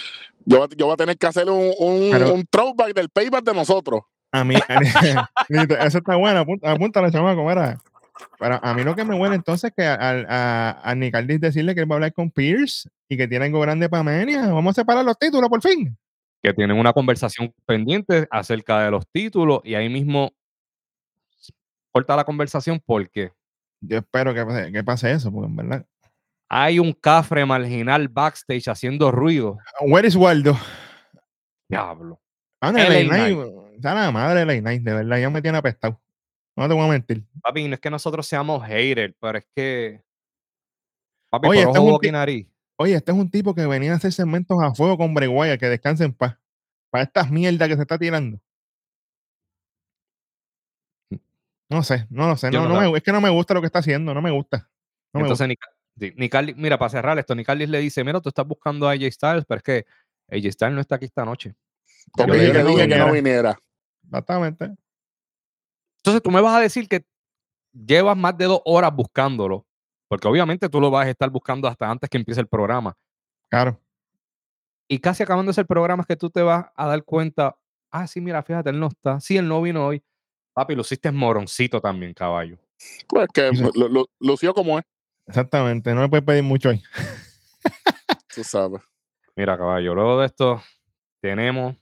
Yo, 0.45 0.57
voy 0.59 0.67
a- 0.71 0.75
yo 0.75 0.85
voy 0.85 0.93
a 0.93 0.97
tener 0.97 1.17
que 1.17 1.27
hacer 1.27 1.49
un, 1.49 1.71
un, 1.79 2.09
Pero- 2.11 2.33
un 2.33 2.45
throwback 2.45 2.93
del 2.93 3.09
Payback 3.09 3.43
de 3.45 3.53
nosotros. 3.53 4.01
A 4.31 4.43
mí, 4.43 4.55
eso 5.49 5.97
está 5.99 6.15
bueno, 6.15 6.39
apúntale, 6.41 6.73
apúntale, 6.75 7.11
chamaco, 7.11 7.45
mira. 7.47 7.79
Pero 8.39 8.59
a 8.61 8.73
mí 8.73 8.83
lo 8.83 8.95
que 8.95 9.03
me 9.05 9.15
huele 9.15 9.35
entonces 9.35 9.69
es 9.71 9.75
que 9.75 9.83
al- 9.85 10.25
a, 10.29 10.79
a 10.83 10.95
Nicaldis 10.95 11.39
decirle 11.41 11.73
que 11.75 11.81
él 11.81 11.89
va 11.91 11.95
a 11.95 11.97
hablar 11.97 12.13
con 12.13 12.31
Pierce 12.31 12.89
y 13.09 13.17
que 13.17 13.27
tiene 13.27 13.45
algo 13.45 13.59
grande 13.61 13.87
para 13.89 14.03
Mania. 14.03 14.47
Vamos 14.47 14.71
a 14.77 14.81
separar 14.81 15.03
los 15.05 15.17
títulos 15.17 15.49
por 15.49 15.61
fin. 15.61 15.97
Que 16.41 16.53
tienen 16.53 16.77
una 16.77 16.93
conversación 16.93 17.53
pendiente 17.65 18.27
acerca 18.29 18.83
de 18.83 18.91
los 18.91 19.05
títulos 19.07 19.61
y 19.63 19.75
ahí 19.75 19.89
mismo 19.89 20.31
corta 21.91 22.15
la 22.15 22.23
conversación 22.23 22.81
porque 22.85 23.31
Yo 23.81 23.97
espero 23.97 24.33
que 24.33 24.45
pase, 24.45 24.71
que 24.71 24.83
pase 24.83 25.11
eso, 25.11 25.31
porque 25.31 25.47
en 25.47 25.55
verdad. 25.55 25.85
Hay 26.49 26.79
un 26.79 26.93
cafre 26.93 27.45
marginal 27.45 28.07
backstage 28.07 28.67
haciendo 28.67 29.11
ruido. 29.11 29.57
Where 29.81 30.07
is 30.07 30.15
Waldo? 30.15 30.57
Diablo. 31.67 32.21
Está 32.61 33.93
la 33.93 34.11
madre 34.11 34.45
de 34.45 34.61
LA 34.61 34.69
de 34.79 34.93
verdad, 34.93 35.17
ya 35.19 35.29
me 35.29 35.41
tiene 35.41 35.57
apestado. 35.57 36.01
No 36.55 36.67
te 36.67 36.73
voy 36.73 36.85
a 36.85 36.89
mentir. 36.89 37.23
Papi, 37.41 37.67
no 37.67 37.75
es 37.75 37.81
que 37.81 37.89
nosotros 37.89 38.25
seamos 38.25 38.63
haters, 38.65 39.13
pero 39.19 39.37
es 39.37 39.45
que. 39.55 40.01
Papi, 41.29 41.49
Oye, 41.49 41.63
por 41.63 41.69
este 41.75 41.79
ojo, 41.79 41.99
es 42.01 42.11
nariz. 42.11 42.47
Oye, 42.77 42.95
este 42.95 43.11
es 43.11 43.17
un 43.17 43.29
tipo 43.29 43.53
que 43.53 43.65
venía 43.65 43.93
a 43.93 43.95
hacer 43.95 44.11
segmentos 44.11 44.57
a 44.61 44.73
fuego 44.73 44.97
con 44.97 45.13
Wyatt, 45.15 45.59
que 45.59 45.67
descanse 45.67 46.05
en 46.05 46.13
paz. 46.13 46.37
Para 46.89 47.03
estas 47.03 47.29
mierdas 47.29 47.67
que 47.67 47.75
se 47.75 47.81
está 47.81 47.97
tirando. 47.97 48.39
No 51.69 51.83
sé, 51.83 52.07
no 52.09 52.27
lo 52.27 52.37
sé. 52.37 52.51
Yo 52.51 52.61
No, 52.61 52.69
no 52.69 52.81
no 52.81 52.91
me- 52.91 52.97
es 52.97 53.03
que 53.03 53.11
no 53.11 53.21
me 53.21 53.29
gusta 53.29 53.53
lo 53.53 53.61
que 53.61 53.67
está 53.67 53.79
haciendo, 53.79 54.13
no 54.13 54.21
me 54.21 54.31
gusta. 54.31 54.69
No 55.13 55.19
me 55.19 55.25
Entonces, 55.25 55.47
Nic- 55.47 55.59
sí, 55.99 56.11
Nicali- 56.17 56.55
mira, 56.55 56.77
para 56.77 56.89
cerrar 56.89 57.17
esto, 57.19 57.35
Nicalis 57.35 57.69
le 57.69 57.79
dice: 57.79 58.03
Mira, 58.03 58.19
tú 58.21 58.29
estás 58.29 58.47
buscando 58.47 58.87
a 58.87 58.91
AJ 58.91 59.11
Styles, 59.11 59.45
pero 59.47 59.57
es 59.57 59.63
que 59.63 59.85
AJ 60.29 60.51
Styles 60.53 60.73
no 60.75 60.81
está 60.81 60.95
aquí 60.95 61.05
esta 61.05 61.25
noche. 61.25 61.55
Porque 62.13 62.33
yo 62.33 62.37
le 62.39 62.51
que 62.51 62.63
no 62.63 62.69
dije 62.69 62.87
que 62.87 62.97
no 62.97 63.11
viniera. 63.11 63.57
Exactamente. 64.05 64.71
Entonces, 65.97 66.21
tú 66.21 66.31
me 66.31 66.41
vas 66.41 66.55
a 66.55 66.59
decir 66.61 66.87
que 66.87 67.03
llevas 67.73 68.15
más 68.15 68.37
de 68.37 68.45
dos 68.45 68.61
horas 68.65 68.93
buscándolo, 68.95 69.65
porque 70.07 70.27
obviamente 70.27 70.69
tú 70.69 70.79
lo 70.79 70.91
vas 70.91 71.07
a 71.07 71.09
estar 71.09 71.29
buscando 71.29 71.67
hasta 71.67 71.89
antes 71.89 72.09
que 72.09 72.17
empiece 72.17 72.39
el 72.41 72.47
programa. 72.47 72.95
Claro. 73.49 73.79
Y 74.87 74.99
casi 74.99 75.23
acabándose 75.23 75.61
el 75.61 75.67
programa 75.67 76.01
es 76.01 76.07
que 76.07 76.15
tú 76.15 76.29
te 76.29 76.41
vas 76.43 76.67
a 76.75 76.87
dar 76.87 77.03
cuenta: 77.03 77.57
Ah, 77.91 78.05
sí, 78.07 78.21
mira, 78.21 78.43
fíjate, 78.43 78.69
él 78.69 78.79
no 78.79 78.87
está. 78.87 79.19
Sí, 79.19 79.35
él 79.37 79.47
no 79.47 79.61
vino 79.61 79.85
hoy. 79.87 80.03
Papi, 80.53 80.75
luciste 80.75 81.11
moroncito 81.11 81.81
también, 81.81 82.13
caballo. 82.13 82.57
Pues 83.07 83.27
que 83.33 83.49
Sí. 83.53 83.63
lu- 83.73 83.87
lu- 83.89 84.09
lució 84.19 84.53
como 84.53 84.77
es, 84.79 84.85
Exactamente. 85.27 85.93
No 85.93 86.01
le 86.01 86.09
puedes 86.09 86.25
pedir 86.25 86.43
mucho 86.43 86.69
ahí. 86.69 86.81
tú 88.35 88.43
sabes. 88.43 88.81
Mira, 89.35 89.57
caballo, 89.57 89.93
luego 89.93 90.19
de 90.19 90.27
esto 90.27 90.61
tenemos 91.21 91.75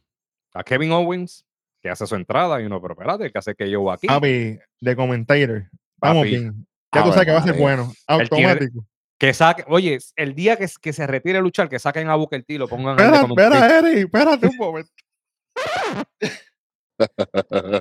a 0.53 0.63
Kevin 0.63 0.91
Owens, 0.91 1.45
que 1.81 1.89
hace 1.89 2.07
su 2.07 2.15
entrada, 2.15 2.61
y 2.61 2.65
uno, 2.65 2.81
pero 2.81 2.93
espérate, 2.93 3.31
que 3.31 3.37
hace 3.37 3.55
que 3.55 3.69
yo 3.69 3.91
aquí. 3.91 4.07
Papi, 4.07 4.57
de 4.79 4.95
commentator. 4.95 5.69
Vamos 5.97 6.23
Papi, 6.23 6.29
bien. 6.29 6.67
Ya 6.93 7.03
tú 7.03 7.11
sabes 7.11 7.25
que 7.25 7.31
va 7.31 7.39
a 7.39 7.43
ser 7.43 7.57
bueno. 7.57 7.91
Tiene- 8.07 8.23
Automático. 8.23 8.85
Que 9.17 9.33
saque, 9.33 9.63
oye, 9.67 9.99
el 10.15 10.35
día 10.35 10.57
que, 10.57 10.67
que 10.81 10.91
se 10.91 11.07
retire 11.07 11.37
a 11.37 11.41
luchar, 11.41 11.69
que 11.69 11.79
saquen 11.79 12.09
a 12.09 12.15
Booker 12.15 12.43
T 12.43 12.57
lo 12.57 12.67
pongan 12.67 12.99
Espera, 12.99 13.21
espera, 13.21 13.79
Eri, 13.79 13.99
espérate 14.01 14.47
un 14.47 14.57
momento. 14.57 14.91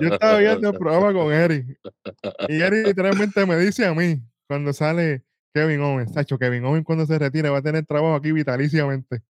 Yo 0.01 0.13
estaba 0.13 0.37
viendo 0.37 0.69
el 0.69 0.77
programa 0.77 1.11
con 1.13 1.33
Eri. 1.33 1.77
Y 2.47 2.61
Eri 2.61 2.83
literalmente 2.83 3.45
me 3.45 3.57
dice 3.57 3.85
a 3.85 3.93
mí, 3.93 4.21
cuando 4.47 4.71
sale 4.73 5.23
Kevin 5.53 5.81
Owens, 5.81 6.13
Sacho, 6.13 6.37
Kevin 6.37 6.65
Owens 6.65 6.85
cuando 6.85 7.05
se 7.05 7.19
retire 7.19 7.49
va 7.49 7.59
a 7.59 7.61
tener 7.61 7.85
trabajo 7.85 8.15
aquí 8.15 8.31
vitaliciamente. 8.31 9.21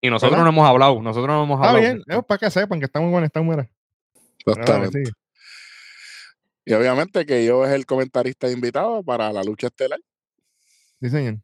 Y 0.00 0.10
nosotros 0.10 0.32
¿Verdad? 0.32 0.44
no 0.44 0.50
hemos 0.50 0.68
hablado, 0.68 1.02
nosotros 1.02 1.28
no 1.28 1.42
hemos 1.44 1.58
Está 1.58 1.70
hablado. 1.70 1.94
bien, 1.94 2.04
es 2.06 2.24
para 2.24 2.38
que 2.38 2.50
sepan 2.50 2.78
que 2.78 2.84
estamos 2.86 3.12
conectados, 3.12 3.48
mira. 3.48 3.68
Exactamente. 4.38 4.98
sigue. 4.98 5.12
Y 6.64 6.72
obviamente 6.74 7.24
que 7.24 7.44
yo 7.46 7.64
es 7.64 7.72
el 7.72 7.86
comentarista 7.86 8.50
invitado 8.50 9.02
para 9.02 9.32
la 9.32 9.42
lucha 9.42 9.68
estelar. 9.68 9.98
Sí, 11.00 11.08
señor. 11.08 11.38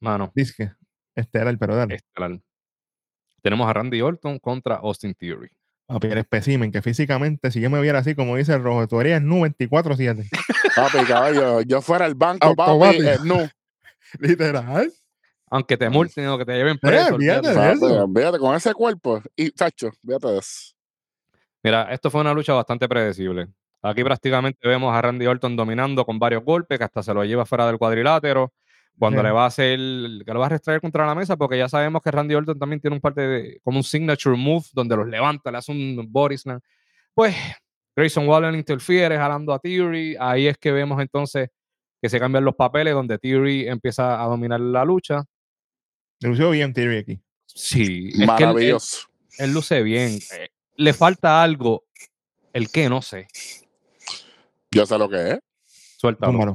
Mano, 0.00 0.32
Disque. 0.34 0.72
Estelar, 1.14 1.56
pero 1.58 1.76
dale. 1.76 1.96
estelar. 1.96 2.40
Tenemos 3.42 3.68
a 3.68 3.72
Randy 3.72 4.00
Orton 4.00 4.38
contra 4.38 4.76
Austin 4.76 5.14
Theory. 5.14 5.50
Papi, 5.86 6.08
el 6.08 6.18
espécimen, 6.18 6.72
que 6.72 6.82
físicamente, 6.82 7.50
si 7.52 7.60
yo 7.60 7.70
me 7.70 7.80
viera 7.80 8.00
así, 8.00 8.14
como 8.16 8.34
dice 8.36 8.54
el 8.54 8.62
rojo, 8.62 8.88
tú 8.88 8.98
harías 8.98 9.22
nu 9.22 9.44
24-7. 9.46 10.28
Papi, 10.74 11.04
caballo, 11.06 11.60
yo 11.62 11.80
fuera 11.80 12.06
el 12.06 12.14
banco, 12.14 12.54
papi, 12.56 12.70
Automático. 12.70 13.04
eh, 13.08 13.18
no. 13.24 13.48
Literal. 14.18 14.92
Aunque 15.48 15.76
te 15.76 15.88
multen 15.88 16.26
o 16.26 16.38
que 16.38 16.44
te 16.44 16.52
lleven 16.56 16.74
Eh, 16.74 16.78
preso. 16.82 17.16
eso. 17.18 18.04
olvídate 18.04 18.38
con 18.38 18.54
ese 18.56 18.74
cuerpo. 18.74 19.22
Y, 19.36 19.52
Tacho, 19.52 19.90
fíjate 20.04 20.26
de 20.28 20.38
eso. 20.38 20.72
Mira, 21.62 21.92
esto 21.92 22.10
fue 22.10 22.20
una 22.20 22.34
lucha 22.34 22.52
bastante 22.52 22.88
predecible. 22.88 23.46
Aquí 23.82 24.02
prácticamente 24.02 24.66
vemos 24.66 24.92
a 24.92 25.00
Randy 25.00 25.26
Orton 25.26 25.54
dominando 25.54 26.04
con 26.04 26.18
varios 26.18 26.42
golpes, 26.44 26.78
que 26.78 26.84
hasta 26.84 27.02
se 27.04 27.14
lo 27.14 27.24
lleva 27.24 27.46
fuera 27.46 27.66
del 27.68 27.78
cuadrilátero. 27.78 28.52
Cuando 28.98 29.20
Sí. 29.20 29.26
le 29.26 29.30
va 29.32 29.44
a 29.44 29.46
hacer, 29.46 29.78
que 29.78 30.32
lo 30.32 30.40
va 30.40 30.46
a 30.46 30.48
restraer 30.48 30.80
contra 30.80 31.04
la 31.06 31.14
mesa, 31.14 31.36
porque 31.36 31.58
ya 31.58 31.68
sabemos 31.68 32.02
que 32.02 32.10
Randy 32.10 32.34
Orton 32.34 32.58
también 32.58 32.80
tiene 32.80 32.94
un 32.96 33.00
parte 33.00 33.20
de, 33.20 33.60
como 33.62 33.78
un 33.78 33.84
signature 33.84 34.36
move, 34.36 34.64
donde 34.72 34.96
los 34.96 35.06
levanta, 35.06 35.50
le 35.50 35.58
hace 35.58 35.70
un 35.72 36.06
body 36.08 36.38
slam. 36.38 36.60
Pues 37.12 37.34
Grayson 37.94 38.26
Waller 38.26 38.54
interfiere 38.54 39.16
jalando 39.16 39.52
a 39.52 39.58
Theory. 39.58 40.16
Ahí 40.18 40.46
es 40.46 40.56
que 40.58 40.72
vemos 40.72 41.00
entonces 41.00 41.50
que 42.00 42.08
se 42.08 42.18
cambian 42.18 42.44
los 42.44 42.54
papeles, 42.54 42.94
donde 42.94 43.18
Theory 43.18 43.68
empieza 43.68 44.22
a 44.22 44.26
dominar 44.26 44.60
la 44.60 44.84
lucha. 44.84 45.24
Lució 46.20 46.50
bien 46.50 46.72
Theory 46.72 46.98
aquí. 46.98 47.20
Sí, 47.46 48.08
es 48.08 48.14
que 48.14 48.16
él- 48.16 48.20
él, 48.22 48.26
Maravilloso. 48.26 49.08
él 49.38 49.52
luce 49.52 49.82
bien. 49.82 50.12
Eh, 50.38 50.48
le 50.76 50.92
falta 50.94 51.42
algo. 51.42 51.84
El 52.52 52.70
que 52.70 52.88
no 52.88 53.02
sé. 53.02 53.26
Yo 54.70 54.86
sé 54.86 54.98
lo 54.98 55.08
que 55.08 55.32
es. 55.32 55.38
Suéltalo. 55.98 56.54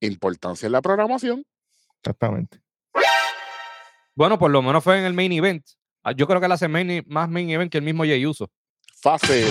Importancia 0.00 0.66
en 0.66 0.72
la 0.72 0.80
programación. 0.82 1.44
Exactamente. 2.02 2.60
Bueno, 4.14 4.38
por 4.38 4.50
lo 4.50 4.62
menos 4.62 4.82
fue 4.82 4.98
en 4.98 5.04
el 5.04 5.14
main 5.14 5.32
event. 5.32 5.64
Ah, 6.02 6.12
yo 6.12 6.26
creo 6.26 6.40
que 6.40 6.46
él 6.46 6.52
hace 6.52 6.68
main, 6.68 7.04
más 7.06 7.28
main 7.28 7.50
event 7.50 7.70
que 7.70 7.78
el 7.78 7.84
mismo 7.84 8.04
Jey 8.04 8.24
Uso. 8.26 8.50
Fácil. 9.00 9.46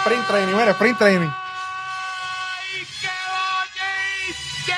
Sprint 0.00 0.26
training, 0.28 0.54
mira, 0.54 0.70
sprint 0.72 0.98
training. 0.98 1.30
¡Ay, 2.70 2.86
qué 4.66 4.74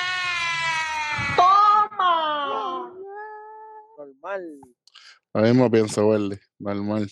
¡Toma! 1.35 2.93
Normal. 3.97 4.59
Ahora 5.33 5.47
mismo 5.49 5.69
pienso, 5.69 6.09
verde. 6.09 6.39
Normal. 6.57 7.11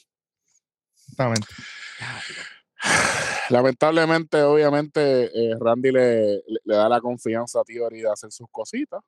Exactamente. 0.95 1.47
Lamentablemente, 3.50 4.42
obviamente, 4.42 5.26
eh, 5.26 5.56
Randy 5.60 5.92
le, 5.92 6.36
le- 6.48 6.60
da 6.66 6.90
la 6.90 7.00
confianza 7.00 7.60
a 7.60 7.64
Theory 7.64 8.02
de 8.02 8.10
hacer 8.12 8.32
sus 8.32 8.48
cositas. 8.52 9.02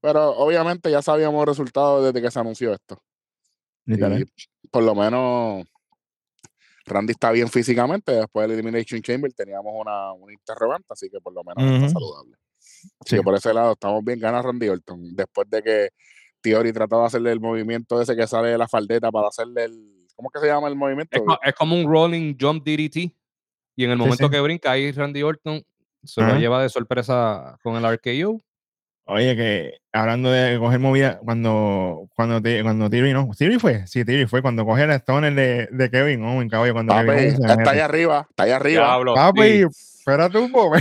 Pero 0.00 0.30
obviamente 0.36 0.90
ya 0.90 1.00
sabíamos 1.00 1.40
el 1.40 1.46
resultado 1.46 2.02
desde 2.04 2.20
que 2.20 2.30
se 2.30 2.38
anunció 2.38 2.74
esto. 2.74 3.02
Y 3.86 3.96
por 4.70 4.82
lo 4.82 4.94
menos 4.94 5.64
Randy 6.84 7.12
está 7.12 7.30
bien 7.30 7.48
físicamente. 7.48 8.12
Después 8.12 8.46
del 8.46 8.58
Elimination 8.58 9.00
Chamber 9.00 9.32
teníamos 9.32 9.72
una, 9.74 10.12
una 10.12 10.32
interrogante, 10.32 10.86
así 10.90 11.08
que 11.08 11.20
por 11.20 11.32
lo 11.32 11.42
menos 11.44 11.64
está 11.82 11.88
saludable. 11.88 12.36
Así 13.00 13.10
Sí. 13.10 13.16
que 13.16 13.22
por 13.22 13.34
ese 13.34 13.54
lado 13.54 13.72
estamos 13.72 14.04
bien. 14.04 14.20
Gana 14.20 14.42
Randy 14.42 14.68
Orton. 14.68 15.16
Después 15.16 15.48
de 15.48 15.62
que 15.62 15.88
Theory 16.42 16.72
trató 16.74 17.00
de 17.00 17.06
hacerle 17.06 17.32
el 17.32 17.40
movimiento 17.40 18.00
ese 18.02 18.14
que 18.14 18.26
sale 18.26 18.48
de 18.48 18.58
la 18.58 18.68
faldeta 18.68 19.10
para 19.10 19.28
hacerle 19.28 19.64
el. 19.64 20.03
¿Cómo 20.16 20.28
es 20.28 20.32
que 20.40 20.46
se 20.46 20.52
llama 20.52 20.68
el 20.68 20.76
movimiento? 20.76 21.16
Es, 21.16 21.22
co- 21.24 21.38
es 21.42 21.54
como 21.54 21.76
un 21.76 21.90
rolling 21.90 22.36
jump 22.40 22.64
DDT. 22.64 23.12
Y 23.76 23.84
en 23.84 23.90
el 23.90 23.96
momento 23.96 24.26
sí. 24.26 24.30
que 24.30 24.40
brinca, 24.40 24.70
ahí 24.70 24.92
Randy 24.92 25.22
Orton 25.22 25.62
se 26.04 26.20
lo 26.22 26.36
lleva 26.36 26.62
de 26.62 26.68
sorpresa 26.68 27.56
con 27.62 27.76
el 27.76 27.92
RKO. 27.96 28.40
Oye, 29.06 29.36
que 29.36 29.72
hablando 29.92 30.30
de 30.30 30.58
coger 30.58 30.78
movida, 30.80 31.18
cuando, 31.18 32.08
cuando, 32.14 32.40
cuando 32.62 32.88
Theory, 32.88 33.12
no, 33.12 33.28
Theory 33.36 33.58
fue, 33.58 33.86
sí, 33.86 34.02
Theory 34.04 34.26
fue 34.26 34.40
cuando 34.40 34.64
coge 34.64 34.86
la 34.86 34.94
Stoner 34.94 35.34
de, 35.34 35.68
de 35.70 35.90
Kevin 35.90 36.24
Owen, 36.24 36.48
caballo, 36.48 36.72
cuando 36.72 36.94
Papi, 36.94 37.06
Kevin 37.08 37.26
está 37.34 37.56
mete. 37.56 37.70
ahí 37.70 37.78
arriba, 37.80 38.26
está 38.30 38.42
ahí 38.44 38.50
arriba. 38.52 38.84
Diablo, 38.86 39.14
Papi, 39.14 39.42
sí. 39.42 39.66
espérate 39.98 40.38
un 40.38 40.50
poco. 40.52 40.76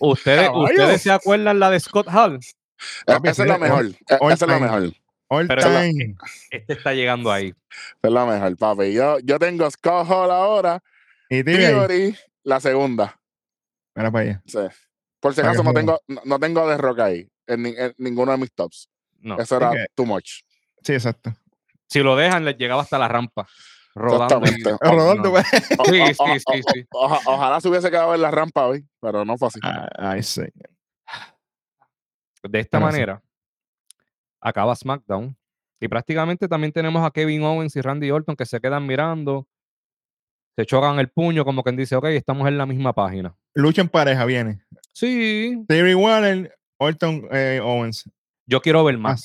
¿Ustedes. 0.00 0.50
¿Ustedes 0.52 1.00
se 1.02 1.10
acuerdan 1.10 1.58
la 1.58 1.70
de 1.70 1.80
Scott 1.80 2.08
Hall? 2.08 2.34
Eh, 2.36 2.40
papi, 3.06 3.28
esa 3.30 3.42
es 3.44 3.48
la 3.48 3.58
mejor. 3.58 3.86
Esa 3.86 4.32
es 4.32 4.40
la 4.46 4.58
mejor. 4.58 4.92
All 5.28 5.46
Pero- 5.48 5.62
time. 5.62 6.16
Este 6.50 6.72
está 6.74 6.92
llegando 6.92 7.30
ahí. 7.32 7.54
Es 8.02 8.10
la 8.10 8.24
mejor, 8.26 8.56
papi. 8.56 8.92
Yo, 8.92 9.18
yo 9.20 9.38
tengo 9.38 9.70
Scott 9.70 10.06
Hall 10.08 10.30
ahora, 10.30 10.82
Y 11.30 11.42
Theory 11.42 12.16
la 12.42 12.60
segunda. 12.60 13.18
Mira 13.94 14.10
para 14.10 14.24
allá. 14.24 14.42
Sí. 14.46 14.58
Por 15.20 15.34
si 15.34 15.40
acaso 15.40 15.62
no 15.62 15.72
tengo, 15.72 15.98
no, 16.06 16.20
no 16.24 16.38
tengo 16.38 16.68
The 16.68 16.76
Rock 16.76 16.98
ahí, 17.00 17.28
en, 17.46 17.62
ni- 17.62 17.74
en 17.76 17.94
ninguno 17.96 18.32
de 18.32 18.38
mis 18.38 18.52
tops. 18.52 18.88
No. 19.20 19.38
Eso 19.38 19.56
era 19.56 19.72
too 19.94 20.04
much. 20.04 20.42
Sí, 20.82 20.92
exacto. 20.92 21.32
Si 21.88 22.00
lo 22.00 22.14
dejan, 22.16 22.44
les 22.44 22.58
llegaba 22.58 22.82
hasta 22.82 22.98
la 22.98 23.08
rampa. 23.08 23.46
Rodando. 23.94 24.40
Rodando, 24.82 25.22
no. 25.22 25.30
pues. 25.30 25.46
Sí, 25.48 26.02
sí, 26.14 26.40
sí, 26.52 26.62
sí. 26.74 26.84
oja- 26.90 27.20
ojalá 27.24 27.60
se 27.60 27.68
hubiese 27.68 27.90
quedado 27.90 28.14
en 28.14 28.20
la 28.20 28.30
rampa 28.30 28.66
hoy, 28.66 28.84
pero 29.00 29.24
no 29.24 29.38
fue 29.38 29.48
así. 29.48 29.60
Ah, 29.62 29.88
Ay, 29.96 30.22
sí. 30.22 30.42
De 32.42 32.60
esta 32.60 32.78
Pero 32.78 32.90
sí. 32.90 32.92
manera, 32.92 33.22
acaba 34.44 34.76
SmackDown. 34.76 35.36
Y 35.80 35.88
prácticamente 35.88 36.46
también 36.46 36.72
tenemos 36.72 37.04
a 37.04 37.10
Kevin 37.10 37.42
Owens 37.42 37.74
y 37.74 37.80
Randy 37.80 38.10
Orton 38.10 38.36
que 38.36 38.46
se 38.46 38.60
quedan 38.60 38.86
mirando. 38.86 39.48
Se 40.56 40.64
chocan 40.64 41.00
el 41.00 41.08
puño, 41.08 41.44
como 41.44 41.64
quien 41.64 41.76
dice, 41.76 41.96
ok, 41.96 42.04
estamos 42.06 42.46
en 42.46 42.56
la 42.56 42.66
misma 42.66 42.92
página. 42.92 43.34
Lucha 43.54 43.82
en 43.82 43.88
pareja, 43.88 44.24
viene. 44.24 44.62
Sí, 44.92 45.64
Theory 45.66 45.94
Waller, 45.94 46.56
Orton 46.78 47.26
eh, 47.32 47.60
Owens. 47.62 48.08
yo 48.46 48.60
quiero 48.60 48.84
ver 48.84 48.96
más. 48.98 49.22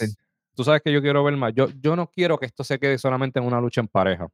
Tú 0.56 0.64
sabes 0.64 0.82
que 0.82 0.92
yo 0.92 1.02
quiero 1.02 1.24
ver 1.24 1.38
más. 1.38 1.54
Yo, 1.54 1.70
yo 1.80 1.96
no 1.96 2.08
quiero 2.10 2.38
que 2.38 2.48
esto 2.48 2.64
se 2.64 2.80
quede 2.80 2.98
solamente 2.98 3.40
en 3.40 3.46
una 3.46 3.62
lucha 3.62 3.82
en 3.82 3.88
pareja. 3.88 4.28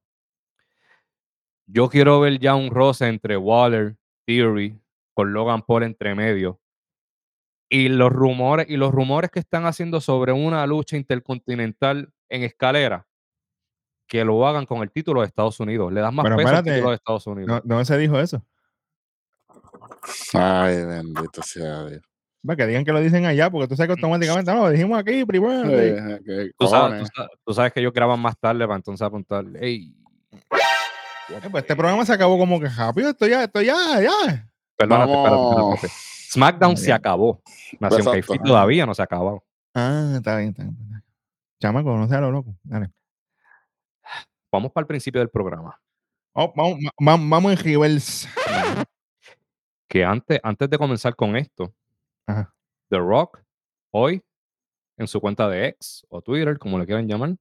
Yo 1.68 1.90
quiero 1.90 2.20
ver 2.20 2.40
ya 2.40 2.56
un 2.56 2.70
roce 2.70 3.08
entre 3.08 3.36
Waller, 3.38 3.98
Theory, 4.26 4.80
con 5.14 5.34
Logan 5.34 5.64
Paul 5.64 5.84
entre 5.84 6.16
medio. 6.16 6.60
Y 7.70 7.90
los 7.90 8.12
rumores, 8.12 8.68
y 8.70 8.78
los 8.78 8.92
rumores 8.92 9.32
que 9.32 9.40
están 9.40 9.66
haciendo 9.66 10.00
sobre 10.02 10.32
una 10.32 10.66
lucha 10.68 10.98
intercontinental 10.98 12.12
en 12.30 12.44
escalera, 12.44 13.08
que 14.08 14.24
lo 14.24 14.48
hagan 14.48 14.66
con 14.68 14.84
el 14.84 14.92
título 14.92 15.22
de 15.22 15.28
Estados 15.28 15.60
Unidos. 15.60 15.92
Le 15.92 16.02
das 16.02 16.14
más 16.14 16.24
Pero 16.24 16.36
peso 16.38 16.48
al 16.50 16.54
espérate, 16.56 16.72
título 16.76 16.90
de 16.92 16.96
Estados 16.96 17.28
Unidos. 17.28 17.50
¿Dó- 17.50 17.62
¿Dónde 17.66 17.86
se 17.86 17.98
dijo 17.98 18.20
eso? 18.20 18.46
Ay, 20.34 20.86
bendito 20.86 21.42
sea 21.44 21.86
Dios. 21.86 22.02
Va, 22.48 22.56
que 22.56 22.68
digan 22.68 22.86
que 22.86 22.92
lo 22.92 23.00
dicen 23.02 23.26
allá, 23.26 23.50
porque 23.50 23.68
tú 23.68 23.76
sabes 23.76 23.88
que 23.88 23.94
automáticamente, 23.94 24.54
no, 24.54 24.62
lo 24.66 24.70
dijimos 24.70 25.00
aquí 25.00 25.26
primero. 25.26 25.68
¿qué 26.24 26.52
tú, 26.58 26.68
sabes, 26.68 27.02
cojones? 27.02 27.10
tú 27.10 27.16
sa- 27.16 27.28
tú 27.44 27.54
sabes 27.56 27.74
que 27.74 27.80
ellos 27.80 27.92
graban 27.94 28.20
más 28.20 28.38
tarde 28.40 28.64
para 28.68 28.76
entonces 28.78 29.02
apuntar. 29.02 29.44
Ey, 29.60 29.96
Eh, 30.32 31.40
pues 31.50 31.64
este 31.64 31.76
programa 31.76 32.06
se 32.06 32.14
acabó 32.14 32.38
como 32.38 32.60
que 32.60 32.68
rápido, 32.70 33.10
esto 33.10 33.26
ya, 33.26 33.46
esto 33.46 33.60
ya, 33.64 33.74
ya. 34.00 34.48
perdónate, 34.78 35.12
espérate. 35.14 35.88
SmackDown 36.36 36.78
se 36.78 36.92
acabó. 36.94 37.42
Nación 37.80 38.22
todavía 38.44 38.86
no 38.86 38.94
se 38.94 39.02
ha 39.02 39.06
acabado. 39.06 39.44
Ah, 39.74 40.14
está 40.18 40.38
bien, 40.38 40.50
está 40.50 40.64
bien. 40.64 41.04
Chamaco, 41.60 41.98
no 41.98 42.08
sea 42.08 42.22
lo 42.22 42.32
loco. 42.32 42.56
Dale. 42.64 42.92
Vamos 44.52 44.72
para 44.72 44.84
el 44.84 44.88
principio 44.88 45.20
del 45.20 45.30
programa. 45.30 45.80
Oh, 46.34 46.54
vamos, 46.56 46.80
va- 46.80 47.12
va- 47.14 47.24
vamos 47.30 47.52
en 47.54 47.58
reverse. 47.58 48.28
Que 49.88 50.04
antes, 50.04 50.40
antes 50.44 50.70
de 50.70 50.78
comenzar 50.78 51.16
con 51.16 51.36
esto, 51.36 51.74
Ajá. 52.28 52.54
The 52.90 52.98
Rock, 52.98 53.40
hoy, 53.92 54.22
en 54.98 55.08
su 55.08 55.20
cuenta 55.22 55.48
de 55.50 55.68
X 55.68 56.06
o 56.10 56.22
Twitter, 56.22 56.58
como 56.58 56.78
le 56.80 56.86
quieran 56.86 57.08
llamar, 57.08 57.36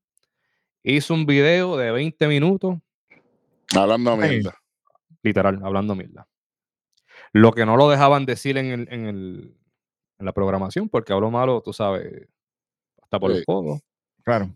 hizo 0.83 1.15
un 1.15 1.27
video 1.27 1.77
de 1.77 1.91
20 1.91 2.29
minutos, 2.29 2.77
Hablando 3.77 4.17
mierda. 4.17 4.55
literal, 5.23 5.61
hablando 5.65 5.95
mierda. 5.95 6.27
Lo 7.35 7.53
que 7.53 7.67
no 7.67 7.77
lo 7.77 7.91
dejaban 7.91 8.25
decir 8.25 8.57
en, 8.57 8.67
el, 8.67 8.89
en, 8.91 9.07
el- 9.07 9.57
en 10.19 10.25
la 10.27 10.33
programación, 10.33 10.89
porque 10.89 11.13
habló 11.13 11.31
malo, 11.31 11.61
tú 11.61 11.73
sabes, 11.75 12.29
hasta 13.03 13.19
por 13.19 13.33
Sí. 13.33 13.39
el 13.39 13.45
codo. 13.45 13.81
Claro. 14.25 14.49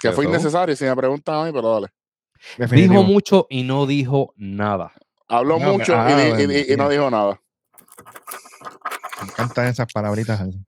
Que 0.00 0.12
fue 0.12 0.26
innecesario, 0.26 0.76
si 0.76 0.84
me 0.84 0.94
preguntan 0.94 1.34
a 1.34 1.44
mí, 1.46 1.50
pero 1.52 1.72
dale. 1.72 1.88
Definitivo. 2.56 2.92
Dijo 2.94 3.04
mucho 3.04 3.46
y 3.50 3.64
no 3.64 3.86
dijo 3.86 4.32
nada. 4.36 4.92
Habló 5.28 5.58
No, 5.58 5.72
mucho 5.72 5.94
ah, 5.96 6.10
y, 6.10 6.76
no 6.76 6.88
dijo 6.88 7.10
nada. 7.10 7.40
Me 9.22 9.28
encantan 9.28 9.66
esas 9.66 9.92
palabritas 9.92 10.40
así. 10.40 10.58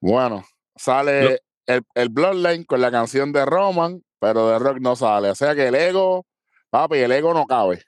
Bueno, 0.00 0.44
sale 0.76 1.40
el, 1.66 1.82
el 1.94 2.08
Bloodline 2.08 2.64
con 2.64 2.80
la 2.80 2.90
canción 2.90 3.32
de 3.32 3.44
Roman, 3.44 4.02
pero 4.18 4.48
de 4.48 4.58
Rock 4.58 4.78
no 4.80 4.96
sale. 4.96 5.30
O 5.30 5.34
sea 5.34 5.54
que 5.54 5.68
el 5.68 5.74
ego, 5.74 6.26
papi, 6.70 6.98
el 6.98 7.12
ego 7.12 7.32
no 7.34 7.46
cabe. 7.46 7.82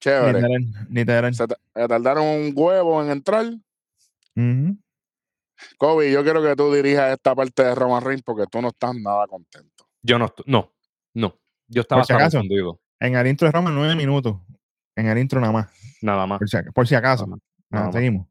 Chévere. 0.00 0.40
Literal, 0.40 0.86
literal. 0.90 1.34
Se, 1.34 1.44
se 1.46 1.88
tardaron 1.88 2.24
un 2.24 2.52
huevo 2.54 3.02
en 3.02 3.10
entrar. 3.10 3.46
Ujú. 4.36 4.76
Kobe, 5.76 6.12
yo 6.12 6.22
quiero 6.22 6.40
que 6.42 6.54
tú 6.54 6.72
dirijas 6.72 7.12
esta 7.12 7.34
parte 7.34 7.64
de 7.64 7.74
Roman 7.74 8.02
Reigns 8.04 8.22
porque 8.22 8.44
tú 8.50 8.62
no 8.62 8.68
estás 8.68 8.94
nada 8.94 9.26
contento. 9.26 9.88
Yo 10.02 10.18
no, 10.18 10.26
estu- 10.28 10.44
no, 10.46 10.72
no. 11.14 11.36
Yo 11.66 11.80
estaba 11.82 12.04
si 12.04 12.12
acaso. 12.12 12.38
confundido, 12.38 12.80
En 13.00 13.16
el 13.16 13.26
intro 13.26 13.46
de 13.48 13.52
Roma, 13.52 13.70
nueve 13.70 13.96
minutos. 13.96 14.36
En 14.94 15.06
el 15.08 15.18
intro 15.18 15.40
nada 15.40 15.52
más. 15.52 15.68
nada 16.00 16.26
más. 16.26 16.38
Por 16.38 16.48
si, 16.48 16.56
ac- 16.56 16.72
por 16.72 16.86
si 16.86 16.94
acaso. 16.94 17.26
Nada 17.26 17.36
más, 17.36 17.40
nada 17.70 17.84
más. 17.86 17.94
seguimos. 17.94 18.26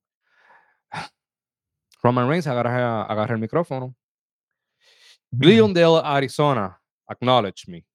Roman 2.02 2.30
Reigns 2.30 2.48
agarra, 2.48 3.04
agarra 3.04 3.36
el 3.36 3.42
micrófono. 3.42 3.94
Glendale, 5.32 6.00
Arizona, 6.04 6.80
acknowledge 7.06 7.66
me. 7.70 7.86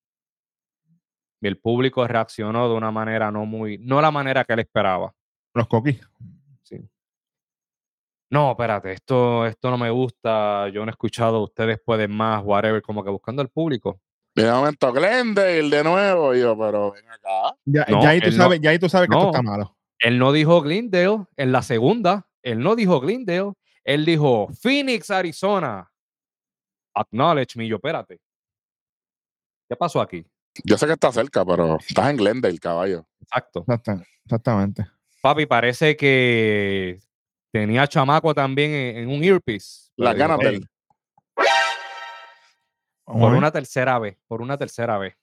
Y 1.43 1.49
el 1.49 1.59
público 1.59 2.07
reaccionó 2.07 2.68
de 2.68 2.74
una 2.76 2.90
manera 2.93 3.30
no 3.32 3.45
muy, 3.45 3.76
no 3.78 4.01
la 4.01 4.11
manera 4.12 4.45
que 4.45 4.53
él 4.55 4.61
esperaba. 4.61 5.12
Los 5.53 5.66
coquis. 5.66 6.01
Sí. 6.62 6.78
No, 8.30 8.53
espérate, 8.53 8.93
esto, 8.93 9.45
esto 9.45 9.68
no 9.70 9.76
me 9.76 9.90
gusta. 9.90 10.68
Yo 10.68 10.84
no 10.84 10.90
he 10.90 10.93
escuchado 10.93 11.43
ustedes 11.43 11.80
pueden 11.84 12.12
más, 12.16 12.43
whatever, 12.45 12.80
como 12.80 13.03
que 13.03 13.11
buscando 13.11 13.43
al 13.43 13.49
público. 13.49 14.01
De 14.36 14.51
momento, 14.51 14.90
Glendale 14.93 15.68
de 15.68 15.84
nuevo. 15.84 16.32
Yo, 16.34 16.57
pero 16.57 16.93
ven 16.93 17.09
acá. 17.11 17.57
Ya, 17.66 17.84
No, 17.88 18.03
ya 18.03 18.11
ahí 18.11 18.20
tú 18.20 18.30
no- 18.30 18.36
sabes, 18.36 18.61
ya 18.61 18.70
ahí 18.70 18.78
tú 18.78 18.88
sabes 18.88 19.09
que 19.09 19.14
no. 19.16 19.20
esto 19.22 19.30
está 19.30 19.43
malo. 19.43 19.76
Él 19.99 20.18
no 20.18 20.32
dijo 20.32 20.62
Glendale 20.62 21.26
en 21.36 21.53
la 21.53 21.62
segunda. 21.62 22.26
Él 22.43 22.61
no 22.61 22.76
dijo 22.76 23.01
Glendale. 23.01 23.53
Él 23.84 24.05
dijo 24.05 24.49
Phoenix, 24.62 25.11
Arizona. 25.11 25.90
Acknowledge 26.95 27.57
me. 27.57 27.66
Yo, 27.66 27.76
espérate. 27.76 28.20
¿Qué 29.68 29.76
pasó 29.76 30.01
aquí? 30.01 30.24
Yo 30.64 30.76
sé 30.78 30.86
que 30.86 30.92
está 30.92 31.11
cerca, 31.12 31.44
pero 31.44 31.78
estás 31.86 32.11
en 32.11 32.16
Glendale, 32.16 32.59
caballo. 32.59 33.07
Exacto. 33.20 33.61
Exacta- 33.66 34.03
Exactamente. 34.24 34.86
Papi, 35.20 35.46
parece 35.46 35.96
que 35.96 36.98
tenía 37.50 37.86
chamaco 37.86 38.34
también 38.34 38.70
en, 38.72 38.96
en 38.98 39.09
un 39.09 39.22
earpiece. 39.24 39.90
Las 39.96 40.14
ganas 40.16 40.38
de 40.38 40.48
"Ey, 40.48 40.55
él. 40.57 40.68
Por 43.05 43.32
una 43.34 43.50
tercera 43.50 43.98
vez, 43.98 44.16
por 44.26 44.40
una 44.42 44.57
tercera 44.57 44.98
vez. 44.98 45.16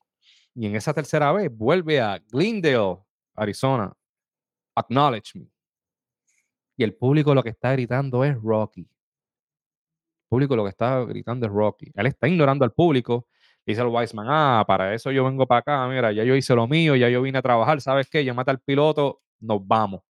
Y 0.53 0.65
en 0.67 0.75
esa 0.75 0.93
tercera 0.93 1.31
vez 1.31 1.49
vuelve 1.55 1.99
a 2.01 2.19
Glendale, 2.31 2.97
Arizona. 3.35 3.93
Acknowledge 4.75 5.31
me. 5.39 5.47
Y 6.77 6.83
el 6.83 6.93
público 6.95 7.33
lo 7.33 7.43
que 7.43 7.49
está 7.49 7.71
gritando 7.73 8.23
es 8.23 8.35
Rocky. 8.41 8.81
El 8.81 10.27
público 10.29 10.55
lo 10.55 10.63
que 10.63 10.69
está 10.69 11.03
gritando 11.05 11.45
es 11.45 11.51
Rocky. 11.51 11.91
Él 11.95 12.05
está 12.07 12.27
ignorando 12.27 12.63
al 12.65 12.71
público. 12.71 13.27
Dice 13.69 13.81
el 13.81 13.87
Wiseman, 13.87 14.25
ah, 14.27 14.63
para 14.67 14.95
eso 14.95 15.11
yo 15.11 15.23
vengo 15.25 15.45
para 15.45 15.59
acá, 15.59 15.87
mira, 15.87 16.11
ya 16.11 16.23
yo 16.23 16.35
hice 16.35 16.55
lo 16.55 16.67
mío, 16.67 16.95
ya 16.95 17.07
yo 17.07 17.21
vine 17.21 17.37
a 17.37 17.41
trabajar, 17.43 17.79
¿sabes 17.81 18.09
qué? 18.09 18.25
Llámate 18.25 18.49
al 18.49 18.59
piloto, 18.59 19.21
nos 19.39 19.59
vamos. 19.67 20.01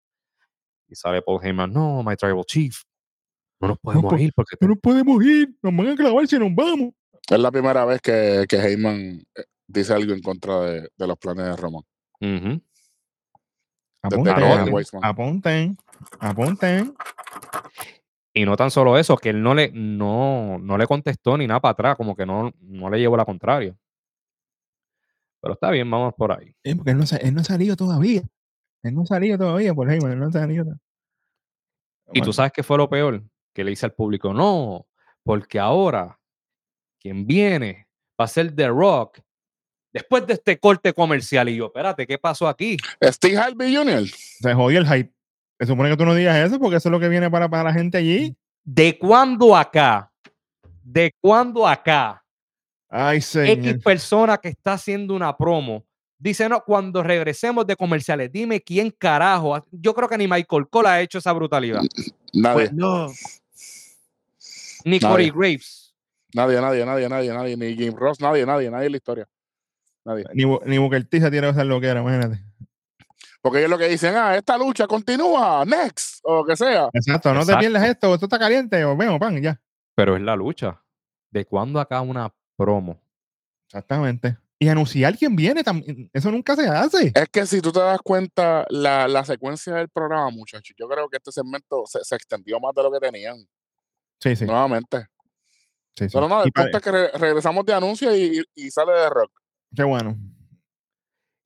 Y 0.87 0.95
sale 0.95 1.21
Paul 1.21 1.41
Heyman, 1.43 1.73
no, 1.73 2.01
my 2.01 2.15
tribal 2.15 2.45
chief, 2.45 2.83
no 3.59 3.67
nos 3.67 3.77
podemos 3.79 4.13
po- 4.13 4.17
ir 4.17 4.31
porque 4.33 4.55
No 4.61 4.69
nos 4.69 4.77
podemos 4.79 5.21
ir. 5.25 5.53
Nos 5.61 5.75
van 5.75 5.87
a 5.89 5.95
clavar 5.97 6.25
si 6.25 6.39
nos 6.39 6.55
vamos. 6.55 6.93
Es 7.29 7.37
la 7.37 7.51
primera 7.51 7.83
vez 7.83 7.99
que, 8.01 8.45
que 8.47 8.55
Heyman 8.55 9.21
eh, 9.35 9.43
dice 9.67 9.93
algo 9.93 10.13
en 10.13 10.21
contra 10.21 10.61
de, 10.61 10.89
de 10.95 11.07
los 11.07 11.17
planes 11.17 11.43
de 11.47 11.55
Roman. 11.57 11.83
Apunten, 15.03 15.77
apunten. 16.21 16.95
Y 18.33 18.45
no 18.45 18.55
tan 18.55 18.71
solo 18.71 18.97
eso, 18.97 19.17
que 19.17 19.29
él 19.29 19.41
no 19.41 19.55
le, 19.55 19.71
no, 19.73 20.59
no 20.59 20.77
le 20.77 20.85
contestó 20.85 21.37
ni 21.37 21.47
nada 21.47 21.59
para 21.59 21.71
atrás, 21.71 21.97
como 21.97 22.15
que 22.15 22.25
no, 22.25 22.53
no 22.61 22.89
le 22.89 22.99
llevó 22.99 23.17
la 23.17 23.25
contraria. 23.25 23.75
Pero 25.41 25.53
está 25.53 25.71
bien, 25.71 25.89
vamos 25.89 26.13
por 26.15 26.31
ahí. 26.31 26.53
Eh, 26.63 26.75
porque 26.75 26.91
él 26.91 26.97
no, 26.97 27.05
él 27.19 27.33
no 27.33 27.41
ha 27.41 27.43
salido 27.43 27.75
todavía. 27.75 28.21
Él 28.83 28.93
no 28.93 29.01
ha 29.01 29.05
salido 29.05 29.37
todavía 29.37 29.73
por 29.73 29.89
Heyman, 29.89 30.11
él 30.11 30.19
no 30.19 30.27
ha 30.27 30.31
salido. 30.31 30.65
Y 32.13 32.21
tú 32.21 32.33
sabes 32.33 32.51
qué 32.51 32.63
fue 32.63 32.77
lo 32.77 32.89
peor, 32.89 33.23
que 33.53 33.63
le 33.63 33.71
dice 33.71 33.85
al 33.85 33.93
público, 33.93 34.33
no, 34.33 34.87
porque 35.23 35.59
ahora 35.59 36.19
quien 36.99 37.25
viene 37.25 37.87
va 38.19 38.25
a 38.25 38.27
ser 38.27 38.55
The 38.55 38.67
Rock 38.67 39.19
después 39.93 40.25
de 40.27 40.33
este 40.33 40.59
corte 40.59 40.93
comercial. 40.93 41.49
Y 41.49 41.57
yo, 41.57 41.67
espérate, 41.67 42.05
¿qué 42.07 42.17
pasó 42.17 42.47
aquí? 42.47 42.77
Steve 43.01 43.37
Harvey 43.37 43.75
Jr. 43.75 44.07
Se 44.07 44.53
jodió 44.53 44.79
el 44.79 44.87
hype. 44.87 45.13
Se 45.59 45.65
supone 45.65 45.89
que 45.89 45.97
tú 45.97 46.05
no 46.05 46.15
digas 46.15 46.37
eso 46.37 46.57
porque 46.59 46.77
eso 46.77 46.87
es 46.89 46.91
lo 46.91 46.99
que 46.99 47.09
viene 47.09 47.29
para, 47.29 47.49
para 47.49 47.63
la 47.65 47.73
gente 47.73 47.97
allí. 47.97 48.35
¿De 48.63 48.97
cuándo 48.97 49.55
acá? 49.55 50.09
¿De 50.81 51.13
cuándo 51.19 51.67
acá? 51.67 52.23
Ay, 52.87 53.19
señor. 53.21 53.67
X 53.67 53.83
persona 53.83 54.37
que 54.37 54.49
está 54.49 54.73
haciendo 54.73 55.13
una 55.13 55.35
promo. 55.35 55.85
Dice, 56.17 56.49
no, 56.49 56.63
cuando 56.65 57.03
regresemos 57.03 57.65
de 57.67 57.75
comerciales, 57.75 58.31
dime 58.31 58.61
quién 58.61 58.89
carajo. 58.91 59.55
ha-". 59.55 59.65
Yo 59.71 59.93
creo 59.93 60.07
que 60.09 60.17
ni 60.17 60.27
Michael 60.27 60.67
Cole 60.69 60.89
ha 60.89 61.01
hecho 61.01 61.17
esa 61.17 61.31
brutalidad. 61.33 61.81
Nadie, 62.33 62.53
Pues 62.53 62.73
no. 62.73 63.07
Ni. 64.85 64.99
Corey 64.99 65.29
Graves. 65.29 65.93
nadie, 66.33 66.59
nadie, 66.61 66.85
nadie, 66.85 67.09
nadie, 67.09 67.33
nadie, 67.33 67.57
ni 67.57 67.75
Jim 67.75 67.93
Ross, 67.95 68.19
nadie, 68.21 68.45
nadie, 68.45 68.71
nadie 68.71 68.85
en 68.85 68.91
la 68.93 68.97
historia. 68.97 69.27
Nadie. 70.05 70.25
Ni, 70.33 70.45
ni 70.65 70.77
Booker 70.77 71.05
T 71.05 71.19
se 71.19 71.29
tiene 71.29 71.47
que 71.47 71.51
hacer 71.51 71.65
lo 71.65 71.79
que 71.81 71.87
era, 71.87 72.01
imagínate. 72.01 72.41
Porque 73.41 73.59
ellos 73.59 73.69
lo 73.69 73.77
que 73.77 73.87
dicen, 73.87 74.15
ah, 74.17 74.35
esta 74.35 74.57
lucha 74.57 74.85
continúa, 74.87 75.63
next, 75.65 76.19
o 76.23 76.35
lo 76.37 76.45
que 76.45 76.55
sea. 76.57 76.89
Exacto, 76.93 77.33
no 77.33 77.45
te 77.45 77.55
pierdas 77.57 77.83
esto, 77.87 78.13
esto 78.13 78.25
está 78.25 78.37
caliente, 78.37 78.83
o 78.83 78.97
vemos, 78.97 79.17
pan, 79.19 79.41
ya. 79.41 79.59
Pero 79.95 80.15
es 80.17 80.21
la 80.21 80.35
lucha. 80.35 80.81
¿De 81.31 81.45
cuándo 81.45 81.79
acá 81.79 82.01
una 82.01 82.33
promo? 82.57 82.99
Exactamente. 83.67 84.37
Y 84.61 84.67
anunciar 84.67 85.17
quién 85.17 85.35
viene, 85.37 85.63
tam- 85.63 86.09
eso 86.11 86.31
nunca 86.31 86.53
se 86.55 86.67
hace. 86.67 87.13
Es 87.15 87.29
que 87.31 87.45
si 87.45 87.61
tú 87.61 87.71
te 87.71 87.79
das 87.79 87.99
cuenta, 88.03 88.65
la, 88.69 89.07
la 89.07 89.23
secuencia 89.23 89.73
del 89.75 89.87
programa, 89.87 90.29
muchachos, 90.31 90.75
yo 90.77 90.87
creo 90.89 91.07
que 91.07 91.15
este 91.17 91.31
segmento 91.31 91.83
se, 91.85 92.03
se 92.03 92.15
extendió 92.15 92.59
más 92.59 92.73
de 92.75 92.83
lo 92.83 92.91
que 92.91 92.99
tenían, 92.99 93.37
Sí, 94.19 94.35
sí. 94.35 94.45
nuevamente. 94.45 95.07
sí, 95.95 96.09
sí. 96.09 96.11
Pero 96.11 96.27
punto 96.27 96.77
es 96.77 96.83
que 96.83 96.91
re- 96.91 97.11
regresamos 97.13 97.65
de 97.65 97.73
anuncio 97.73 98.13
y, 98.13 98.43
y 98.53 98.69
sale 98.69 98.91
de 98.91 99.09
rock. 99.09 99.31
Qué 99.73 99.83
bueno. 99.83 100.17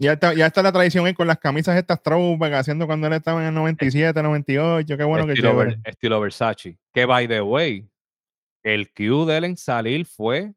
Ya 0.03 0.13
está, 0.13 0.33
ya 0.33 0.47
está 0.47 0.61
la 0.61 0.71
tradición 0.71 1.05
ahí 1.05 1.13
con 1.13 1.27
las 1.27 1.39
camisas 1.39 1.75
estas 1.77 2.01
throwback 2.03 2.53
haciendo 2.53 2.85
cuando 2.85 3.07
él 3.07 3.13
estaba 3.13 3.41
en 3.41 3.47
el 3.47 3.53
97, 3.53 4.21
98. 4.21 4.97
Qué 4.97 5.03
bueno 5.03 5.25
que 5.25 5.33
estilo, 5.33 5.51
chévere. 5.51 5.69
Ver- 5.71 5.79
estilo 5.85 6.21
Versace. 6.21 6.77
Que 6.93 7.05
by 7.05 7.27
the 7.27 7.41
way, 7.41 7.87
el 8.63 8.91
cue 8.93 9.25
de 9.25 9.37
él 9.37 9.43
en 9.45 9.57
salir 9.57 10.05
fue 10.05 10.53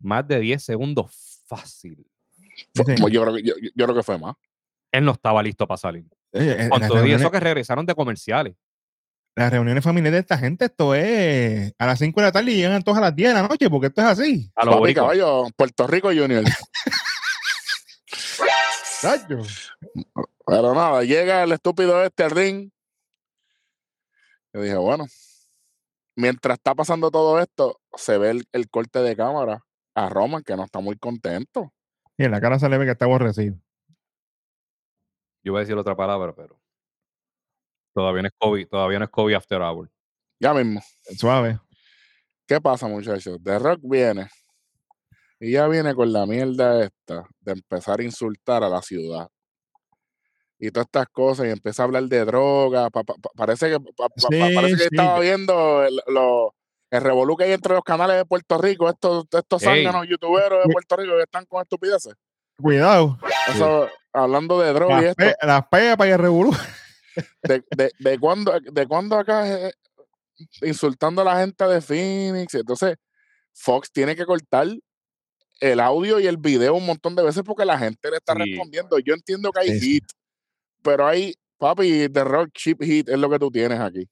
más 0.00 0.26
de 0.26 0.40
10 0.40 0.62
segundos 0.62 1.42
fácil. 1.46 2.06
Sí. 2.74 2.82
Yo, 3.10 3.22
creo 3.22 3.34
que, 3.34 3.42
yo, 3.42 3.54
yo 3.74 3.84
creo 3.84 3.94
que 3.94 4.02
fue 4.02 4.18
más. 4.18 4.34
Él 4.92 5.04
no 5.04 5.12
estaba 5.12 5.42
listo 5.42 5.66
para 5.66 5.78
salir. 5.78 6.04
Eh, 6.32 6.68
y 6.70 6.78
reuniones, 6.78 7.20
eso 7.20 7.30
que 7.30 7.40
regresaron 7.40 7.84
de 7.86 7.94
comerciales. 7.94 8.54
las 9.36 9.50
reuniones 9.50 9.82
familiares 9.84 10.14
de 10.16 10.20
esta 10.20 10.38
gente, 10.38 10.66
esto 10.66 10.94
es 10.94 11.72
a 11.78 11.86
las 11.86 11.98
5 11.98 12.20
de 12.20 12.26
la 12.26 12.32
tarde 12.32 12.52
y 12.52 12.56
llegan 12.56 12.82
todos 12.82 12.98
a 12.98 13.02
las 13.02 13.14
10 13.16 13.28
de 13.30 13.34
la 13.34 13.48
noche, 13.48 13.70
porque 13.70 13.88
esto 13.88 14.00
es 14.00 14.06
así. 14.06 14.50
A 14.54 14.64
los 14.64 14.76
Papi, 14.76 14.94
caballo, 14.94 15.46
Puerto 15.56 15.86
Rico 15.86 16.08
Junior. 16.08 16.44
Pero 20.46 20.74
nada, 20.74 21.02
llega 21.02 21.42
el 21.42 21.52
estúpido 21.52 22.02
este 22.04 22.24
al 22.24 22.30
ring. 22.30 22.70
Yo 24.52 24.60
dije, 24.60 24.76
bueno, 24.76 25.06
mientras 26.16 26.58
está 26.58 26.74
pasando 26.74 27.10
todo 27.10 27.40
esto, 27.40 27.80
se 27.94 28.18
ve 28.18 28.30
el, 28.30 28.44
el 28.52 28.68
corte 28.68 29.00
de 29.00 29.16
cámara 29.16 29.64
a 29.94 30.08
Roman, 30.08 30.42
que 30.42 30.56
no 30.56 30.64
está 30.64 30.80
muy 30.80 30.96
contento. 30.96 31.72
Y 32.16 32.24
en 32.24 32.30
la 32.30 32.40
cara 32.40 32.58
se 32.58 32.68
le 32.68 32.78
ve 32.78 32.84
que 32.84 32.92
está 32.92 33.06
aborrecido. 33.06 33.56
Yo 35.42 35.52
voy 35.52 35.60
a 35.60 35.62
decir 35.62 35.76
otra 35.76 35.96
palabra, 35.96 36.34
pero 36.34 36.60
todavía 37.94 38.22
no 38.22 38.28
es 38.28 38.34
COVID, 38.38 38.68
todavía 38.68 38.98
no 38.98 39.04
es 39.06 39.10
COVID 39.10 39.34
after 39.34 39.60
hour. 39.60 39.90
Ya 40.38 40.54
mismo. 40.54 40.80
Suave. 41.16 41.58
¿Qué 42.46 42.60
pasa, 42.60 42.86
muchachos? 42.86 43.38
The 43.42 43.58
Rock 43.58 43.80
viene 43.82 44.28
y 45.42 45.52
ya 45.52 45.66
viene 45.66 45.94
con 45.94 46.12
la 46.12 46.24
mierda 46.26 46.84
esta 46.84 47.24
de 47.40 47.52
empezar 47.52 47.98
a 48.00 48.04
insultar 48.04 48.62
a 48.62 48.68
la 48.68 48.80
ciudad. 48.80 49.28
Y 50.58 50.70
todas 50.70 50.86
estas 50.86 51.06
cosas, 51.08 51.46
y 51.46 51.50
empieza 51.50 51.82
a 51.82 51.86
hablar 51.86 52.04
de 52.04 52.24
droga. 52.24 52.88
pa- 52.90 53.02
pa- 53.02 53.14
pa- 53.20 53.30
parece 53.36 53.68
que, 53.70 53.80
pa- 53.80 54.08
Sí, 54.16 54.54
parece 54.54 54.76
que 54.76 54.82
sí. 54.84 54.88
estaba 54.92 55.18
viendo 55.18 55.82
el, 55.84 56.00
lo- 56.06 56.54
el 56.90 57.00
revolú 57.00 57.36
que 57.36 57.44
hay 57.44 57.52
entre 57.52 57.74
los 57.74 57.82
canales 57.82 58.16
de 58.18 58.24
Puerto 58.24 58.58
Rico, 58.58 58.88
estos, 58.88 59.24
estos 59.32 59.62
zánganos 59.62 60.06
youtuberos 60.08 60.62
de. 60.64 60.72
Puerto 60.72 60.96
Rico 60.96 61.16
que 61.16 61.22
están 61.22 61.44
con 61.46 61.60
estupideces. 61.62 62.14
Cuidado. 62.60 63.18
Eso, 63.48 63.88
hablando 64.12 64.60
de 64.60 64.72
droga 64.72 65.00
y 65.00 65.04
Las, 65.06 65.10
esto, 65.18 65.24
pe 65.40 65.46
las 65.46 65.66
pegas 65.68 65.96
para 65.96 66.10
que 66.10 66.16
revolú. 66.18 66.52
de, 67.42 67.64
de, 67.76 67.90
de 67.98 68.18
cuándo, 68.20 68.52
de 68.60 68.86
cuándo 68.86 69.18
acá 69.18 69.48
eh, 69.68 69.72
insultando 70.60 71.22
a 71.22 71.24
la 71.24 71.40
gente 71.40 71.64
de 71.64 71.80
Phoenix. 71.80 72.54
Entonces, 72.54 72.96
Fox 73.52 73.90
tiene 73.90 74.14
que 74.14 74.24
cortar 74.24 74.68
el 75.62 75.80
audio 75.80 76.18
y 76.20 76.26
el 76.26 76.36
video 76.36 76.74
un 76.74 76.84
montón 76.84 77.14
de 77.14 77.22
veces 77.22 77.42
porque 77.44 77.64
la 77.64 77.78
gente 77.78 78.10
le 78.10 78.16
está 78.16 78.34
Sí, 78.34 78.40
respondiendo. 78.40 78.98
Yo 78.98 79.14
entiendo 79.14 79.50
que 79.52 79.60
hay 79.60 79.80
hit, 79.80 80.04
pero 80.82 81.06
hay, 81.06 81.34
papi, 81.56 82.08
The 82.08 82.24
Rock 82.24 82.50
Chip 82.52 82.82
Hit 82.82 83.08
es 83.08 83.18
lo 83.18 83.30
que 83.30 83.38
tú 83.38 83.50
tienes 83.50 83.78
aquí. 83.80 84.08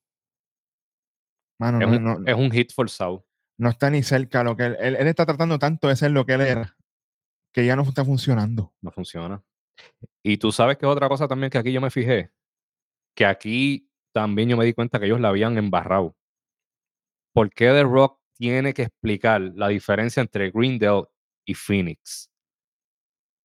Mano, 1.59 1.79
Es 1.81 1.89
no, 1.89 1.97
un, 1.97 2.05
no- 2.25 2.31
es 2.31 2.35
un 2.37 2.51
hit 2.51 2.73
forzado. 2.73 3.27
no 3.59 3.69
está 3.69 3.91
ni 3.91 4.03
cerca 4.03 4.43
lo 4.45 4.57
que 4.57 4.65
él, 4.67 4.77
él, 4.81 4.97
él 4.97 5.07
está 5.09 5.27
tratando 5.27 5.59
tanto 5.59 5.89
de 5.89 5.97
ser 5.97 6.13
lo 6.13 6.25
que 6.25 6.35
él 6.35 6.41
era, 6.43 6.77
que 7.53 7.67
ya 7.67 7.77
no 7.77 7.83
está 7.83 8.05
funcionando. 8.05 8.73
No 8.81 8.91
funciona. 8.91 9.43
Y 10.23 10.37
tú 10.39 10.53
sabes 10.53 10.79
que 10.79 10.87
es 10.87 10.93
otra 10.93 11.09
cosa 11.09 11.27
también 11.29 11.51
que 11.51 11.59
aquí 11.59 11.73
yo 11.73 11.81
me 11.81 11.91
fijé, 11.91 12.31
que 13.15 13.27
aquí 13.27 13.91
también 14.13 14.49
yo 14.49 14.57
me 14.57 14.65
di 14.65 14.73
cuenta 14.73 14.99
que 14.99 15.07
ellos 15.07 15.21
la 15.21 15.29
habían 15.29 15.59
embarrado. 15.59 16.17
¿Por 17.35 17.51
qué 17.51 17.67
The 17.67 17.83
Rock 17.83 18.19
tiene 18.37 18.73
que 18.73 18.83
explicar 18.85 19.41
la 19.41 19.69
diferencia 19.69 20.21
entre 20.21 20.51
Greendale 20.51 21.05
y 21.45 21.55
Phoenix? 21.55 22.29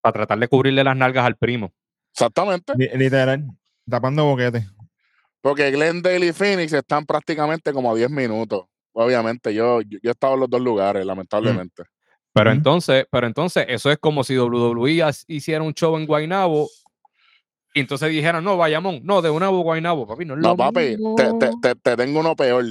Para 0.02 0.14
tratar 0.14 0.40
de 0.40 0.48
cubrirle 0.48 0.84
las 0.84 0.96
nalgas 0.96 1.26
al 1.26 1.36
primo. 1.36 1.74
Exactamente. 2.14 2.74
Li- 2.78 2.90
Literal, 2.96 3.46
tapando 3.90 4.26
boquetes. 4.26 4.66
Porque 5.42 5.70
Glendale 5.72 6.26
y 6.28 6.32
Phoenix 6.34 6.74
están 6.74 7.06
prácticamente 7.06 7.72
como 7.74 7.92
a 7.92 7.96
10 7.96 8.10
minutos. 8.10 8.66
Obviamente, 8.94 9.54
yo, 9.54 9.82
yo, 9.82 10.00
yo 10.02 10.10
he 10.10 10.12
estado 10.12 10.36
en 10.36 10.40
los 10.42 10.50
dos 10.50 10.62
lugares, 10.62 11.06
lamentablemente. 11.06 11.84
Pero 12.34 12.52
entonces, 12.52 13.06
pero 13.12 13.28
entonces, 13.28 13.66
eso 13.70 13.92
es 13.92 13.98
como 13.98 14.24
si 14.24 14.36
WWE 14.38 15.04
hiciera 15.28 15.64
un 15.64 15.74
show 15.74 15.96
en 15.98 16.06
Guaynabo 16.06 16.70
y 17.74 17.80
entonces 17.82 18.10
dijeran, 18.10 18.44
no, 18.44 18.58
Bayamón, 18.58 19.02
no, 19.04 19.22
de 19.22 19.30
nuevo 19.30 19.60
Guaynabo, 19.62 20.08
papi, 20.08 20.26
no 20.26 20.34
es 20.36 20.40
No, 20.42 20.50
lo 20.50 20.56
papi, 20.58 20.80
mismo. 20.98 21.16
te, 21.16 21.34
te, 21.34 21.52
te, 21.62 21.76
te 21.76 21.96
tengo 21.98 22.20
uno 22.20 22.36
peor. 22.36 22.66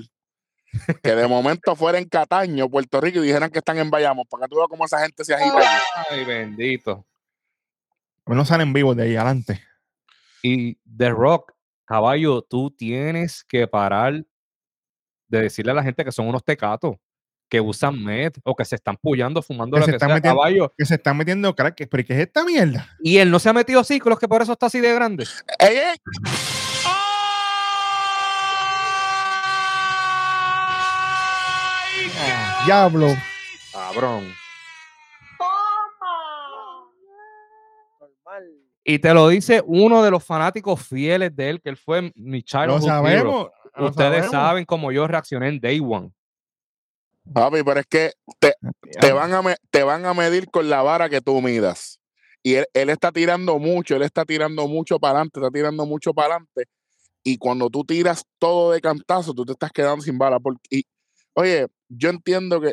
Que 1.02 1.14
de 1.14 1.26
momento 1.28 1.74
fuera 1.76 1.98
en 1.98 2.08
Cataño, 2.08 2.68
Puerto 2.68 3.00
Rico, 3.00 3.18
y 3.20 3.26
dijeran 3.26 3.50
que 3.50 3.58
están 3.58 3.78
en 3.78 3.90
Bayamón, 3.90 4.26
para 4.28 4.44
que 4.44 4.48
tú 4.50 4.56
veas 4.56 4.68
cómo 4.68 4.84
esa 4.84 5.00
gente 5.00 5.24
se 5.24 5.34
agita. 5.34 5.58
Ay, 6.10 6.24
bendito. 6.24 7.06
No 8.26 8.44
salen 8.44 8.72
vivos 8.72 8.96
de 8.96 9.02
ahí 9.04 9.16
adelante. 9.16 9.62
Y 10.42 10.74
The 10.96 11.10
Rock, 11.10 11.52
caballo, 11.84 12.42
tú 12.42 12.70
tienes 12.70 13.44
que 13.44 13.66
parar 13.66 14.24
de 15.28 15.40
decirle 15.40 15.72
a 15.72 15.74
la 15.74 15.82
gente 15.82 16.04
que 16.04 16.12
son 16.12 16.26
unos 16.28 16.44
tecatos, 16.44 16.96
que 17.48 17.60
usan 17.60 18.02
meth 18.02 18.38
o 18.44 18.54
que 18.56 18.64
se 18.64 18.74
están 18.74 18.96
pullando, 18.96 19.42
fumando 19.42 19.76
Que 19.76 19.80
lo 19.80 19.86
se 19.86 19.92
que 19.92 19.96
están 19.96 20.08
sea, 20.08 20.16
metiendo- 20.16 20.38
caballo. 20.40 20.72
Que 20.76 20.84
se 20.86 20.94
están 20.94 21.16
metiendo 21.16 21.54
crack. 21.54 21.86
¿Pero 21.88 22.04
qué 22.04 22.12
es 22.14 22.18
esta 22.20 22.44
mierda? 22.44 22.88
Y 23.00 23.18
él 23.18 23.30
no 23.30 23.38
se 23.38 23.48
ha 23.48 23.52
metido 23.52 23.84
ciclos, 23.84 24.18
que 24.18 24.26
por 24.28 24.42
eso 24.42 24.52
está 24.52 24.66
así 24.66 24.80
de 24.80 24.92
grande. 24.94 25.24
¡Ey, 25.58 25.76
ey! 25.76 25.96
Diablo. 32.66 33.08
Cabrón. 33.72 34.32
Normal. 38.00 38.44
Y 38.84 38.98
te 38.98 39.14
lo 39.14 39.28
dice 39.28 39.62
uno 39.66 40.02
de 40.02 40.10
los 40.10 40.24
fanáticos 40.24 40.86
fieles 40.86 41.34
de 41.34 41.50
él, 41.50 41.60
que 41.62 41.70
él 41.70 41.76
fue 41.76 42.12
mi 42.14 42.38
Lo 42.40 42.44
childhood 42.44 42.82
hero. 42.82 42.86
sabemos. 42.88 43.50
lo 43.76 43.86
Ustedes 43.88 44.10
sabemos. 44.10 44.30
saben 44.30 44.64
cómo 44.64 44.92
yo 44.92 45.06
reaccioné 45.06 45.48
en 45.48 45.60
Day 45.60 45.80
One. 45.80 46.10
Papi, 47.32 47.62
pero 47.64 47.80
es 47.80 47.86
que 47.86 48.12
te, 48.38 48.54
te, 49.00 49.12
van 49.12 49.32
a 49.32 49.40
me- 49.40 49.56
te 49.70 49.82
van 49.82 50.04
a 50.04 50.12
medir 50.12 50.50
con 50.50 50.68
la 50.68 50.82
vara 50.82 51.08
que 51.08 51.22
tú 51.22 51.40
midas. 51.40 51.98
Y 52.42 52.56
él, 52.56 52.66
él 52.74 52.90
está 52.90 53.10
tirando 53.10 53.58
mucho, 53.58 53.96
él 53.96 54.02
está 54.02 54.26
tirando 54.26 54.68
mucho 54.68 54.98
para 54.98 55.12
adelante, 55.12 55.40
está 55.40 55.50
tirando 55.50 55.86
mucho 55.86 56.12
para 56.12 56.34
adelante. 56.34 56.64
Y 57.22 57.38
cuando 57.38 57.70
tú 57.70 57.82
tiras 57.84 58.26
todo 58.38 58.72
de 58.72 58.82
cantazo, 58.82 59.32
tú 59.32 59.46
te 59.46 59.52
estás 59.52 59.72
quedando 59.72 60.02
sin 60.02 60.18
bala. 60.18 60.38
Porque, 60.38 60.60
y, 60.68 60.84
oye, 61.34 61.66
yo 61.88 62.10
entiendo 62.10 62.60
que 62.60 62.72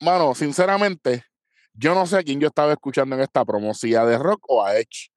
mano, 0.00 0.34
sinceramente, 0.34 1.24
yo 1.72 1.94
no 1.94 2.06
sé 2.06 2.18
a 2.18 2.22
quién 2.22 2.40
yo 2.40 2.48
estaba 2.48 2.72
escuchando 2.72 3.16
en 3.16 3.22
esta 3.22 3.44
promo, 3.44 3.74
si 3.74 3.94
a 3.94 4.04
The 4.06 4.18
Rock 4.18 4.44
o 4.48 4.64
a 4.64 4.76
Edge. 4.76 5.08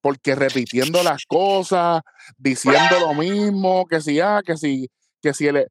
Porque 0.00 0.34
repitiendo 0.34 1.00
las 1.04 1.24
cosas, 1.26 2.02
diciendo 2.36 2.98
lo 2.98 3.14
mismo, 3.14 3.86
que 3.86 4.00
si, 4.00 4.18
ah, 4.18 4.42
que 4.44 4.56
si, 4.56 4.90
que 5.22 5.32
si 5.32 5.46
el, 5.46 5.58
eh, 5.58 5.68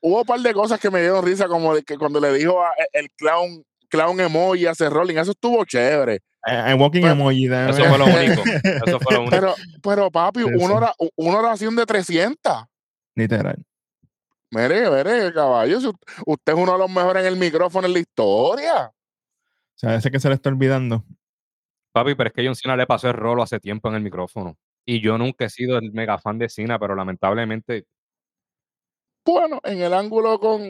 hubo 0.00 0.20
un 0.20 0.24
par 0.24 0.40
de 0.40 0.54
cosas 0.54 0.80
que 0.80 0.90
me 0.90 1.00
dieron 1.02 1.22
risa, 1.22 1.46
como 1.46 1.74
de 1.74 1.82
que 1.82 1.98
cuando 1.98 2.20
le 2.20 2.32
dijo 2.32 2.62
a 2.64 2.70
e, 2.70 2.86
el 3.00 3.10
clown, 3.10 3.62
clown 3.90 4.18
emoji 4.18 4.64
a 4.66 4.70
ese 4.70 4.88
rolling, 4.88 5.16
eso 5.16 5.32
estuvo 5.32 5.62
chévere. 5.66 6.14
Eh, 6.14 6.20
en 6.68 6.80
walking 6.80 7.02
Pero- 7.02 7.12
emoji. 7.12 7.46
de- 7.46 7.68
Eso 7.70 7.84
fue 7.84 7.98
lo 7.98 8.04
único. 8.06 8.42
Eso 8.86 9.00
fue 9.00 9.12
lo 9.14 9.20
único. 9.20 9.30
Pero, 9.30 9.54
pero 9.82 10.10
papi, 10.10 10.40
Sí, 10.40 10.46
una, 10.46 10.56
sí. 10.66 10.72
hora- 10.72 10.94
una 11.16 11.38
oración 11.38 11.76
de 11.76 11.84
300. 11.84 12.64
Literal. 13.14 13.62
Mire, 14.50 14.90
mire, 14.90 15.32
caballo, 15.32 15.80
si 15.80 15.86
usted, 15.88 16.06
usted 16.26 16.52
es 16.52 16.58
uno 16.58 16.72
de 16.72 16.78
los 16.78 16.90
mejores 16.90 17.22
en 17.22 17.32
el 17.32 17.38
micrófono 17.38 17.86
en 17.86 17.92
la 17.92 17.98
historia. 17.98 18.86
O 18.86 19.76
sea, 19.76 19.96
ese 19.96 20.10
que 20.10 20.20
se 20.20 20.28
le 20.28 20.34
está 20.36 20.50
olvidando. 20.50 21.04
Papi, 21.92 22.14
pero 22.14 22.28
es 22.28 22.34
que 22.34 22.44
John 22.44 22.54
Cena 22.54 22.76
le 22.76 22.86
pasó 22.86 23.08
el 23.08 23.14
rolo 23.14 23.42
hace 23.42 23.60
tiempo 23.60 23.88
en 23.88 23.96
el 23.96 24.02
micrófono. 24.02 24.56
Y 24.84 25.00
yo 25.00 25.16
nunca 25.18 25.46
he 25.46 25.50
sido 25.50 25.78
el 25.78 25.92
mega 25.92 26.18
fan 26.18 26.38
de 26.38 26.48
Cena, 26.48 26.78
pero 26.78 26.94
lamentablemente 26.94 27.86
Bueno, 29.24 29.60
en 29.64 29.80
el 29.80 29.94
ángulo 29.94 30.38
con, 30.38 30.62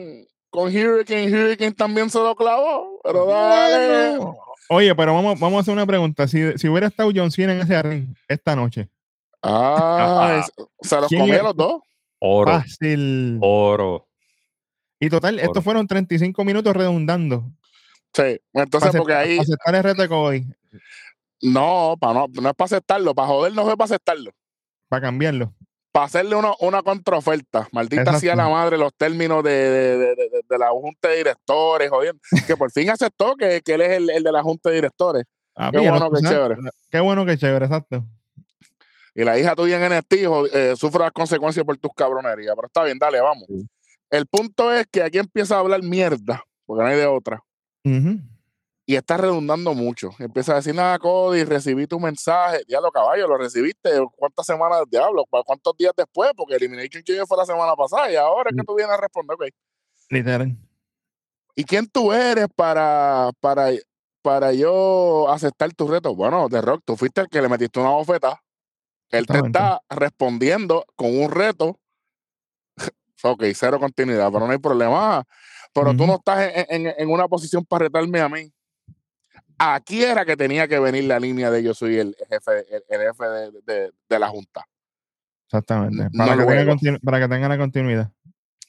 con 0.49 0.75
Hurricane, 0.75 1.27
Hurricane 1.27 1.73
también 1.73 2.09
se 2.09 2.19
lo 2.19 2.35
clavó. 2.35 2.99
Pero 3.03 3.25
dale. 3.25 4.17
Bueno. 4.17 4.37
Oye, 4.69 4.95
pero 4.95 5.13
vamos, 5.13 5.39
vamos 5.39 5.57
a 5.57 5.61
hacer 5.61 5.73
una 5.73 5.85
pregunta. 5.85 6.27
Si, 6.27 6.57
si 6.57 6.67
hubiera 6.67 6.87
estado 6.87 7.11
John 7.13 7.31
Cena 7.31 7.53
en 7.53 7.61
ese 7.61 7.81
ring 7.83 8.15
esta 8.27 8.55
noche, 8.55 8.89
Ah, 9.47 10.43
se 10.81 10.95
los 10.99 11.07
¿Quién 11.07 11.21
comía 11.21 11.43
los 11.43 11.55
dos. 11.55 11.83
Oro, 12.25 12.51
fácil. 12.51 13.37
oro. 13.41 14.07
Y 14.99 15.09
total, 15.09 15.35
Oro. 15.35 15.43
estos 15.45 15.63
fueron 15.63 15.87
35 15.87 16.43
minutos 16.45 16.73
redundando. 16.75 17.51
Sí, 18.13 18.39
entonces 18.53 18.91
Para 18.91 18.99
porque 18.99 19.13
ahí, 19.13 19.37
aceptar 19.39 19.75
el 19.75 19.83
reto 19.83 20.01
de 20.01 20.07
Cody, 20.09 20.45
no, 21.41 21.95
para 21.99 22.13
no, 22.13 22.25
no 22.41 22.49
es 22.49 22.55
para 22.55 22.65
aceptarlo, 22.65 23.13
para 23.13 23.27
joder 23.27 23.53
no 23.53 23.63
fue 23.65 23.75
para 23.77 23.85
aceptarlo. 23.85 24.31
para 24.87 25.01
cambiarlo. 25.01 25.53
Para 25.91 26.07
hacerle 26.07 26.35
una, 26.35 26.51
una 26.59 26.81
contraoferta. 26.83 27.67
Maldita 27.71 28.01
Exacto. 28.01 28.19
sea 28.19 28.35
la 28.35 28.49
madre 28.49 28.77
los 28.77 28.93
términos 28.95 29.41
de, 29.43 29.51
de, 29.51 29.97
de- 29.97 30.15
de- 30.15 30.41
de 30.49 30.57
la 30.57 30.69
junta 30.71 31.07
de 31.09 31.17
directores, 31.17 31.89
jodiendo. 31.89 32.19
Que 32.45 32.57
por 32.57 32.69
fin 32.71 32.89
aceptó 32.89 33.35
que, 33.35 33.61
que 33.61 33.75
él 33.75 33.81
es 33.81 33.91
el, 33.91 34.09
el 34.09 34.23
de 34.23 34.31
la 34.31 34.43
junta 34.43 34.69
de 34.69 34.75
directores. 34.75 35.23
Ah, 35.55 35.69
Qué 35.71 35.79
mira, 35.79 35.91
bueno, 35.91 36.09
no, 36.09 36.11
qué 36.11 36.21
chévere. 36.27 36.55
Qué 36.91 36.99
bueno, 36.99 37.25
qué 37.25 37.37
chévere, 37.37 37.65
exacto. 37.65 38.05
Y 39.15 39.23
la 39.23 39.39
hija 39.39 39.55
tuya 39.55 39.77
en 39.83 39.91
NXT 39.97 40.13
eh, 40.53 40.73
sufre 40.75 40.99
las 40.99 41.11
consecuencias 41.13 41.65
por 41.65 41.77
tus 41.77 41.91
cabronerías. 41.95 42.53
Pero 42.55 42.67
está 42.67 42.83
bien, 42.83 42.99
dale, 42.99 43.21
vamos. 43.21 43.45
Sí. 43.47 43.65
El 44.09 44.27
punto 44.27 44.71
es 44.73 44.85
que 44.91 45.01
aquí 45.01 45.17
empieza 45.17 45.55
a 45.55 45.59
hablar 45.59 45.81
mierda, 45.81 46.43
porque 46.65 46.83
no 46.83 46.89
hay 46.89 46.97
de 46.97 47.05
otra. 47.07 47.41
Y 48.87 48.95
está 48.95 49.17
redundando 49.17 49.73
mucho. 49.73 50.11
Empieza 50.19 50.51
a 50.51 50.55
decir, 50.57 50.75
nada, 50.75 50.99
Cody, 50.99 51.43
recibí 51.43 51.87
tu 51.87 51.99
mensaje. 51.99 52.61
Diablo, 52.67 52.91
caballo, 52.91 53.27
lo 53.27 53.37
recibiste. 53.37 53.89
¿Cuántas 54.15 54.45
semanas, 54.45 54.83
diablo? 54.91 55.25
¿Cu- 55.29 55.43
¿Cuántos 55.43 55.75
días 55.77 55.93
después? 55.97 56.31
Porque 56.35 56.55
Elimination 56.55 57.01
Chamber 57.03 57.25
fue 57.25 57.37
la 57.37 57.45
semana 57.45 57.73
pasada 57.75 58.11
y 58.11 58.15
ahora 58.15 58.49
es 58.51 58.55
que 58.57 58.63
tú 58.63 58.75
vienes 58.75 58.93
a 58.93 59.01
responder, 59.01 59.35
ok. 59.35 59.45
Literal. 60.09 60.55
¿Y 61.55 61.63
quién 61.63 61.87
tú 61.87 62.11
eres 62.13 62.47
para, 62.55 63.31
para, 63.39 63.69
para 64.21 64.51
yo 64.53 65.29
aceptar 65.29 65.73
tu 65.73 65.87
reto? 65.87 66.13
Bueno, 66.15 66.47
The 66.49 66.61
Rock, 66.61 66.81
tú 66.85 66.95
fuiste 66.97 67.21
el 67.21 67.27
que 67.27 67.41
le 67.41 67.49
metiste 67.49 67.79
una 67.79 67.89
bofeta. 67.91 68.39
Él 69.17 69.25
te 69.27 69.37
está 69.47 69.81
respondiendo 69.89 70.85
con 70.95 71.17
un 71.19 71.31
reto. 71.31 71.79
ok, 73.23 73.43
cero 73.53 73.79
continuidad, 73.79 74.31
pero 74.31 74.45
no 74.45 74.51
hay 74.51 74.57
problema. 74.59 75.23
Pero 75.73 75.95
tú 75.95 76.05
no 76.07 76.15
estás 76.15 76.51
en, 76.69 76.87
en- 76.87 76.93
en 76.97 77.09
una 77.09 77.27
posición 77.27 77.65
para 77.65 77.85
retarme 77.85 78.21
a 78.21 78.29
mí. 78.29 78.51
Aquí 79.57 80.03
era 80.03 80.25
que 80.25 80.35
tenía 80.37 80.67
que 80.67 80.79
venir 80.79 81.05
la 81.05 81.19
línea 81.19 81.49
de 81.49 81.63
yo 81.63 81.73
soy 81.73 81.97
el 81.97 82.15
jefe, 82.29 82.65
el, 82.75 82.83
el 82.89 83.01
jefe 83.07 83.25
de, 83.25 83.51
de- 83.65 83.91
de 84.09 84.19
la 84.19 84.27
junta. 84.29 84.65
Exactamente. 85.47 86.09
No 86.11 86.25
Para, 86.25 86.37
que 86.37 86.45
tenga 86.45 86.99
para 87.03 87.19
que 87.19 87.27
tenga 87.27 87.47
la 87.47 87.57
continuidad. 87.57 88.11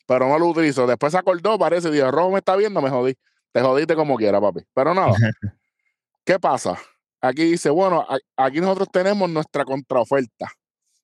Pero 0.06 0.28
no 0.28 0.38
lo 0.38 0.46
utilizo. 0.46 0.86
Después 0.86 1.12
se 1.12 1.18
acordó, 1.18 1.58
parece, 1.58 1.90
dijo, 1.90 2.10
Rojo 2.10 2.30
me 2.30 2.38
está 2.38 2.54
viendo, 2.54 2.80
me 2.80 2.90
jodí. 2.90 3.16
Te 3.52 3.60
jodiste 3.60 3.96
como 3.96 4.16
quiera, 4.16 4.40
papi. 4.40 4.60
Pero 4.74 4.94
nada. 4.94 5.12
¿Qué 6.24 6.38
pasa? 6.38 6.78
Aquí 7.20 7.44
dice, 7.44 7.70
bueno, 7.70 8.06
aquí 8.36 8.60
nosotros 8.60 8.88
tenemos 8.92 9.28
nuestra 9.28 9.64
contraoferta. 9.64 10.50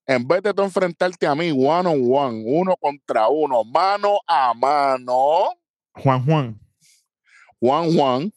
En 0.07 0.27
vez 0.27 0.43
de 0.43 0.53
tú 0.53 0.63
enfrentarte 0.63 1.27
a 1.27 1.35
mí 1.35 1.51
one 1.51 1.89
on 1.89 2.03
one, 2.13 2.43
uno 2.47 2.77
contra 2.77 3.29
uno, 3.29 3.65
mano 3.65 4.19
a 4.27 4.53
mano, 4.55 5.51
Juan 5.95 6.25
Juan. 6.25 6.61
one 7.61 8.01
one, 8.03 8.33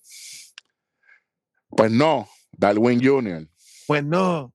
pues 1.69 1.91
no, 1.91 2.28
Darwin 2.51 3.01
Jr. 3.03 3.47
Pues 3.88 4.03
no. 4.03 4.53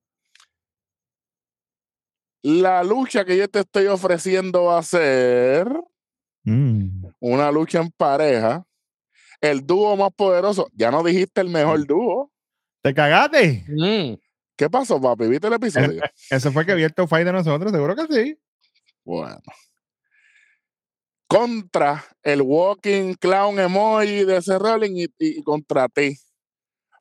La 2.42 2.82
lucha 2.82 3.24
que 3.24 3.36
yo 3.36 3.48
te 3.48 3.60
estoy 3.60 3.86
ofreciendo 3.86 4.64
va 4.64 4.78
a 4.78 4.82
ser 4.82 5.68
Mm. 6.44 7.04
una 7.20 7.52
lucha 7.52 7.80
en 7.82 7.90
pareja. 7.90 8.64
El 9.42 9.66
dúo 9.66 9.94
más 9.96 10.10
poderoso. 10.14 10.68
Ya 10.72 10.90
no 10.90 11.02
dijiste 11.02 11.40
el 11.42 11.50
mejor 11.50 11.86
dúo. 11.86 12.09
¿Te 12.83 12.95
cagaste? 12.95 13.64
Mm, 13.68 14.14
¿Qué 14.57 14.70
pasó, 14.70 15.01
papi? 15.01 15.26
¿Viste 15.26 15.47
el 15.47 15.53
episodio? 15.55 16.03
Ese 16.31 16.51
fue 16.51 16.62
el 16.62 16.66
que 16.66 16.74
vio 16.74 16.87
el 16.87 16.95
top 16.95 17.09
fight 17.09 17.26
de 17.26 17.33
nosotros, 17.33 17.72
seguro 17.72 17.95
que 17.97 18.07
sí. 18.12 18.39
Bueno. 19.05 19.39
Contra 21.26 22.05
el 22.22 22.43
walking 22.43 23.14
clown 23.14 23.59
emoji 23.61 24.24
de 24.24 24.39
ese 24.39 24.59
Rolling 24.59 24.97
y, 24.97 25.05
y- 25.05 25.39
y 25.39 25.43
contra 25.43 25.89
ti. 25.89 26.16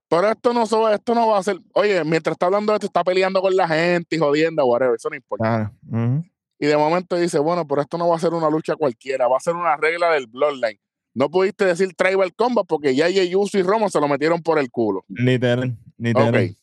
Pero 0.07 0.29
esto 0.29 0.53
no, 0.53 0.63
esto 0.91 1.15
no 1.15 1.27
va 1.27 1.37
a 1.39 1.43
ser. 1.43 1.57
Oye, 1.73 2.03
mientras 2.03 2.33
está 2.33 2.45
hablando 2.47 2.71
de 2.71 2.77
esto, 2.77 2.87
está 2.87 3.03
peleando 3.03 3.41
con 3.41 3.55
la 3.55 3.67
gente 3.67 4.15
y 4.15 4.19
jodiendo, 4.19 4.65
whatever. 4.65 4.95
Eso 4.95 5.09
no 5.09 5.15
importa. 5.15 5.71
Claro. 5.89 6.23
Y 6.59 6.65
de 6.65 6.77
momento 6.77 7.15
dice, 7.15 7.39
bueno, 7.39 7.65
pero 7.67 7.81
esto 7.81 7.97
no 7.97 8.07
va 8.07 8.15
a 8.17 8.19
ser 8.19 8.33
una 8.33 8.49
lucha 8.49 8.75
cualquiera, 8.75 9.27
va 9.27 9.37
a 9.37 9.39
ser 9.39 9.55
una 9.55 9.75
regla 9.77 10.11
del 10.11 10.27
Bloodline. 10.27 10.79
No 11.19 11.29
pudiste 11.29 11.65
decir 11.65 11.93
Tribal 11.95 12.33
Combat 12.33 12.65
porque 12.65 12.95
ya 12.95 13.07
Uso 13.37 13.59
y 13.59 13.61
Roman 13.61 13.91
se 13.91 13.99
lo 13.99 14.07
metieron 14.07 14.41
por 14.41 14.57
el 14.57 14.71
culo. 14.71 15.03
Literal. 15.09 15.77
Literal. 15.97 16.33
Ok. 16.33 16.57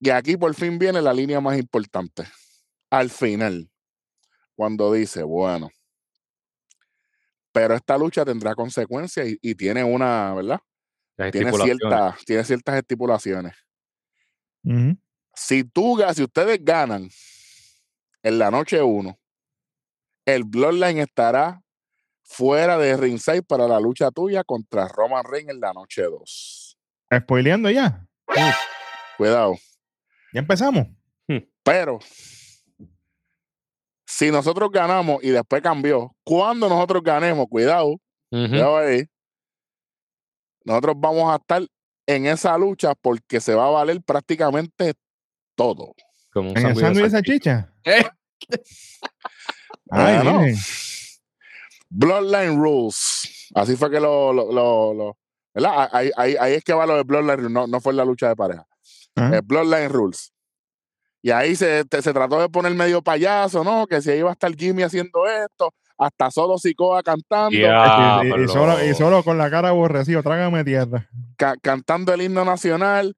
Y 0.00 0.08
aquí 0.08 0.38
por 0.38 0.54
fin 0.54 0.78
viene 0.78 1.02
la 1.02 1.12
línea 1.12 1.38
más 1.42 1.58
importante. 1.58 2.24
Al 2.88 3.10
final, 3.10 3.68
cuando 4.54 4.94
dice, 4.94 5.22
bueno, 5.24 5.68
pero 7.52 7.74
esta 7.74 7.98
lucha 7.98 8.24
tendrá 8.24 8.54
consecuencias 8.54 9.28
y, 9.28 9.38
y 9.42 9.54
tiene 9.54 9.84
una, 9.84 10.32
¿verdad? 10.32 10.60
Tiene, 11.32 11.52
cierta, 11.52 12.16
tiene 12.24 12.44
ciertas 12.44 12.76
estipulaciones. 12.76 13.54
Si 15.34 15.64
tú, 15.64 16.02
si 16.14 16.22
ustedes 16.22 16.64
ganan 16.64 17.10
en 18.22 18.38
la 18.38 18.50
noche 18.50 18.80
1, 18.80 19.18
el 20.24 20.44
Bloodline 20.44 21.00
estará 21.00 21.62
fuera 22.26 22.76
de 22.76 22.96
ringside 22.96 23.42
para 23.42 23.66
la 23.68 23.80
lucha 23.80 24.10
tuya 24.10 24.44
contra 24.44 24.88
Roman 24.88 25.24
Reigns 25.24 25.50
en 25.50 25.60
la 25.60 25.72
noche 25.72 26.02
2. 26.02 26.78
Spoileando 27.20 27.70
ya. 27.70 28.04
Cuidado. 29.16 29.54
Ya 30.32 30.40
empezamos. 30.40 30.86
Pero 31.62 31.98
si 34.04 34.30
nosotros 34.30 34.70
ganamos 34.70 35.22
y 35.22 35.30
después 35.30 35.62
cambió, 35.62 36.14
cuando 36.24 36.68
nosotros 36.68 37.02
ganemos, 37.02 37.46
cuidado, 37.48 37.88
Ujú. 38.30 38.48
cuidado 38.48 38.76
ahí, 38.78 39.04
nosotros 40.64 40.94
vamos 40.98 41.32
a 41.32 41.36
estar 41.36 41.62
en 42.06 42.26
esa 42.26 42.56
lucha 42.58 42.94
porque 42.94 43.40
se 43.40 43.54
va 43.54 43.66
a 43.66 43.70
valer 43.70 44.00
prácticamente 44.02 44.94
todo. 45.56 45.94
Como 46.32 46.50
un 46.50 46.58
En 46.58 46.66
el 46.66 46.76
sándwich 46.76 47.04
de 47.04 47.10
salchicha. 47.10 47.72
Eh. 47.84 48.04
Ay, 49.90 50.16
Bueno. 50.16 50.40
Bloodline 51.88 52.56
Rules. 52.56 53.48
Así 53.54 53.76
fue 53.76 53.90
que 53.90 54.00
lo, 54.00 54.32
lo, 54.32 54.52
lo- 54.52 54.94
lo- 54.94 55.16
¿verdad? 55.54 55.88
Ahí, 55.92 56.10
ahí- 56.16 56.36
ahí 56.38 56.54
es 56.54 56.64
que 56.64 56.72
va 56.72 56.86
lo 56.86 56.96
de 56.96 57.02
Bloodline 57.04 57.36
Rules, 57.38 57.50
no, 57.52 57.66
no 57.66 57.80
fue 57.80 57.92
en 57.92 57.96
la 57.98 58.04
lucha 58.04 58.28
de 58.28 58.36
pareja. 58.36 58.66
Eh, 59.34 59.40
Bloodline 59.44 59.88
Rules. 59.88 60.32
Y 61.22 61.30
ahí 61.30 61.56
se, 61.56 61.84
te- 61.86 62.02
se 62.02 62.12
trató 62.12 62.40
de 62.40 62.48
poner 62.48 62.74
medio 62.74 63.02
payaso, 63.02 63.64
¿no? 63.64 63.86
Que 63.86 64.00
si 64.02 64.12
iba 64.12 64.28
a 64.30 64.32
estar 64.32 64.54
Jimmy 64.54 64.82
haciendo 64.82 65.26
esto, 65.26 65.72
hasta 65.98 66.30
solo 66.30 66.58
Sikoa 66.58 67.02
cantando. 67.02 67.56
Ya, 67.58 68.20
y, 68.22 68.26
y- 68.26 68.44
y 68.44 68.48
solo, 68.48 68.84
y 68.84 68.94
solo 68.94 69.22
con 69.24 69.38
la 69.38 69.50
cara 69.50 69.70
aborrecido, 69.70 70.22
trágame 70.22 70.62
tierra. 70.64 71.08
ca- 71.36 71.56
cantando 71.62 72.12
el 72.12 72.22
himno 72.22 72.44
nacional. 72.44 73.16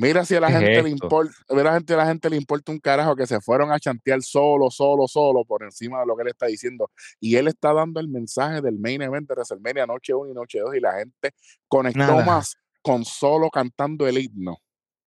Mira 0.00 0.24
si 0.24 0.36
a 0.36 0.40
la 0.40 0.46
¿Qué 0.46 0.52
es 0.54 0.60
gente 0.60 0.82
le 0.84 0.90
importa, 0.90 1.34
mira 1.50 1.74
gente, 1.74 1.92
a 1.92 1.96
la 1.96 2.06
gente 2.06 2.30
le 2.30 2.36
importa 2.36 2.70
un 2.70 2.78
carajo 2.78 3.16
que 3.16 3.26
se 3.26 3.40
fueron 3.40 3.72
a 3.72 3.80
chantear 3.80 4.22
solo, 4.22 4.70
solo, 4.70 5.08
solo 5.08 5.44
por 5.44 5.64
encima 5.64 5.98
de 5.98 6.06
lo 6.06 6.14
que 6.14 6.22
él 6.22 6.28
está 6.28 6.46
diciendo. 6.46 6.88
Y 7.18 7.34
él 7.34 7.48
está 7.48 7.72
dando 7.72 7.98
el 7.98 8.06
mensaje 8.06 8.60
del 8.60 8.78
main 8.78 9.02
event 9.02 9.28
de 9.28 9.34
WrestleMania 9.34 9.86
noche 9.86 10.14
1 10.14 10.30
y 10.30 10.34
noche 10.34 10.60
2 10.60 10.76
y 10.76 10.80
la 10.80 10.92
gente 10.98 11.32
conectó 11.66 11.98
Nada. 11.98 12.24
más 12.24 12.54
con 12.80 13.04
solo 13.04 13.50
cantando 13.50 14.06
el 14.06 14.18
himno. 14.18 14.58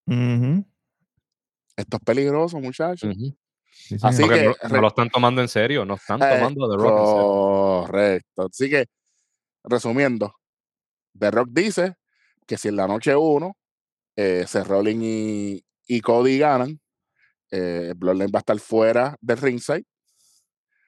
Ujú. 0.08 0.66
Esto 1.78 1.98
es 1.98 2.04
peligroso, 2.04 2.60
muchachos. 2.60 3.16
Ujú. 3.16 3.34
Sí, 3.72 3.96
Así 4.02 4.18
señor. 4.18 4.28
Porque 4.28 4.42
que 4.62 4.68
no, 4.68 4.76
no 4.76 4.82
lo 4.82 4.88
están 4.90 5.10
tomando 5.10 5.42
en 5.42 5.48
serio, 5.48 5.86
no 5.86 5.94
están 5.94 6.22
Eh, 6.22 6.36
tomando 6.36 6.70
The 6.70 6.76
Rock 6.84 6.98
en 7.00 7.06
serio. 7.06 7.84
Correcto. 7.88 8.48
Así 8.52 8.70
que 8.70 8.86
resumiendo, 9.64 10.36
The 11.18 11.32
Rock 11.32 11.48
dice 11.54 11.96
que 12.46 12.58
si 12.58 12.68
en 12.68 12.76
la 12.76 12.88
noche 12.88 13.16
1 13.16 13.56
eh, 14.16 14.46
Seth 14.48 14.68
Rollins 14.68 15.04
y, 15.04 15.66
y 15.88 16.02
Cody 16.02 16.38
ganan, 16.40 16.80
eh, 17.52 17.94
Bloodline 17.96 18.32
va 18.34 18.40
a 18.40 18.42
estar 18.42 18.60
fuera 18.60 19.16
del 19.22 19.38
ringside. 19.38 19.84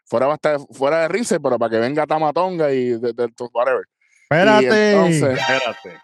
Fuera 0.06 0.28
va 0.28 0.34
a 0.34 0.36
estar 0.36 0.60
fuera 0.72 1.02
de 1.02 1.08
ringside, 1.08 1.40
pero 1.40 1.58
para 1.58 1.72
que 1.72 1.80
venga 1.80 2.06
Tamatonga 2.06 2.72
y 2.72 2.90
de, 2.90 2.98
de- 3.00 3.14
de- 3.14 3.34
whatever. 3.54 3.84
Y 4.30 4.34
Espérate. 4.36 4.92
entonces, 4.92 5.40
Espérate. 5.40 6.02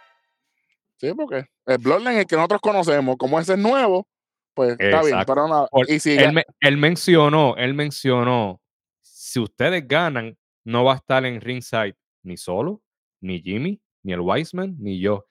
sí, 0.97 1.13
porque 1.13 1.45
el 1.65 1.77
Bloodline 1.77 2.13
es 2.15 2.19
el 2.21 2.25
que 2.25 2.35
nosotros 2.35 2.61
conocemos, 2.61 3.17
como 3.17 3.39
ese 3.39 3.53
es 3.53 3.59
nuevo, 3.59 4.07
pues 4.53 4.71
está 4.79 5.01
bien, 5.03 5.17
pero 5.25 5.47
nada. 5.47 5.67
Por- 5.67 5.89
Y 5.89 5.99
si 5.99 6.11
él, 6.17 6.33
me- 6.33 6.45
él 6.61 6.77
mencionó, 6.77 7.55
él 7.57 7.73
mencionó, 7.73 8.61
si 9.01 9.39
ustedes 9.39 9.87
ganan, 9.87 10.37
no 10.63 10.83
va 10.83 10.93
a 10.93 10.97
estar 10.97 11.25
en 11.25 11.39
ringside 11.41 11.95
ni 12.23 12.35
solo, 12.37 12.81
ni 13.21 13.41
Jimmy, 13.41 13.81
ni 14.03 14.13
el 14.13 14.21
Wiseman, 14.21 14.75
ni 14.79 14.99
yo. 14.99 15.25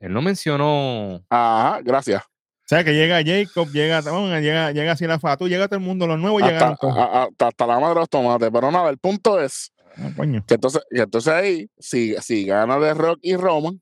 Él 0.00 0.12
no 0.12 0.22
mencionó. 0.22 1.24
Ajá, 1.30 1.80
gracias. 1.82 2.22
O 2.22 2.66
sea, 2.66 2.82
que 2.82 2.94
llega 2.94 3.22
Jacob, 3.24 3.68
llega, 3.72 4.00
bueno, 4.00 4.40
llega, 4.40 4.72
llega 4.72 4.92
así 4.92 5.06
la 5.06 5.18
Fatu, 5.18 5.48
llega 5.48 5.68
todo 5.68 5.78
el 5.78 5.84
mundo, 5.84 6.06
los 6.06 6.18
nuevos 6.18 6.42
Hasta, 6.42 6.68
a- 6.68 7.02
a- 7.04 7.22
hasta, 7.24 7.48
hasta 7.48 7.66
la 7.66 7.74
madre 7.78 7.94
de 7.94 8.00
los 8.00 8.08
tomates. 8.08 8.50
Pero 8.52 8.70
nada, 8.70 8.88
el 8.90 8.98
punto 8.98 9.40
es 9.40 9.70
Ah, 9.96 10.10
coño. 10.16 10.42
que 10.46 10.54
entonces, 10.54 10.82
que 10.90 11.00
entonces 11.02 11.32
ahí, 11.32 11.70
si, 11.78 12.14
si 12.22 12.46
gana 12.46 12.80
The 12.80 12.94
Rock 12.94 13.18
y 13.22 13.36
Roman, 13.36 13.80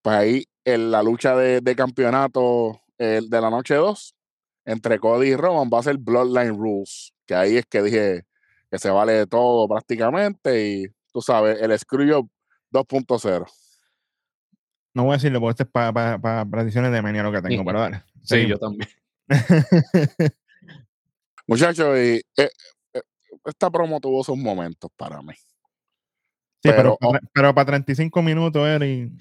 pues 0.00 0.16
ahí 0.16 0.44
en 0.64 0.90
la 0.92 1.02
lucha 1.02 1.34
de, 1.36 1.60
de 1.60 1.74
campeonato 1.76 2.80
eh, 2.98 3.20
de 3.28 3.40
la 3.40 3.50
noche 3.50 3.74
2 3.74 4.14
entre 4.64 4.98
Cody 5.00 5.30
y 5.30 5.36
Roman 5.36 5.68
va 5.72 5.80
a 5.80 5.82
ser 5.82 5.98
Bloodline 5.98 6.56
Rules. 6.56 7.12
Que 7.26 7.34
ahí 7.34 7.56
es 7.56 7.66
que 7.66 7.82
dije 7.82 8.22
que 8.70 8.78
se 8.78 8.90
vale 8.90 9.12
de 9.12 9.26
todo 9.26 9.66
prácticamente 9.68 10.66
y 10.68 10.86
tú 11.12 11.20
sabes, 11.20 11.60
el 11.60 11.76
Screwjob 11.78 12.28
2.0. 12.72 13.44
No 14.94 15.04
voy 15.04 15.12
a 15.12 15.16
decirlo 15.16 15.40
porque 15.40 15.62
esto 15.62 15.62
es 15.64 15.70
para 15.70 16.44
predicciones 16.46 16.92
de 16.92 17.02
menía 17.02 17.22
lo 17.22 17.32
que 17.32 17.42
tengo, 17.42 17.64
pero 17.64 17.80
dale. 17.80 18.02
Sí, 18.24 18.36
seguimos. 18.36 18.52
yo 18.52 18.58
también. 18.58 18.88
Muchachos, 21.46 21.98
y, 21.98 22.22
eh, 22.38 22.50
eh, 22.94 23.02
esta 23.44 23.70
promo 23.70 24.00
tuvo 24.00 24.24
sus 24.24 24.38
momentos 24.38 24.90
para 24.96 25.20
mí. 25.20 25.34
Sí, 25.34 26.70
pero, 26.70 26.96
Pero, 26.98 27.20
pero, 27.34 27.54
para 27.54 27.66
35 27.66 28.22
minutos, 28.22 28.66
Eric. 28.66 29.12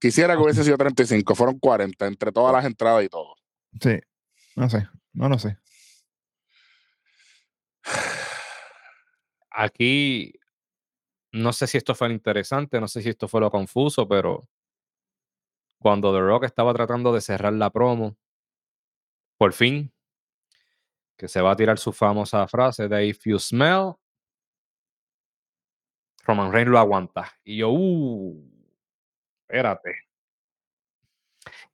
Quisiera 0.00 0.34
que 0.34 0.42
hubiese 0.42 0.64
sido 0.64 0.76
35, 0.76 1.36
fueron 1.36 1.60
40 1.60 2.08
entre 2.08 2.32
todas 2.32 2.52
las 2.52 2.64
entradas 2.64 3.04
y 3.04 3.08
todo. 3.08 3.36
Sí, 3.80 4.00
no 4.56 4.68
sé, 4.68 4.88
no 5.12 5.28
lo 5.28 5.38
sé. 5.38 5.56
Aquí, 9.50 10.32
no 11.32 11.52
sé 11.52 11.66
si 11.66 11.78
esto 11.78 11.94
fue 11.94 12.08
lo 12.08 12.14
interesante, 12.14 12.80
no 12.80 12.88
sé 12.88 13.02
si 13.02 13.08
esto 13.08 13.26
fue 13.26 13.40
lo 13.40 13.50
confuso, 13.50 14.06
pero 14.06 14.48
cuando 15.78 16.12
The 16.12 16.20
Rock 16.20 16.44
estaba 16.44 16.72
tratando 16.74 17.12
de 17.12 17.20
cerrar 17.20 17.54
la 17.54 17.70
promo, 17.70 18.16
por 19.38 19.52
fin, 19.52 19.92
que 21.16 21.28
se 21.28 21.40
va 21.40 21.52
a 21.52 21.56
tirar 21.56 21.78
su 21.78 21.92
famosa 21.92 22.46
frase 22.46 22.88
de 22.88 23.06
If 23.06 23.24
you 23.24 23.38
smell, 23.38 23.94
Roman 26.24 26.52
Reigns 26.52 26.70
lo 26.70 26.78
aguanta. 26.78 27.32
Y 27.42 27.58
yo, 27.58 27.70
uh, 27.70 28.50
espérate. 29.42 29.94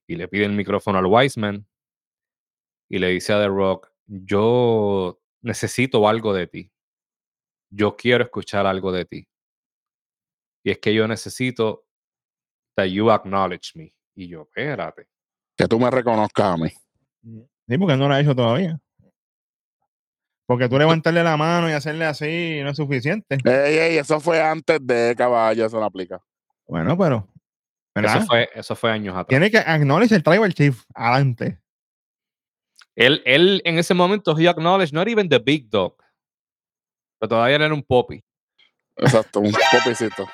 Y 0.07 0.17
le 0.17 0.29
pide 0.29 0.47
el 0.47 0.53
micrófono 0.53 0.99
al 0.99 1.07
Wiseman 1.07 1.67
y 2.89 2.99
le 2.99 3.09
dice 3.09 3.35
a 3.35 3.41
The 3.41 3.49
Rock, 3.49 3.93
yo 4.07 5.21
necesito 5.43 6.09
algo 6.09 6.33
de 6.33 6.47
ti. 6.47 6.73
Yo 7.71 7.97
quiero 7.97 8.25
escuchar 8.25 8.67
algo 8.67 8.91
de 8.93 9.05
ti. 9.05 9.29
Y 10.69 10.71
es 10.71 10.79
que 10.81 10.93
yo 10.93 11.09
necesito 11.09 11.87
that 12.77 12.89
you 12.89 13.11
acknowledge 13.11 13.73
me. 13.75 13.91
Y 14.15 14.29
yo, 14.29 14.43
espérate. 14.43 15.09
Que 15.57 15.67
tú 15.67 15.81
me 15.81 15.91
reconozcas 15.91 16.45
a 16.45 16.57
mí. 16.59 16.69
Sí, 17.67 17.79
porque 17.79 17.97
no 17.97 18.07
lo 18.07 18.13
ha 18.13 18.21
hecho 18.21 18.37
todavía. 18.37 18.79
Porque 20.45 20.69
tú 20.69 20.79
levantarle 20.79 21.23
la 21.23 21.39
mano 21.39 21.71
y 21.71 21.73
hacerle 21.73 22.05
así 22.05 22.61
no 22.63 22.69
es 22.69 22.77
suficiente. 22.77 23.39
Ey, 23.47 23.79
ey, 23.79 23.97
eso 23.97 24.21
fue 24.21 24.43
antes 24.43 24.79
de 24.87 25.15
caballo, 25.17 25.65
eso 25.65 25.81
no 25.81 25.87
aplica. 25.87 26.23
Bueno, 26.67 26.99
pero. 26.99 27.27
¿verdad? 27.95 28.19
Eso 28.19 28.27
fue, 28.27 28.51
eso 28.55 28.77
fue 28.77 28.93
años 28.93 29.15
atrás. 29.15 29.29
Tiene 29.29 29.51
que 29.51 29.57
acknowledge 29.57 30.15
el 30.15 30.23
tribal 30.23 30.53
chief 30.53 30.85
adelante. 30.95 31.59
Él, 32.95 33.23
él 33.25 33.63
en 33.65 33.79
ese 33.79 33.95
momento, 33.95 34.39
he 34.39 34.47
acknowledged 34.47 34.93
not 34.93 35.09
even 35.09 35.31
the 35.31 35.39
big 35.39 35.71
dog. 35.71 35.97
Pero 37.19 37.31
todavía 37.31 37.57
él 37.57 37.63
era 37.63 37.73
un 37.73 37.83
poppy. 37.83 38.23
Exacto, 38.99 39.41
un 39.41 39.53
popicito. 39.53 40.29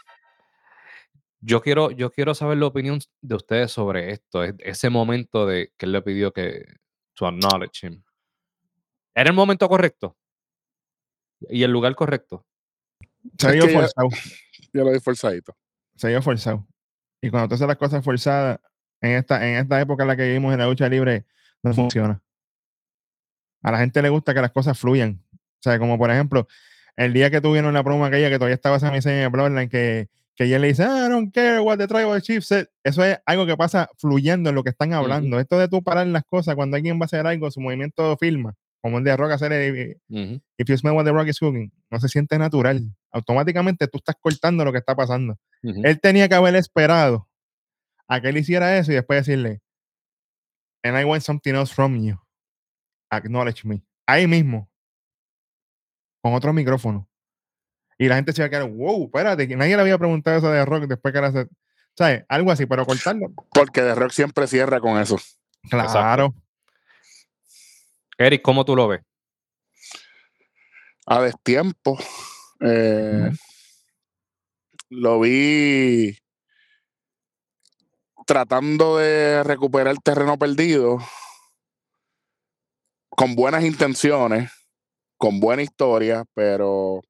Yo 1.46 1.60
quiero, 1.60 1.90
yo 1.90 2.10
quiero 2.10 2.34
saber 2.34 2.56
la 2.56 2.66
opinión 2.66 3.00
de 3.20 3.34
ustedes 3.34 3.70
sobre 3.70 4.12
esto. 4.12 4.42
Ese 4.42 4.88
momento 4.88 5.46
de 5.46 5.72
que 5.76 5.84
él 5.84 5.92
le 5.92 6.00
pidió 6.00 6.32
que 6.32 6.64
to 7.12 7.26
acknowledge 7.26 7.86
him. 7.86 8.02
¿Era 9.14 9.28
el 9.28 9.36
momento 9.36 9.68
correcto? 9.68 10.16
¿Y 11.50 11.62
el 11.62 11.70
lugar 11.70 11.94
correcto? 11.94 12.46
Se 13.38 13.52
vio 13.52 13.68
forzado. 13.68 14.08
Yo 14.72 14.84
lo 14.84 14.90
di 14.90 15.00
forzadito. 15.00 15.54
Se 15.96 16.08
vio 16.08 16.22
forzado. 16.22 16.66
Y 17.20 17.28
cuando 17.28 17.48
tú 17.48 17.54
haces 17.56 17.68
las 17.68 17.76
cosas 17.76 18.02
forzadas, 18.02 18.58
en 19.02 19.12
esta, 19.12 19.46
en 19.46 19.56
esta 19.56 19.78
época 19.80 20.04
en 20.04 20.08
la 20.08 20.16
que 20.16 20.26
vivimos 20.26 20.52
en 20.52 20.60
la 20.60 20.66
lucha 20.66 20.88
libre, 20.88 21.26
no 21.62 21.74
funciona. 21.74 22.22
A 23.62 23.70
la 23.70 23.78
gente 23.78 24.00
le 24.00 24.08
gusta 24.08 24.32
que 24.32 24.40
las 24.40 24.50
cosas 24.50 24.78
fluyan. 24.78 25.22
O 25.32 25.62
sea, 25.62 25.78
como 25.78 25.98
por 25.98 26.10
ejemplo, 26.10 26.48
el 26.96 27.12
día 27.12 27.30
que 27.30 27.42
tuvieron 27.42 27.74
la 27.74 27.84
promo 27.84 28.06
aquella 28.06 28.30
que 28.30 28.36
todavía 28.36 28.54
estaba 28.54 28.80
Sami 28.80 29.02
Zayn 29.02 29.16
en 29.16 29.22
el 29.24 29.30
Bloodline, 29.30 29.68
que, 29.68 30.08
que 30.36 30.44
ella 30.44 30.58
le 30.58 30.68
dice, 30.68 30.82
I 30.82 31.08
don't 31.08 31.32
care 31.32 31.60
what 31.60 31.78
the 31.78 31.86
tribal 31.86 32.20
chief 32.20 32.44
said. 32.44 32.66
Eso 32.82 33.04
es 33.04 33.18
algo 33.24 33.46
que 33.46 33.56
pasa 33.56 33.88
fluyendo 33.98 34.50
en 34.50 34.56
lo 34.56 34.64
que 34.64 34.70
están 34.70 34.92
hablando. 34.92 35.38
Esto 35.38 35.58
de 35.58 35.68
tú 35.68 35.82
parar 35.82 36.06
las 36.08 36.24
cosas 36.24 36.54
cuando 36.56 36.76
alguien 36.76 36.98
va 36.98 37.02
a 37.02 37.06
hacer 37.06 37.26
algo, 37.26 37.50
su 37.50 37.60
movimiento 37.60 38.16
filma, 38.16 38.54
como 38.82 38.98
el 38.98 39.04
de 39.04 39.16
Rock 39.16 39.32
hacer 39.32 39.52
el, 39.52 39.96
Ujú, 40.08 40.40
If 40.58 40.68
you 40.68 40.76
smell 40.76 40.94
what 40.94 41.04
the 41.04 41.12
rock 41.12 41.28
is 41.28 41.38
cooking, 41.38 41.72
no 41.90 42.00
se 42.00 42.08
siente 42.08 42.36
natural. 42.38 42.82
Automáticamente 43.12 43.86
tú 43.86 43.98
estás 43.98 44.16
cortando 44.20 44.64
lo 44.64 44.72
que 44.72 44.78
está 44.78 44.94
pasando. 44.96 45.38
Él 45.62 46.00
tenía 46.00 46.28
que 46.28 46.34
haber 46.34 46.56
esperado 46.56 47.28
a 48.08 48.20
que 48.20 48.28
él 48.28 48.36
hiciera 48.36 48.76
eso 48.76 48.92
y 48.92 48.96
después 48.96 49.24
decirle, 49.24 49.62
and 50.82 50.98
I 50.98 51.04
want 51.04 51.22
something 51.22 51.54
else 51.54 51.72
from 51.72 51.96
you. 52.02 52.18
Acknowledge 53.10 53.64
me. 53.64 53.82
Ahí 54.06 54.26
mismo. 54.26 54.68
Con 56.22 56.34
otro 56.34 56.52
micrófono. 56.52 57.08
Y 57.98 58.08
la 58.08 58.16
gente 58.16 58.32
se 58.32 58.40
iba 58.42 58.46
a 58.46 58.50
quedar, 58.50 58.68
wow, 58.70 59.04
espérate, 59.04 59.46
que 59.46 59.56
nadie 59.56 59.76
le 59.76 59.82
había 59.82 59.98
preguntado 59.98 60.38
eso 60.38 60.50
de 60.50 60.64
rock 60.64 60.84
después 60.84 61.12
que 61.12 61.18
era 61.18 61.28
hacer. 61.28 61.48
¿Sabes? 61.96 62.24
Algo 62.28 62.50
así, 62.50 62.66
pero 62.66 62.84
cortarlo. 62.84 63.32
Porque 63.52 63.80
The 63.80 63.94
Rock 63.94 64.10
siempre 64.10 64.48
cierra 64.48 64.80
con 64.80 64.98
eso. 64.98 65.16
Claro. 65.70 66.34
Eric, 68.18 68.42
¿cómo 68.42 68.64
tú 68.64 68.74
lo 68.74 68.88
ves? 68.88 69.00
A 71.06 71.20
destiempo. 71.22 71.96
eh, 72.60 73.30
Lo 74.90 75.20
vi 75.20 76.18
tratando 78.26 78.96
de 78.98 79.42
recuperar 79.44 79.96
terreno 79.98 80.38
perdido 80.38 80.98
con 83.10 83.34
buenas 83.34 83.64
intenciones, 83.64 84.50
con 85.16 85.40
buena 85.40 85.62
historia, 85.62 86.24
pero 86.34 87.02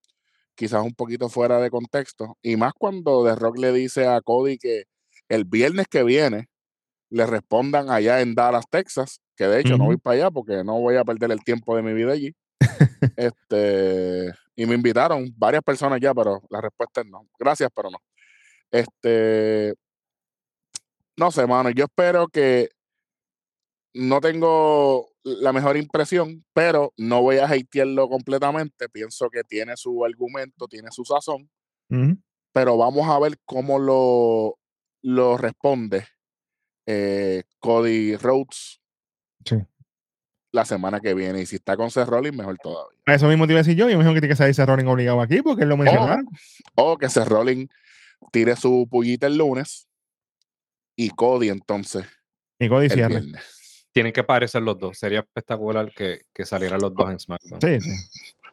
quizás 0.55 0.82
un 0.82 0.94
poquito 0.94 1.28
fuera 1.28 1.61
de 1.61 1.70
contexto. 1.70 2.36
Y 2.42 2.57
más 2.57 2.72
cuando 2.74 3.24
The 3.24 3.34
Rock 3.36 3.59
le 3.59 3.72
dice 3.72 4.07
a 4.07 4.20
Cody 4.20 4.59
que 4.59 4.84
el 5.28 5.44
viernes 5.44 5.86
que 5.88 6.02
viene 6.02 6.48
le 7.11 7.26
respondan 7.26 7.90
allá 7.90 8.20
en 8.20 8.34
Dallas, 8.34 8.64
Texas, 8.70 9.20
que 9.36 9.46
de 9.46 9.61
hecho 9.61 9.76
no 9.78 9.84
voy 9.86 9.96
para 9.96 10.14
allá 10.14 10.30
porque 10.30 10.64
no 10.64 10.80
voy 10.80 10.96
a 10.96 11.05
perder 11.05 11.30
el 11.32 11.44
tiempo 11.44 11.76
de 11.76 11.82
mi 11.82 11.92
vida 11.92 12.12
allí. 12.12 12.34
este, 13.16 14.32
y 14.57 14.66
me 14.66 14.74
invitaron 14.74 15.32
varias 15.36 15.62
personas 15.62 16.00
ya, 16.00 16.14
pero 16.14 16.42
la 16.50 16.61
respuesta 16.61 17.02
es 17.02 17.07
no. 17.07 17.26
Gracias, 17.38 17.70
pero 17.74 17.90
no. 17.90 17.98
Este, 18.70 19.74
no 21.16 21.30
sé, 21.30 21.46
mano, 21.46 21.70
yo 21.70 21.84
espero 21.84 22.26
que 22.28 22.70
no 23.95 24.20
tengo 24.20 25.09
la 25.22 25.53
mejor 25.53 25.76
impresión, 25.76 26.45
pero 26.53 26.92
no 26.97 27.22
voy 27.22 27.38
a 27.38 27.47
hatearlo 27.47 28.09
completamente. 28.09 28.88
Pienso 28.88 29.30
que 29.30 29.42
tiene 29.45 29.76
su 29.76 30.05
argumento, 30.05 30.66
tiene 30.68 30.90
su 30.90 31.05
sazón, 31.05 31.49
pero 32.53 32.76
vamos 32.76 33.09
a 33.09 33.18
ver 33.18 33.38
cómo 33.45 33.78
lo, 33.78 34.59
lo 35.03 35.36
responde 35.36 36.07
eh, 36.86 37.45
Cody 37.61 38.16
Rhodes 38.16 38.80
Sí. 39.45 39.57
la 40.53 40.64
semana 40.64 41.01
que 41.01 41.14
viene. 41.14 41.40
Y 41.42 41.47
si 41.47 41.57
está 41.57 41.76
con 41.76 41.90
Seth 41.90 42.09
Rollins, 42.09 42.36
mejor 42.36 42.57
todavía. 42.59 42.99
Eso 43.07 43.28
mismo 43.28 43.47
te 43.47 43.53
iba 43.53 43.61
a 43.61 43.62
decir 43.62 43.76
yo. 43.76 43.88
Y 43.90 43.97
me 43.97 44.05
que 44.05 44.20
tiene 44.20 44.28
que 44.28 44.36
salir 44.36 44.55
Rolling 44.66 44.86
obligado 44.86 45.20
aquí 45.20 45.42
porque 45.42 45.62
él 45.62 45.68
lo 45.68 45.76
mencionaron. 45.76 46.26
O 46.74 46.97
que 46.99 47.09
Seth 47.09 47.28
Rollins 47.28 47.68
tire 48.32 48.57
su 48.57 48.88
pullita 48.90 49.26
el 49.26 49.36
lunes 49.36 49.88
y 50.97 51.11
Cody 51.11 51.49
entonces 51.49 52.07
y 52.59 52.68
Cody 52.68 52.88
cierra. 52.88 53.20
Tienen 53.95 54.12
que 54.12 54.24
parecer 54.24 54.61
los 54.62 54.76
dos. 54.76 54.99
Sería 54.99 55.20
espectacular 55.20 55.90
que, 55.95 56.22
que 56.34 56.45
salieran 56.45 56.80
los 56.80 56.92
dos 56.95 57.11
en 57.11 57.20
SmackDown. 57.20 57.61
Sí, 57.61 57.80
sí. 57.80 57.90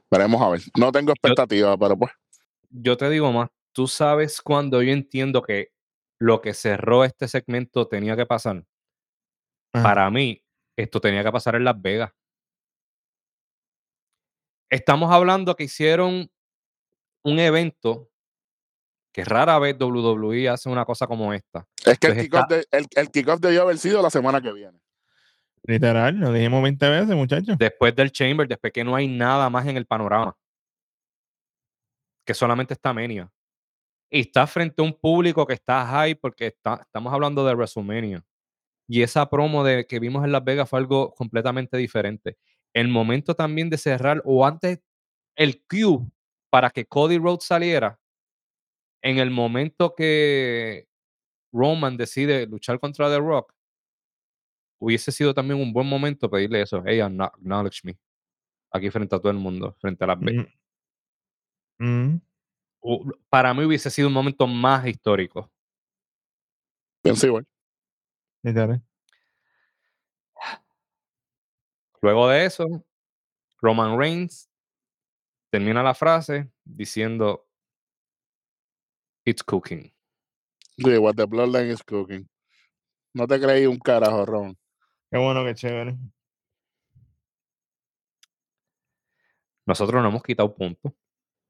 Veremos 0.09 0.39
a 0.41 0.49
ver. 0.49 0.61
No 0.77 0.91
tengo 0.91 1.11
expectativa, 1.11 1.75
pero 1.77 1.97
pues. 1.97 2.11
Yo 2.69 2.95
te 2.95 3.09
digo 3.09 3.31
más. 3.33 3.49
tú 3.73 3.87
sabes 3.87 4.41
cuando 4.41 4.81
yo 4.83 4.91
entiendo 4.93 5.41
que 5.41 5.71
lo 6.19 6.41
que 6.41 6.53
cerró 6.53 7.03
este 7.03 7.27
segmento 7.27 7.87
tenía 7.87 8.15
que 8.15 8.25
pasar. 8.27 8.63
Ajá. 9.73 9.83
Para 9.83 10.09
mí, 10.11 10.43
esto 10.77 11.01
tenía 11.01 11.23
que 11.23 11.31
pasar 11.31 11.55
en 11.55 11.63
Las 11.63 11.81
Vegas. 11.81 12.11
Estamos 14.69 15.11
hablando 15.11 15.55
que 15.55 15.63
hicieron 15.65 16.29
un 17.23 17.39
evento 17.39 18.09
que 19.13 19.25
rara 19.25 19.59
vez 19.59 19.75
WWE 19.79 20.47
hace 20.49 20.69
una 20.69 20.85
cosa 20.85 21.07
como 21.07 21.33
esta. 21.33 21.67
Es 21.85 21.97
que 21.99 22.07
el 22.07 22.21
kickoff, 22.21 22.41
está- 22.43 22.55
de- 22.55 22.65
el, 22.71 22.85
el 22.95 23.09
kickoff 23.11 23.39
debió 23.41 23.63
haber 23.63 23.77
sido 23.77 24.01
la 24.01 24.09
semana 24.09 24.41
que 24.41 24.53
viene. 24.53 24.79
Literal, 25.64 26.16
lo 26.20 26.34
dijimos 26.34 26.64
20 26.64 26.89
veces, 26.89 27.16
muchachos. 27.16 27.57
Después 27.57 27.95
del 27.95 28.12
Chamber, 28.12 28.47
después 28.47 28.74
que 28.74 28.84
no 28.84 28.95
hay 28.95 29.07
nada 29.07 29.49
más 29.49 29.68
en 29.68 29.78
el 29.78 29.86
panorama. 29.86 30.36
Que 32.26 32.34
solamente 32.34 32.74
está 32.74 32.93
Mania. 32.93 33.32
Y 34.09 34.22
está 34.22 34.47
frente 34.47 34.82
a 34.82 34.86
un 34.86 34.93
público 34.93 35.45
que 35.45 35.53
está 35.53 35.86
high 35.86 36.16
porque 36.16 36.47
está, 36.47 36.82
estamos 36.82 37.14
hablando 37.14 37.45
de 37.45 37.53
WrestleMania. 37.53 38.24
Y 38.88 39.03
esa 39.03 39.30
promo 39.30 39.64
de, 39.64 39.86
que 39.86 39.99
vimos 39.99 40.26
en 40.26 40.32
Las 40.32 40.43
Vegas 40.43 40.70
fue 40.70 40.80
algo 40.80 41.14
completamente 41.14 41.78
diferente. 41.78 42.38
El 42.74 42.89
momento 42.89 43.36
también 43.36 43.70
de 43.70 43.78
cerrar, 43.78 44.22
o 44.26 44.45
antes, 44.45 44.80
el 45.38 45.64
cue 45.66 45.99
para 46.49 46.70
que 46.72 46.86
Cody 46.86 47.18
Rhodes 47.18 47.45
saliera, 47.45 47.99
en 49.01 49.18
el 49.18 49.32
momento 49.32 49.95
que 49.95 50.88
Roman 51.53 51.97
decide 51.97 52.45
luchar 52.47 52.80
contra 52.80 53.09
The 53.09 53.20
Rock, 53.20 53.53
hubiese 54.82 55.11
sido 55.11 55.34
también 55.34 55.61
un 55.61 55.71
buen 55.71 55.88
momento 55.88 56.29
pedirle 56.29 56.61
eso. 56.63 56.82
Hey, 56.86 56.97
acknow- 56.99 57.32
acknowledge 57.34 57.82
me. 57.84 57.97
Aquí 58.71 58.89
frente 58.89 59.15
a 59.15 59.19
todo 59.19 59.32
el 59.32 59.38
mundo, 59.38 59.75
frente 59.79 60.03
a 60.03 60.07
Las. 60.07 60.17
Mm. 60.19 60.47
Mm. 61.79 62.21
para 63.29 63.53
mí 63.53 63.63
hubiese 63.63 63.89
sido 63.91 64.07
un 64.07 64.13
momento 64.13 64.47
más 64.47 64.86
histórico. 64.88 65.51
Pienso 67.03 67.27
igual. 67.27 67.47
Literal. 68.43 68.82
Luego 72.01 72.27
de 72.29 72.45
eso, 72.45 72.65
Roman 73.61 73.97
Reigns 73.97 74.49
termina 75.51 75.84
la 75.84 75.93
frase 75.93 76.51
diciendo 76.63 77.47
It's 79.25 79.43
cooking. 79.43 79.93
Sí, 80.77 80.97
what 80.97 81.15
the 81.15 81.25
bloodline 81.25 81.71
is 81.71 81.84
cooking. 81.84 82.27
No 83.13 83.27
te 83.27 83.39
creí 83.39 83.67
un 83.67 83.77
carajo, 83.77 84.25
Ron. 84.25 84.57
Qué 85.12 85.18
bueno, 85.18 85.43
qué 85.43 85.53
chévere. 85.53 85.97
Nosotros 89.66 90.01
no 90.01 90.07
hemos 90.07 90.24
quitado 90.24 90.55
puntos. 90.55 90.93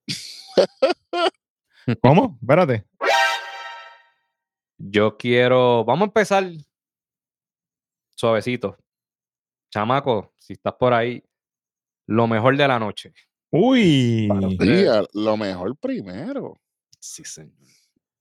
¿Cómo? 2.02 2.40
Espérate. 2.42 2.88
Yo 4.80 5.16
quiero. 5.16 5.86
Vamos 5.86 6.02
a 6.02 6.06
empezar 6.06 6.52
suavecito. 8.16 8.78
Chamaco, 9.70 10.34
si 10.40 10.54
estás 10.54 10.74
por 10.74 10.94
ahí, 10.94 11.24
lo 12.08 12.26
mejor 12.26 12.58
de 12.58 12.68
la 12.68 12.80
noche. 12.80 13.14
Uy. 13.52 14.28
Lo 15.14 15.38
mejor 15.38 15.78
primero. 15.78 16.60
Sí, 17.00 17.24
señor. 17.24 17.54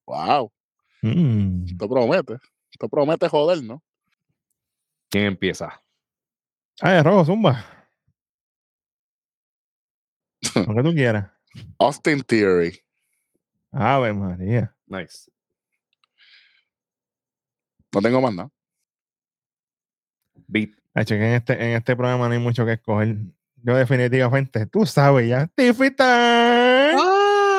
Wow. 0.06 0.52
Mm. 1.00 1.64
Esto 1.66 1.88
promete. 1.88 2.36
Esto 2.70 2.88
promete 2.90 3.26
joder, 3.26 3.62
¿no? 3.62 3.82
¿Quién 5.10 5.24
empieza? 5.24 5.82
Ay, 6.80 7.02
rojo, 7.02 7.24
zumba. 7.24 7.64
Lo 10.54 10.74
que 10.74 10.82
tú 10.82 10.94
quieras. 10.94 11.30
Austin 11.78 12.22
Theory. 12.22 12.80
Ave 13.72 14.12
María. 14.12 14.74
Nice. 14.86 15.30
No 17.92 18.00
tengo 18.00 18.20
más 18.20 18.34
nada. 18.34 18.50
Beat. 20.46 20.70
Hacho, 20.94 21.14
que 21.16 21.24
en 21.28 21.34
este, 21.34 21.52
en 21.54 21.76
este 21.76 21.96
programa 21.96 22.28
no 22.28 22.34
hay 22.34 22.40
mucho 22.40 22.64
que 22.64 22.72
escoger. 22.74 23.16
Yo 23.62 23.74
definitivamente, 23.74 24.66
tú 24.66 24.86
sabes 24.86 25.28
ya. 25.28 25.48
Tiffy 25.48 25.90
Time. 25.90 26.94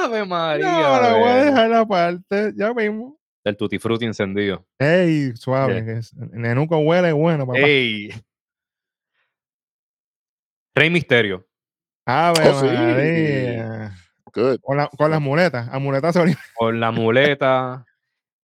¡Ave 0.03 0.25
María! 0.25 0.71
No, 0.71 1.01
la 1.01 1.13
voy 1.17 1.29
a 1.29 1.35
dejar 1.45 1.73
aparte. 1.73 2.53
Ya 2.55 2.73
mismo. 2.73 3.20
El 3.43 3.57
Tutti 3.57 3.79
Frutti 3.79 4.05
encendido. 4.05 4.65
Ey, 4.77 5.35
suave. 5.35 5.83
Yeah. 5.83 6.01
Nenuco 6.31 6.77
huele 6.77 7.11
bueno, 7.11 7.45
papá. 7.47 7.59
¡Ey! 7.59 8.09
Rey 10.75 10.89
Misterio. 10.89 11.45
Ave 12.05 12.49
Oh, 12.49 12.59
sí. 12.59 12.67
Good. 14.33 14.59
Con, 14.61 14.77
la- 14.77 14.87
con 14.87 15.11
las 15.11 15.19
muletas. 15.21 15.67
A 15.71 15.79
muletas 15.79 16.13
sobre- 16.13 16.35
Con 16.55 16.79
la 16.79 16.91
muleta. 16.91 17.85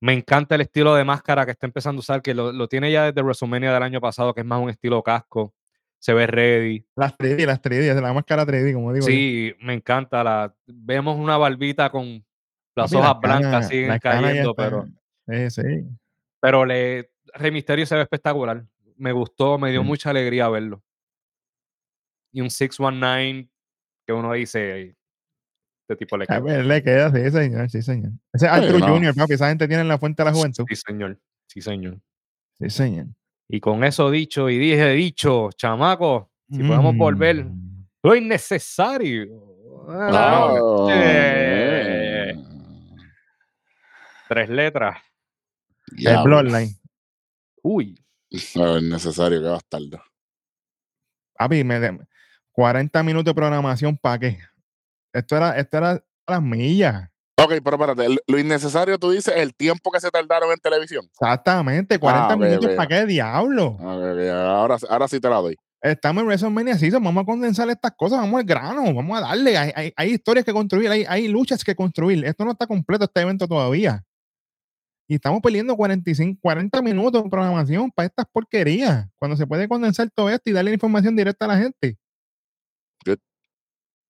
Me 0.02 0.14
encanta 0.14 0.56
el 0.56 0.62
estilo 0.62 0.94
de 0.94 1.04
máscara 1.04 1.46
que 1.46 1.52
está 1.52 1.66
empezando 1.66 2.00
a 2.00 2.02
usar, 2.02 2.22
que 2.22 2.34
lo, 2.34 2.52
lo 2.52 2.68
tiene 2.68 2.92
ya 2.92 3.06
desde 3.06 3.22
WrestleMania 3.24 3.74
del 3.74 3.82
año 3.84 4.00
pasado, 4.02 4.34
que 4.34 4.42
es 4.42 4.46
más 4.46 4.62
un 4.62 4.70
estilo 4.70 5.02
casco. 5.02 5.54
Se 6.00 6.14
ve 6.14 6.28
ready. 6.28 6.86
Las 6.96 7.18
3D, 7.18 7.46
las 7.48 7.60
3D, 7.62 8.00
la 8.00 8.14
máscara 8.14 8.46
3D, 8.46 8.74
como 8.74 8.94
digo. 8.94 9.08
yo. 9.08 9.12
Sí, 9.12 9.56
me 9.62 9.74
encanta. 9.74 10.24
La, 10.24 10.54
vemos 10.68 11.18
una 11.18 11.38
barbita 11.38 11.90
con 11.90 12.24
las 12.78 12.94
hojas 12.94 13.16
blancas 13.22 13.68
siguen 13.68 14.00
cayendo, 14.00 14.54
pero, 14.56 14.88
Sí, 15.28 15.50
sí. 15.50 15.62
pero 16.40 16.66
le, 16.66 17.10
Rey 17.34 17.52
Misterio 17.52 17.86
se 17.86 17.96
ve 17.96 18.02
espectacular. 18.04 18.64
Me 18.96 19.12
gustó, 19.12 19.58
me 19.58 19.72
dio 19.72 19.82
Sí. 19.82 19.88
mucha 19.88 20.10
alegría 20.10 20.48
verlo. 20.50 20.82
Y 22.32 22.42
un 22.42 22.50
619 22.50 23.50
que 24.06 24.14
uno 24.14 24.34
dice, 24.34 24.96
este 25.82 25.96
tipo 25.98 26.18
le 26.18 26.24
A 26.24 26.28
queda. 26.28 26.40
ver, 26.40 26.66
le 26.66 26.84
queda, 26.84 27.12
sí, 27.12 27.32
señor, 27.32 27.70
sí, 27.70 27.82
señor. 27.82 28.12
Ese 28.34 28.46
es 28.46 28.52
Arthur 28.52 28.80
no. 28.80 28.88
Junior, 28.88 29.16
papi. 29.16 29.34
Esa 29.34 29.50
gente 29.50 29.68
tiene 29.68 29.84
la 29.84 29.98
fuente 29.98 30.24
de 30.24 30.30
la 30.30 30.36
juventud. 30.36 30.66
Sí, 30.68 30.76
señor. 30.76 31.20
Sí, 31.48 31.62
señor. 31.62 32.00
Sí, 32.60 32.70
señor. 32.70 33.08
Y 33.50 33.60
con 33.60 33.84
eso 33.84 34.10
dicho 34.12 34.50
y 34.50 34.58
dije 34.58 34.92
dicho, 34.92 35.50
chamaco, 35.56 36.32
si 36.50 36.64
podemos 36.64 36.96
volver, 36.98 37.46
Mm. 37.46 37.86
lo 38.04 38.16
innecesario. 38.16 39.28
Oh, 39.90 40.90
Eh. 40.92 41.97
Tres 44.28 44.50
letras. 44.50 44.98
El 45.92 45.98
Diablo. 45.98 46.24
Bloodline. 46.42 46.76
Uy, 47.64 48.00
ver, 48.56 48.84
necesario 48.84 49.42
que 49.42 49.48
bastardo. 49.48 50.02
Papi, 51.38 51.64
me 51.64 51.80
de- 51.80 52.00
40 52.52 53.04
minutos 53.04 53.26
de 53.26 53.36
programación, 53.36 53.98
¿para 53.98 54.20
qué? 54.20 54.40
Esto 55.14 55.38
era, 55.38 55.58
esto 55.58 55.78
era 55.78 56.04
las 56.28 56.42
millas. 56.42 57.10
Ok, 57.40 57.54
pero 57.64 57.76
espérate. 57.78 58.08
Lo- 58.28 58.40
innecesario, 58.40 58.98
tú 58.98 59.12
dices, 59.12 59.34
el 59.38 59.54
tiempo 59.54 59.92
que 59.92 60.00
se 60.00 60.10
tardaron 60.10 60.52
en 60.52 60.58
televisión. 60.58 61.06
Exactamente, 61.06 62.00
40 62.00 62.34
Ah, 62.34 62.36
minutos. 62.36 62.72
¿para 62.76 62.88
qué 62.88 63.06
diablo? 63.06 63.68
Ok, 63.68 63.80
ok, 63.82 64.30
ahora, 64.34 64.78
ahora 64.90 65.08
sí 65.08 65.20
te 65.20 65.30
la 65.30 65.38
doy. 65.38 65.56
Estamos 65.80 66.22
en 66.22 66.28
WrestleMania 66.28 66.76
Season, 66.78 67.04
vamos 67.04 67.22
a 67.22 67.26
condensar 67.26 67.70
estas 67.70 67.92
cosas, 67.96 68.18
vamos 68.20 68.40
al 68.40 68.46
grano, 68.46 68.92
vamos 68.94 69.18
a 69.18 69.22
darle. 69.22 69.56
Hay, 69.56 69.72
hay- 69.76 69.94
hay 69.96 70.10
historias 70.14 70.44
que 70.44 70.52
construir, 70.52 70.90
hay, 70.90 71.06
hay 71.08 71.28
luchas 71.28 71.64
que 71.64 71.76
construir. 71.76 72.26
Esto 72.26 72.44
no 72.44 72.52
está 72.52 72.66
completo, 72.66 73.06
este 73.06 73.22
evento 73.22 73.48
todavía. 73.48 74.04
Y 75.08 75.16
estamos 75.16 75.42
perdiendo 75.42 75.76
45, 75.76 76.40
40 76.42 76.82
minutos 76.82 77.24
de 77.24 77.30
programación 77.30 77.92
para 77.92 78.08
estas 78.08 78.26
porquerías, 78.26 79.08
cuando 79.18 79.38
se 79.38 79.48
puede 79.48 79.68
condensar 79.68 80.10
todo 80.12 80.30
esto 80.30 80.50
y 80.50 80.54
darle 80.54 80.72
la 80.72 80.76
información 80.76 81.16
directa 81.16 81.46
a 81.46 81.48
la 81.48 81.58
gente. 81.58 81.98
Good. 83.06 83.20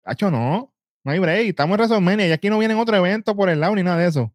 Hacho, 0.04 0.32
no, 0.32 0.74
no 1.04 1.12
hay 1.12 1.20
break. 1.20 1.48
Estamos 1.50 1.76
en 1.76 1.80
WrestleMania 1.80 2.28
y 2.28 2.32
aquí 2.32 2.50
no 2.50 2.58
viene 2.58 2.74
otro 2.74 2.96
evento 2.96 3.36
por 3.36 3.50
el 3.50 3.60
lado 3.60 3.76
ni 3.76 3.84
nada 3.84 3.98
de 3.98 4.08
eso. 4.08 4.34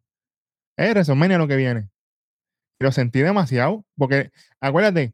Es 0.77 0.91
WrestleMania 0.91 1.37
lo 1.37 1.47
que 1.47 1.57
viene. 1.57 1.89
Lo 2.79 2.91
sentí 2.91 3.19
demasiado, 3.19 3.85
porque 3.97 4.31
acuérdate, 4.59 5.13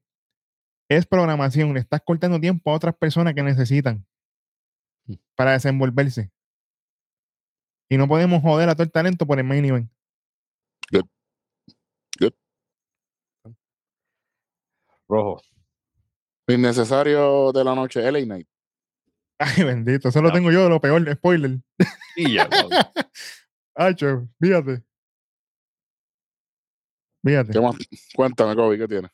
es 0.88 1.06
programación, 1.06 1.74
le 1.74 1.80
estás 1.80 2.02
cortando 2.02 2.40
tiempo 2.40 2.72
a 2.72 2.76
otras 2.76 2.96
personas 2.96 3.34
que 3.34 3.44
necesitan 3.44 4.06
Mm. 5.10 5.16
para 5.36 5.54
desenvolverse. 5.54 6.32
Y 7.90 7.98
no 7.98 8.08
podemos 8.08 8.42
joder 8.42 8.70
a 8.70 8.76
todo 8.76 8.84
el 8.84 8.92
talento 8.92 9.26
por 9.26 9.40
el 9.40 9.46
main 9.46 9.66
event. 9.66 9.90
Rojo. 15.10 15.42
Lo 16.48 16.54
innecesario 16.56 17.52
de 17.52 17.64
la 17.64 17.76
noche, 17.76 18.02
LA 18.12 18.22
Knight. 18.22 18.48
Ay, 19.40 19.64
bendito, 19.64 20.10
eso 20.10 20.22
lo 20.22 20.30
No. 20.30 20.34
tengo 20.34 20.52
yo 20.52 20.64
de 20.64 20.70
lo 20.70 20.80
peor, 20.82 21.10
spoiler. 21.16 21.60
Y 22.16 22.34
ya. 22.34 22.48
Hacho, 23.76 24.28
fíjate. 24.40 24.84
Fíjate. 27.24 27.52
¿Qué 27.52 27.60
más? 27.62 27.76
Cuéntame, 28.16 28.56
Kobe, 28.56 28.78
¿qué 28.78 28.88
tienes? 28.88 29.12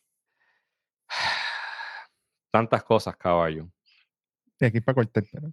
Tantas 2.52 2.84
cosas, 2.84 3.16
caballo. 3.18 3.70
Y 4.60 4.66
aquí 4.66 4.80
para 4.82 4.96
cortar. 4.96 5.24
pero- 5.32 5.52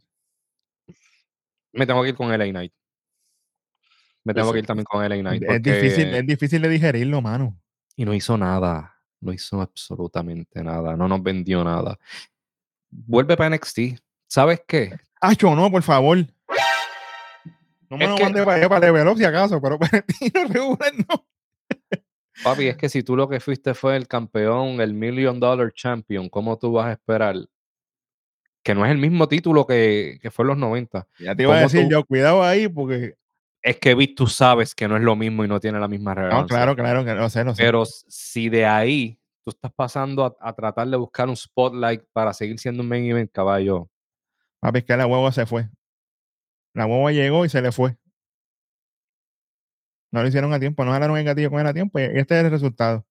Me 1.73 1.87
tengo 1.87 2.03
que 2.03 2.11
ir 2.11 2.15
con 2.17 2.29
LA 2.31 2.47
Knight. 2.51 2.73
Me 4.25 4.33
tengo 4.35 4.53
que 4.53 4.61
ir 4.61 4.67
también 4.67 4.85
con 4.85 5.03
LA 5.03 5.17
Knight. 5.17 5.43
Es 5.43 5.63
difícil, 5.63 6.15
es 6.15 6.27
difícil 6.27 6.63
de 6.63 6.69
digerirlo, 6.69 7.21
mano. 7.21 7.61
Y 7.97 8.05
no 8.05 8.15
hizo 8.15 8.39
nada. 8.39 8.92
No 9.23 9.33
hizo 9.33 9.61
absolutamente 9.63 10.63
nada. 10.63 10.97
No 10.97 11.09
nos 11.09 11.23
vendió 11.23 11.63
nada. 11.65 11.99
Vuelve 12.91 13.37
para 13.37 13.57
NXT. 13.57 13.99
¿Sabes 14.27 14.61
qué? 14.67 14.95
Hacho, 15.21 15.55
no, 15.55 15.71
por 15.71 15.83
favor. 15.83 16.19
No 17.89 17.97
me 17.99 18.05
Es 18.05 18.11
lo 18.11 18.17
que- 18.17 18.23
mandé 18.25 18.45
para 18.45 18.57
allá, 18.57 18.69
para 18.69 18.93
Level 18.93 19.17
si 19.17 19.25
acaso, 19.25 19.61
pero 19.63 19.79
para 19.79 19.99
el 19.99 20.05
tiro 20.05 20.45
regular 20.49 20.93
no. 21.09 21.27
Papi, 22.43 22.67
es 22.69 22.77
que 22.77 22.89
si 22.89 23.03
tú 23.03 23.15
lo 23.15 23.29
que 23.29 23.39
fuiste 23.41 23.75
fue 23.75 23.97
el 23.97 24.09
campeón, 24.09 24.81
el 24.81 24.95
Million 24.95 25.39
Dollar 25.39 25.73
Champion, 25.73 26.29
¿cómo 26.29 26.59
tú 26.59 26.73
vas 26.73 26.87
a 26.87 26.93
esperar? 26.93 27.37
Que 28.65 28.75
no 28.75 28.85
es 28.85 28.91
el 28.91 28.99
mismo 28.99 29.29
título 29.29 29.67
que, 29.67 30.19
que 30.21 30.31
fue 30.31 30.45
en 30.45 30.49
los 30.49 30.57
90. 30.59 31.07
Ya 31.21 31.35
te 31.37 31.43
iba 31.45 31.53
a 31.53 31.57
¿Cómo 31.59 31.69
decir 31.69 31.85
tú- 31.85 31.91
yo, 31.91 32.05
cuidado 32.05 32.43
ahí, 32.43 32.67
porque. 32.69 33.15
Es 33.63 33.79
que 33.79 33.95
Vic, 33.95 34.17
tú 34.17 34.27
sabes 34.27 34.75
que 34.75 34.89
no 34.89 34.97
es 34.97 35.03
lo 35.03 35.15
mismo 35.15 35.45
y 35.45 35.49
no 35.49 35.61
tiene 35.61 35.79
la 35.79 35.87
misma 35.89 36.15
No, 36.15 36.23
relevancia. 36.23 36.57
claro, 36.57 36.75
claro, 36.75 37.05
que 37.05 37.31
sé, 37.31 37.45
lo 37.45 37.55
sé. 37.55 37.63
Pero 37.63 37.85
si 37.87 38.49
de 38.49 38.67
ahí 38.67 39.19
tú 39.45 39.51
estás 39.51 39.73
pasando 39.73 40.25
a, 40.25 40.37
a 40.41 40.53
tratar 40.53 40.89
de 40.89 40.97
buscar 40.97 41.29
un 41.29 41.37
spotlight 41.37 42.03
para 42.13 42.33
seguir 42.33 42.59
siendo 42.59 42.83
un 42.83 42.89
main 42.89 43.05
event, 43.05 43.31
caballo, 43.31 43.89
Papi, 44.61 44.79
es 44.79 44.85
que 44.85 44.97
la 44.97 45.07
hueva 45.07 45.31
se 45.33 45.47
fue. 45.47 45.69
La 46.75 46.87
hueva 46.87 47.13
llegó 47.13 47.45
y 47.45 47.49
se 47.49 47.61
le 47.61 47.73
fue. 47.73 47.97
No 50.13 50.23
lo 50.23 50.29
hicieron 50.29 50.53
a 50.53 50.61
tiempo, 50.61 50.85
no 50.85 50.93
jalaron 50.93 51.17
el 51.17 51.25
gatillo 51.25 51.51
con 51.51 51.61
él 51.61 51.67
a 51.67 51.73
tiempo 51.75 51.99
y 51.99 52.03
este 52.03 52.39
es 52.39 52.45
el 52.45 52.51
resultado. 52.51 53.05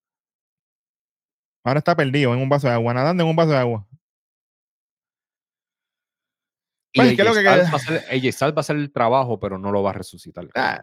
Ahora 1.63 1.79
está 1.79 1.95
perdido 1.95 2.33
en 2.33 2.41
un 2.41 2.49
vaso 2.49 2.67
de 2.67 2.73
agua, 2.73 2.93
nadando 2.93 3.23
en 3.23 3.29
un 3.29 3.35
vaso 3.35 3.51
de 3.51 3.57
agua. 3.57 3.87
y 3.91 3.97
Pues, 6.93 7.15
¿qué 7.15 7.21
es 7.21 7.27
AJ 7.27 7.27
lo 7.29 7.33
que 7.33 7.39
Styles 7.41 7.59
queda? 7.59 7.63
va 7.63 7.71
a 7.71 7.75
hacer- 7.75 8.05
AJ 8.09 8.31
Styles 8.33 8.53
va 8.53 8.57
a 8.57 8.59
hacer 8.61 8.75
el 8.75 8.91
trabajo, 8.91 9.39
pero 9.39 9.57
no 9.57 9.71
lo 9.71 9.81
va 9.83 9.91
a 9.91 9.93
resucitar. 9.93 10.47
Ah, 10.55 10.81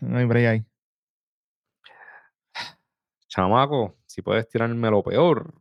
no 0.00 0.18
hay 0.18 0.24
break 0.24 0.46
ahí. 0.48 0.64
Chamaco, 3.28 3.96
si 4.06 4.22
puedes 4.22 4.48
tirarme 4.48 4.90
lo 4.90 5.02
peor 5.02 5.54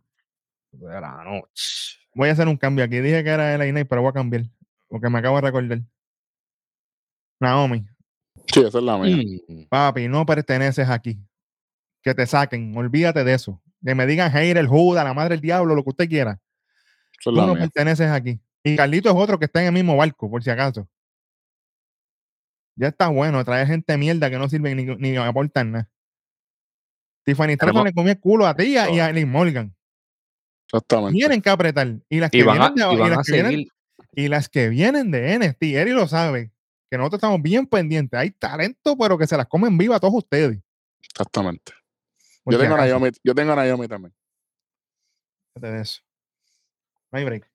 de 0.71 1.01
la 1.01 1.23
noche. 1.23 1.97
Voy 2.15 2.29
a 2.29 2.31
hacer 2.31 2.47
un 2.47 2.57
cambio 2.57 2.83
aquí. 2.83 2.99
Dije 2.99 3.23
que 3.23 3.29
era 3.29 3.53
el 3.55 3.73
Night, 3.73 3.87
pero 3.87 4.01
voy 4.01 4.09
a 4.09 4.13
cambiar. 4.13 4.43
Porque 4.87 5.09
me 5.09 5.19
acabo 5.19 5.35
de 5.35 5.41
recordar. 5.43 5.79
Naomi, 7.39 7.85
Sí, 8.51 8.61
esa 8.61 8.79
es 8.79 8.83
la 8.83 8.97
mía. 8.97 9.23
Mm, 9.47 9.63
papi, 9.69 10.07
no 10.07 10.25
perteneces 10.25 10.89
aquí. 10.89 11.19
Que 12.01 12.15
te 12.15 12.25
saquen, 12.25 12.75
olvídate 12.75 13.23
de 13.23 13.33
eso. 13.33 13.61
Que 13.85 13.93
me 13.93 14.07
digan 14.07 14.31
Jair, 14.31 14.57
el 14.57 14.67
Judas, 14.67 15.03
la 15.05 15.13
madre 15.13 15.35
del 15.35 15.41
diablo, 15.41 15.75
lo 15.75 15.83
que 15.83 15.89
usted 15.91 16.09
quiera. 16.09 16.31
Esa 16.31 16.39
es 17.17 17.23
Tú 17.23 17.31
no 17.33 17.53
mía. 17.53 17.59
perteneces 17.63 18.09
aquí. 18.09 18.39
Y 18.64 18.76
Carlito 18.76 19.10
es 19.10 19.16
otro 19.16 19.39
que 19.39 19.45
está 19.45 19.62
en 19.62 19.68
el 19.68 19.74
mismo 19.74 19.95
barco, 19.95 20.30
por 20.30 20.43
si 20.43 20.49
acaso. 20.49 20.88
Ya 22.76 22.88
está 22.88 23.07
bueno 23.10 23.43
traer 23.43 23.68
gente 23.68 23.97
mierda 23.97 24.30
que 24.30 24.38
no 24.38 24.47
sirve 24.49 24.74
ni, 24.76 24.84
ni 24.86 25.18
aportan 25.18 25.72
nada. 25.72 25.89
Tiffany 27.26 27.53
Stratton 27.55 27.84
le 27.86 27.93
comió 27.93 28.12
el 28.14 28.20
culo 28.20 28.47
a 28.47 28.55
ti 28.55 28.64
y 28.74 28.78
a- 28.78 28.89
y 28.89 28.99
a 28.99 29.12
Liz 29.12 29.28
Morgan. 29.28 29.76
Exactamente. 30.68 31.18
Tienen 31.18 31.41
que 31.41 31.49
apretar. 31.49 31.88
Y 32.10 32.20
las 32.20 32.32
que 32.32 32.38
Y 32.39 32.43
van 32.43 32.62
a, 32.62 32.70
vienen 32.70 32.76
de, 32.76 32.93
y 32.93 32.95
y 32.95 33.10
las 33.10 33.26
que 33.26 33.32
vienen- 33.34 33.68
y 34.14 34.28
las 34.28 34.49
que 34.49 34.70
vienen 34.70 35.12
de 35.12 35.34
NXT, 35.34 35.64
Eri 35.76 35.91
lo 35.91 36.07
sabe, 36.07 36.51
que 36.89 36.97
nosotros 36.97 37.18
estamos 37.20 37.41
bien 37.41 37.68
pendientes. 37.68 38.18
Hay 38.20 38.32
talento, 38.32 38.97
pero 38.97 39.18
que 39.18 39.28
se 39.28 39.38
las 39.38 39.47
comen 39.47 39.78
viva 39.78 39.97
a 39.97 39.99
todos 39.99 40.16
ustedes. 40.16 40.60
Exactamente. 41.01 41.74
Yo 42.45 42.57
tengo. 42.57 42.78
Naomi, 42.78 43.10
yo 43.24 43.36
tengo 43.36 43.51
a 43.51 43.55
Naomi 43.55 43.88
también. 43.88 44.14
Fíjate 45.53 45.74
de 45.76 45.82
eso. 45.82 46.01
No 47.12 47.20
hay 47.20 47.26
break. 47.26 47.51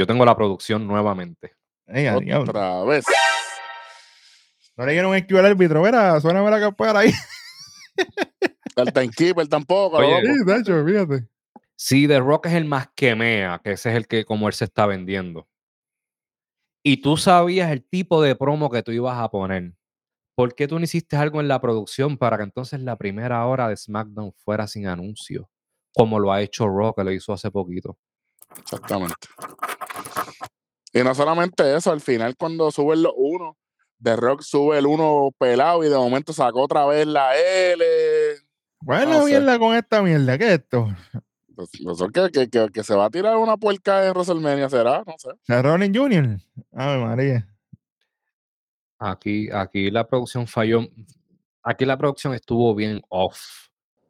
Yo 0.00 0.06
tengo 0.06 0.24
la 0.24 0.34
producción 0.34 0.86
nuevamente. 0.86 1.52
Ey, 1.86 2.06
a 2.06 2.16
diablo. 2.16 2.48
Otra 2.48 2.84
vez. 2.84 3.04
No 4.74 4.86
le 4.86 4.92
dieron 4.92 5.20
Q 5.20 5.36
al 5.36 5.44
árbitro. 5.44 5.82
Verá, 5.82 6.18
suena 6.22 6.40
la 6.40 6.58
campana 6.58 7.00
ahí. 7.00 7.12
El 8.76 8.92
timekeeper 8.94 9.46
tampoco. 9.46 9.98
Oye. 9.98 10.22
Sí, 10.22 10.44
de 10.46 10.56
hecho, 10.56 10.86
fíjate. 10.86 11.28
Si 11.76 12.08
The 12.08 12.18
Rock 12.18 12.46
es 12.46 12.54
el 12.54 12.64
más 12.64 12.88
que 12.94 13.14
mea, 13.14 13.60
que 13.62 13.72
ese 13.72 13.90
es 13.90 13.96
el 13.96 14.06
que 14.06 14.24
como 14.24 14.48
él 14.48 14.54
se 14.54 14.64
está 14.64 14.86
vendiendo. 14.86 15.46
Y 16.82 17.02
tú 17.02 17.18
sabías 17.18 17.70
el 17.70 17.84
tipo 17.84 18.22
de 18.22 18.34
promo 18.34 18.70
que 18.70 18.82
tú 18.82 18.92
ibas 18.92 19.18
a 19.18 19.28
poner. 19.30 19.74
¿Por 20.34 20.54
qué 20.54 20.66
tú 20.66 20.78
no 20.78 20.84
hiciste 20.86 21.18
algo 21.18 21.42
en 21.42 21.48
la 21.48 21.60
producción 21.60 22.16
para 22.16 22.38
que 22.38 22.44
entonces 22.44 22.80
la 22.80 22.96
primera 22.96 23.44
hora 23.44 23.68
de 23.68 23.76
SmackDown 23.76 24.32
fuera 24.32 24.66
sin 24.66 24.86
anuncio? 24.86 25.50
Como 25.92 26.18
lo 26.18 26.32
ha 26.32 26.40
hecho 26.40 26.66
Rock, 26.66 26.96
que 26.96 27.04
lo 27.04 27.12
hizo 27.12 27.34
hace 27.34 27.50
poquito. 27.50 27.98
Exactamente. 28.58 29.28
Y 30.92 31.02
no 31.04 31.14
solamente 31.14 31.76
eso, 31.76 31.92
al 31.92 32.00
final 32.00 32.36
cuando 32.36 32.70
suben 32.70 33.02
los 33.02 33.12
uno, 33.16 33.56
The 34.02 34.16
Rock 34.16 34.42
sube 34.42 34.78
el 34.78 34.86
uno 34.86 35.30
pelado 35.38 35.84
y 35.84 35.88
de 35.88 35.96
momento 35.96 36.32
sacó 36.32 36.62
otra 36.62 36.86
vez 36.86 37.06
la 37.06 37.36
L. 37.36 37.84
Bueno, 38.80 39.10
No 39.12 39.20
sé. 39.22 39.26
mierda 39.26 39.58
con 39.58 39.76
esta 39.76 40.02
mierda. 40.02 40.38
¿Qué 40.38 40.46
es 40.46 40.52
esto? 40.60 40.88
Pues, 41.54 41.68
sé, 41.98 42.06
que, 42.12 42.30
que, 42.30 42.48
que, 42.48 42.68
que 42.72 42.82
se 42.82 42.94
va 42.94 43.04
a 43.04 43.10
tirar 43.10 43.36
una 43.36 43.56
puerca 43.58 44.06
en 44.06 44.12
WrestleMania, 44.12 44.70
¿será? 44.70 45.04
No 45.06 45.14
sé. 45.18 45.28
¿Se 45.42 45.62
Rollins 45.62 45.96
Jr.? 45.96 46.38
Ave 46.72 47.04
María. 47.04 47.46
Aquí, 48.98 49.48
aquí 49.52 49.90
la 49.90 50.06
producción 50.06 50.46
falló. 50.46 50.80
Aquí 51.62 51.84
la 51.84 51.96
producción 51.98 52.34
estuvo 52.34 52.74
bien 52.74 53.02
off. 53.08 53.38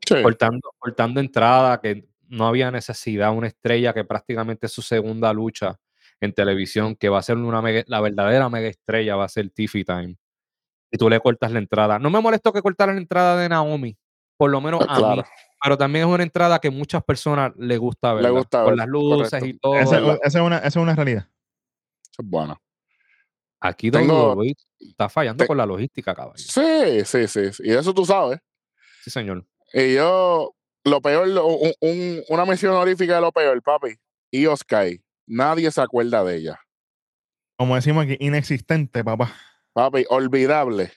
Sí, 0.07 0.23
cortando, 0.23 0.73
cortando 0.79 1.21
entrada, 1.21 1.81
que 1.81 2.09
no 2.29 2.47
había 2.47 2.71
necesidad, 2.71 3.33
una 3.33 3.49
estrella 3.49 3.93
que 3.93 4.05
prácticamente 4.05 4.67
es 4.67 4.73
su 4.73 4.83
segunda 4.83 5.33
lucha 5.33 5.79
en 6.21 6.33
televisión, 6.33 6.95
que 6.97 7.09
va 7.09 7.19
a 7.19 7.23
ser 7.23 7.37
una 7.37 7.63
mega- 7.63 7.85
la 7.87 8.01
verdadera 8.01 8.49
mega 8.49 8.69
estrella, 8.69 9.17
va 9.17 9.25
a 9.25 9.29
ser 9.29 9.51
Tiffy 9.51 9.85
Time. 9.85 10.17
Y 10.93 10.99
tú 10.99 11.09
le 11.09 11.21
cortas 11.21 11.53
la 11.53 11.59
entrada. 11.61 11.99
No 11.99 12.11
me 12.11 12.21
molestó 12.21 12.53
que 12.53 12.61
cortaran 12.63 12.97
la 12.97 13.01
entrada 13.01 13.37
de 13.37 13.49
Naomi, 13.49 13.97
por 14.37 14.51
lo 14.51 14.61
menos 14.61 14.81
Ah, 14.83 14.93
a 14.93 14.97
mí, 14.97 15.03
claro. 15.03 15.25
pero 15.63 15.79
también 15.79 16.07
es 16.09 16.13
una 16.13 16.23
entrada 16.23 16.59
que 16.59 16.71
muchas 16.71 17.03
personas 17.05 17.53
le 17.57 17.77
gusta 17.79 18.13
ver. 18.15 18.31
gusta 18.33 18.59
Con 18.65 18.71
ver, 18.71 18.77
las 18.79 18.89
luces 18.89 19.31
correcto. 19.31 19.47
y 19.47 19.59
todo. 19.59 19.75
Esa 19.79 19.97
es 20.25 20.35
una, 20.37 20.57
esa 20.57 20.69
es 20.69 20.77
una 20.77 20.95
realidad. 20.97 21.29
eso 22.13 22.23
es 22.23 22.29
bueno. 22.29 22.61
Aquí 23.63 23.91
Tengo- 23.91 24.33
WWE 24.35 24.55
está 24.79 25.09
fallando 25.09 25.45
te- 25.45 25.47
con 25.49 25.57
la 25.57 25.67
logística, 25.67 26.15
caballo. 26.15 26.39
Sí, 26.39 27.05
sí, 27.05 27.29
sí, 27.29 27.53
sí. 27.53 27.63
Y 27.67 27.73
eso 27.73 27.93
tú 27.95 28.05
sabes. 28.07 28.39
Sí, 29.05 29.11
señor. 29.11 29.45
Y 29.73 29.95
yo, 29.95 30.55
lo 30.85 31.01
peor, 31.03 31.29
lo- 31.29 31.47
un- 31.47 31.73
un- 31.81 32.23
una 32.31 32.45
mención 32.47 32.73
honorífica 32.75 33.15
de 33.17 33.21
lo 33.21 33.31
peor, 33.33 33.63
papi. 33.63 33.95
Y 34.31 34.47
Sky. 34.57 35.03
Nadie 35.33 35.71
se 35.71 35.81
acuerda 35.81 36.25
de 36.25 36.37
ella. 36.37 36.61
Como 37.57 37.77
decimos 37.77 38.05
aquí, 38.05 38.17
inexistente, 38.19 39.05
papá. 39.05 39.33
Papi, 39.73 40.05
olvidable. 40.09 40.93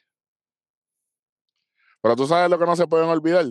Pero 2.01 2.15
tú 2.15 2.25
sabes 2.27 2.49
lo 2.49 2.57
que 2.57 2.65
no 2.65 2.75
se 2.75 2.87
pueden 2.87 3.09
olvidar. 3.09 3.45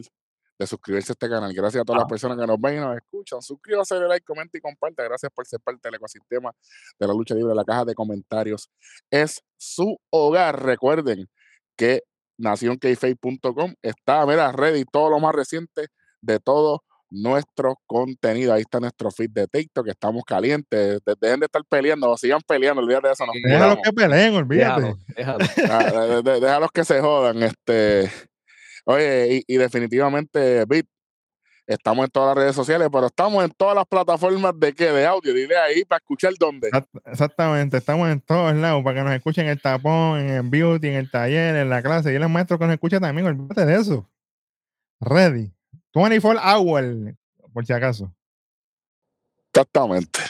De 0.59 0.66
suscribirse 0.66 1.12
a 1.12 1.14
este 1.14 1.28
canal. 1.28 1.53
Gracias 1.55 1.80
a 1.80 1.85
todas 1.85 2.01
las 2.01 2.05
Ah. 2.07 2.09
personas 2.09 2.39
que 2.39 2.47
nos 2.47 2.61
ven 2.61 2.76
y 2.76 2.80
nos 2.80 2.97
escuchan. 2.97 3.41
Suscríbase, 3.43 3.95
dale 3.95 4.09
like, 4.09 4.24
comenta 4.24 4.59
y 4.59 4.61
comparte. 4.61 5.03
Gracias 5.05 5.33
por 5.33 5.47
ser 5.47 5.61
parte 5.61 5.80
del 5.85 5.95
ecosistema 5.95 6.53
de 6.99 7.07
la 7.07 7.12
lucha 7.14 7.35
libre. 7.35 7.55
La 7.55 7.64
caja 7.64 7.85
de 7.85 7.95
comentarios 7.95 8.68
es 9.11 9.43
su 9.57 9.99
hogar. 10.11 10.62
Recuerden 10.64 11.28
que 11.76 12.03
nacionkface.com 12.39 13.74
está, 13.83 14.26
mira, 14.26 14.53
ready 14.53 14.85
todo 14.85 15.11
lo 15.11 15.20
más 15.20 15.35
reciente 15.35 15.87
de 16.20 16.39
todo 16.39 16.85
nuestro 17.13 17.77
contenido. 17.87 18.53
Ahí 18.55 18.63
está 18.63 18.81
nuestro 18.81 19.11
feed 19.11 19.31
de 19.31 19.47
TikTok, 19.47 19.85
que 19.85 19.91
estamos 19.93 20.23
calientes. 20.25 21.01
De- 21.05 21.15
Dejen 21.21 21.41
de 21.41 21.47
estar 21.47 21.63
peleando, 21.69 22.11
o 22.11 22.17
sigan 22.17 22.41
peleando, 22.47 22.81
olvídate 22.83 23.09
de 23.09 23.13
eso. 23.13 23.27
Nos 23.27 23.35
Sí. 23.35 23.43
Déjalo 23.45 23.77
curamos. 23.77 23.85
que 23.85 23.93
peleen, 23.93 24.35
olvídate. 24.35 24.95
Déjalo, 25.17 25.39
déjalo. 25.39 25.39
Ah, 25.73 26.07
de- 26.07 26.23
de- 26.23 26.41
Déjalos 26.41 26.71
que 26.73 26.85
se 26.85 27.01
jodan. 27.01 27.43
Este, 27.43 28.11
oye, 28.87 29.37
y, 29.47 29.55
y 29.55 29.57
definitivamente, 29.59 30.65
Bit, 30.67 30.87
estamos 31.67 32.05
en 32.07 32.11
todas 32.11 32.35
las 32.35 32.45
redes 32.45 32.57
sociales, 32.57 32.89
pero 32.93 33.07
estamos 33.07 33.45
en 33.45 33.51
todas 33.51 33.75
las 33.77 33.87
plataformas 33.87 34.53
de 34.59 34.73
qué, 34.73 34.87
de 34.91 35.07
audio. 35.07 35.33
Dile 35.33 35.57
ahí 35.57 35.85
para 35.85 35.99
escuchar 35.99 36.33
dónde. 36.39 36.69
Exact- 36.71 36.89
Exactamente, 37.07 37.77
estamos 37.77 38.09
en 38.11 38.21
todos 38.21 38.55
lados 38.55 38.83
para 38.83 38.97
que 38.99 39.05
nos 39.05 39.15
escuchen 39.15 39.45
en 39.45 39.51
el 39.53 39.61
tapón, 39.63 40.19
en 40.21 40.31
el 40.31 40.43
beauty, 40.49 40.89
en 40.89 40.95
el 40.95 41.11
taller, 41.11 41.57
en 41.57 41.69
la 41.71 41.83
clase. 41.83 42.13
Y 42.13 42.17
el 42.17 42.29
maestro 42.29 42.59
que 42.59 42.65
nos 42.65 42.75
escucha 42.75 42.99
también, 43.01 43.27
olvídate 43.27 43.65
de 43.67 43.75
eso. 43.77 44.09
Ready. 45.01 45.53
24 45.95 46.40
hours, 46.43 47.14
por 47.53 47.66
si 47.66 47.72
acaso. 47.72 48.14
Exactamente. 49.53 50.20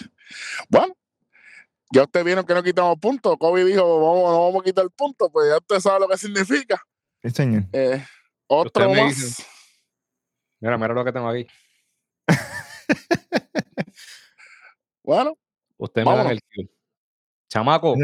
Bueno, 0.68 0.94
ya 1.92 2.02
ustedes 2.02 2.24
vieron 2.26 2.44
que 2.44 2.54
no 2.54 2.62
quitamos 2.62 2.98
puntos. 2.98 3.36
Kobe 3.38 3.64
dijo, 3.64 3.82
vamos, 4.00 4.30
no 4.32 4.44
vamos 4.46 4.62
a 4.62 4.64
quitar 4.64 4.90
puntos, 4.90 5.28
pues 5.32 5.48
ya 5.50 5.58
usted 5.58 5.78
sabe 5.80 6.00
lo 6.00 6.08
que 6.08 6.18
significa. 6.18 6.82
Sí, 7.22 7.30
señor. 7.30 7.64
Eh, 7.72 8.04
otro 8.48 8.90
más. 8.92 9.44
Mira, 10.60 10.76
mira 10.78 10.94
lo 10.94 11.04
que 11.04 11.12
tengo 11.12 11.28
aquí. 11.28 11.46
Bueno, 15.04 15.36
Usted 15.78 16.04
me 16.04 16.14
da 16.16 16.30
el 16.30 16.40
cue. 16.42 16.68
Chamaco, 17.48 17.94
Sí, 17.96 18.02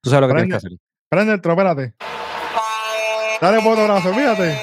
tú 0.00 0.10
sabes 0.10 0.20
lo 0.22 0.28
que 0.28 0.34
tienes 0.34 0.48
Prende- 0.48 0.48
que 0.48 0.54
hacer. 0.56 0.70
Prende 1.08 1.32
el 1.34 1.40
tro, 1.40 1.52
espérate. 1.52 1.94
Dale 3.40 3.60
fotograzo, 3.62 4.14
fíjate. 4.14 4.56